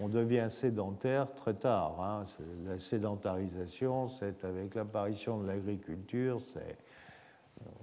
On 0.00 0.08
devient 0.08 0.48
sédentaire 0.50 1.32
très 1.34 1.54
tard. 1.54 2.00
Hein. 2.02 2.24
La 2.66 2.78
sédentarisation, 2.78 4.08
c'est 4.08 4.44
avec 4.44 4.74
l'apparition 4.74 5.40
de 5.40 5.46
l'agriculture, 5.46 6.40
c'est 6.40 6.76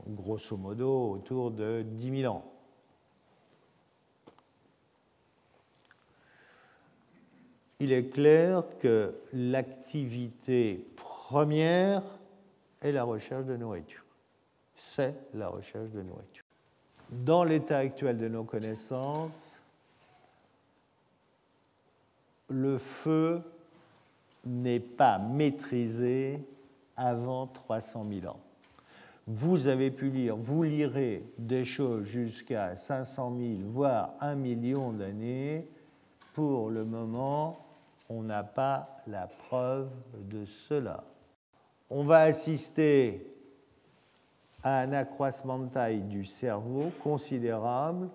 grosso 0.07 0.57
modo 0.57 1.11
autour 1.11 1.51
de 1.51 1.83
10 1.83 2.21
000 2.21 2.33
ans. 2.33 2.43
Il 7.79 7.91
est 7.93 8.09
clair 8.09 8.63
que 8.79 9.15
l'activité 9.33 10.85
première 10.95 12.03
est 12.81 12.91
la 12.91 13.03
recherche 13.03 13.45
de 13.45 13.55
nourriture. 13.55 14.03
C'est 14.75 15.15
la 15.33 15.47
recherche 15.49 15.89
de 15.91 16.01
nourriture. 16.01 16.43
Dans 17.09 17.43
l'état 17.43 17.77
actuel 17.79 18.17
de 18.17 18.27
nos 18.27 18.43
connaissances, 18.43 19.59
le 22.49 22.77
feu 22.77 23.41
n'est 24.45 24.79
pas 24.79 25.17
maîtrisé 25.17 26.39
avant 26.95 27.47
300 27.47 28.05
000 28.21 28.27
ans. 28.27 28.39
Vous 29.27 29.67
avez 29.67 29.91
pu 29.91 30.09
lire, 30.09 30.35
vous 30.35 30.63
lirez 30.63 31.23
des 31.37 31.63
choses 31.63 32.03
jusqu'à 32.03 32.75
500 32.75 33.35
000, 33.37 33.51
voire 33.71 34.15
1 34.21 34.35
million 34.35 34.91
d'années. 34.91 35.67
Pour 36.33 36.69
le 36.69 36.85
moment, 36.85 37.68
on 38.09 38.23
n'a 38.23 38.43
pas 38.43 39.01
la 39.07 39.27
preuve 39.27 39.89
de 40.13 40.43
cela. 40.45 41.03
On 41.89 42.03
va 42.03 42.21
assister 42.21 43.25
à 44.63 44.79
un 44.81 44.91
accroissement 44.91 45.59
de 45.59 45.69
taille 45.69 46.01
du 46.01 46.25
cerveau 46.25 46.91
considérable. 47.01 48.09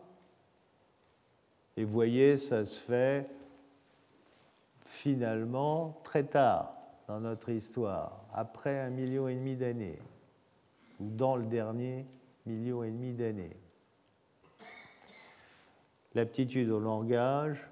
Et 1.76 1.84
vous 1.84 1.92
voyez, 1.92 2.36
ça 2.36 2.64
se 2.64 2.78
fait 2.78 3.28
finalement 4.84 5.98
très 6.02 6.24
tard 6.24 6.74
dans 7.08 7.20
notre 7.20 7.50
histoire, 7.50 8.24
après 8.32 8.80
un 8.80 8.90
million 8.90 9.28
et 9.28 9.34
demi 9.34 9.56
d'années, 9.56 9.98
ou 11.00 11.08
dans 11.10 11.36
le 11.36 11.44
dernier 11.44 12.06
million 12.46 12.82
et 12.82 12.90
demi 12.90 13.12
d'années. 13.12 13.56
L'aptitude 16.14 16.70
au 16.70 16.78
langage, 16.78 17.68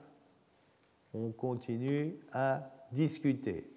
on 1.15 1.31
continue 1.31 2.17
à 2.33 2.71
discuter. 2.93 3.69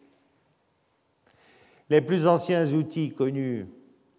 Les 1.89 2.01
plus 2.01 2.27
anciens 2.27 2.73
outils 2.73 3.11
connus, 3.11 3.67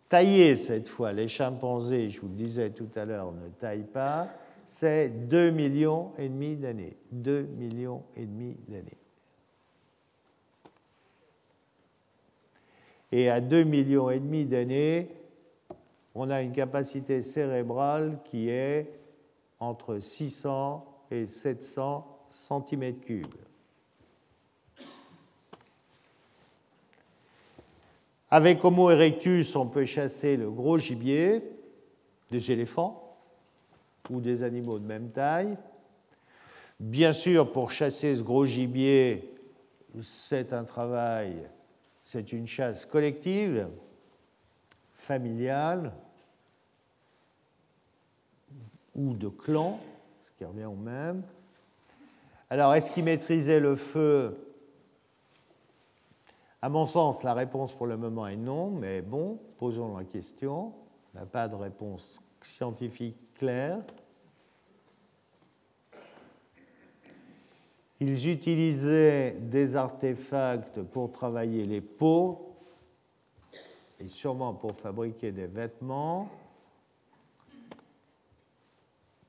taillés 0.09 0.57
cette 0.57 0.89
fois, 0.89 1.12
les 1.12 1.29
chimpanzés, 1.29 2.11
je 2.11 2.21
vous 2.21 2.29
le 2.29 2.35
disais 2.35 2.71
tout 2.71 2.91
à 2.95 3.05
l'heure, 3.05 3.33
ne 3.33 3.49
taillent 3.49 3.91
pas, 3.93 4.29
c'est 4.67 5.09
2 5.29 5.51
millions 5.51 6.12
et 6.19 6.29
demi 6.29 6.57
d'années. 6.57 6.97
2 7.12 7.43
millions 7.43 8.03
et 8.14 8.27
demi 8.27 8.57
d'années. 8.69 8.99
Et 13.12 13.31
à 13.31 13.41
2 13.41 13.64
millions 13.64 14.11
et 14.11 14.19
demi 14.19 14.45
d'années, 14.45 15.09
on 16.14 16.31
a 16.31 16.43
une 16.43 16.53
capacité 16.53 17.23
cérébrale 17.23 18.19
qui 18.25 18.49
est 18.49 18.91
entre 19.61 20.01
600 20.01 20.85
et 21.11 21.27
700 21.27 22.16
cm3. 22.33 23.24
Avec 28.31 28.64
Homo 28.64 28.91
erectus, 28.91 29.55
on 29.55 29.66
peut 29.66 29.87
chasser 29.87 30.37
le 30.37 30.51
gros 30.51 30.79
gibier, 30.79 31.43
des 32.31 32.51
éléphants 32.51 33.16
ou 34.11 34.20
des 34.20 34.43
animaux 34.43 34.79
de 34.79 34.87
même 34.87 35.11
taille. 35.11 35.57
Bien 36.79 37.12
sûr, 37.12 37.53
pour 37.53 37.70
chasser 37.70 38.16
ce 38.16 38.22
gros 38.22 38.45
gibier, 38.45 39.33
c'est 40.03 40.53
un 40.53 40.64
travail, 40.64 41.49
c'est 42.05 42.33
une 42.33 42.47
chasse 42.47 42.85
collective, 42.85 43.68
familiale 44.93 45.93
ou 48.95 49.14
de 49.14 49.29
clan, 49.29 49.79
ce 50.24 50.31
qui 50.33 50.45
revient 50.45 50.64
au 50.64 50.74
même. 50.74 51.22
Alors, 52.49 52.74
est-ce 52.74 52.92
qu'il 52.92 53.05
maîtrisait 53.05 53.59
le 53.59 53.74
feu? 53.74 54.55
À 56.62 56.68
mon 56.68 56.86
sens, 56.86 57.22
la 57.22 57.34
réponse 57.34 57.72
pour 57.72 57.86
le 57.86 57.97
moment 57.97 58.26
est 58.26 58.36
non, 58.36 58.70
mais 58.70 59.03
bon, 59.03 59.38
posons 59.59 59.97
la 59.97 60.05
question. 60.05 60.72
On 61.14 61.18
n'a 61.18 61.26
pas 61.26 61.49
de 61.49 61.57
réponse 61.57 62.20
scientifique 62.40 63.16
claire. 63.34 63.80
Ils 67.99 68.28
utilisaient 68.28 69.32
des 69.40 69.74
artefacts 69.74 70.82
pour 70.82 71.11
travailler 71.11 71.66
les 71.66 71.80
peaux 71.80 72.55
et 73.99 74.09
sûrement 74.09 74.53
pour 74.53 74.72
fabriquer 74.72 75.32
des 75.32 75.47
vêtements. 75.47 76.28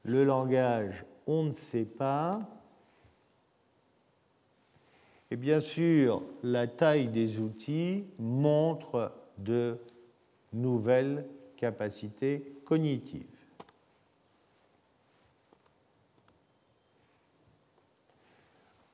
Le 0.04 0.24
langage, 0.24 1.06
on 1.26 1.44
ne 1.44 1.54
sait 1.54 1.86
pas. 1.86 2.40
Et 5.30 5.36
bien 5.36 5.60
sûr, 5.60 6.24
la 6.42 6.68
taille 6.68 7.08
des 7.08 7.40
outils 7.40 8.06
montre 8.18 9.12
de 9.38 9.78
nouvelles 10.54 11.26
capacités 11.58 12.54
cognitives. 12.64 13.26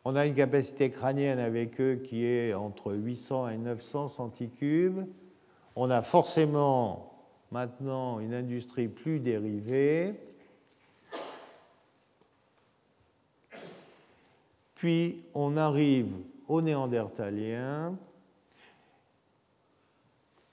On 0.06 0.16
a 0.16 0.26
une 0.26 0.36
capacité 0.36 0.90
crânienne 0.90 1.40
avec 1.40 1.80
eux 1.80 2.02
qui 2.04 2.26
est 2.26 2.54
entre 2.54 2.94
800 2.94 3.50
et 3.50 3.58
900 3.58 4.10
centicubes. 4.10 5.06
On 5.76 5.90
a 5.90 6.02
forcément 6.02 7.14
maintenant 7.52 8.20
une 8.20 8.34
industrie 8.34 8.90
plus 8.90 9.20
dérivée. 9.20 10.16
Puis 14.84 15.24
on 15.34 15.56
arrive 15.56 16.12
aux 16.46 16.62
Néandertaliens. 16.62 17.98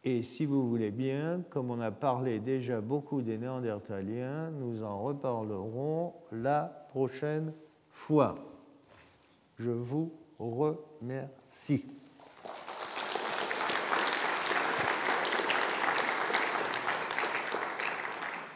Et 0.05 0.22
si 0.22 0.47
vous 0.47 0.68
voulez 0.68 0.93
bien, 0.93 1.43
comme 1.51 1.68
on 1.72 1.81
a 1.81 1.91
parlé 1.91 2.39
déjà 2.39 2.81
beaucoup 2.81 3.22
des 3.22 3.39
Néandertaliens, 3.39 4.53
nous 4.53 4.85
en 4.85 5.03
reparlerons 5.03 6.14
la 6.31 6.87
prochaine 6.91 7.53
fois. 7.91 8.37
Je 9.59 9.72
vous 9.72 10.12
remercie. 10.39 11.87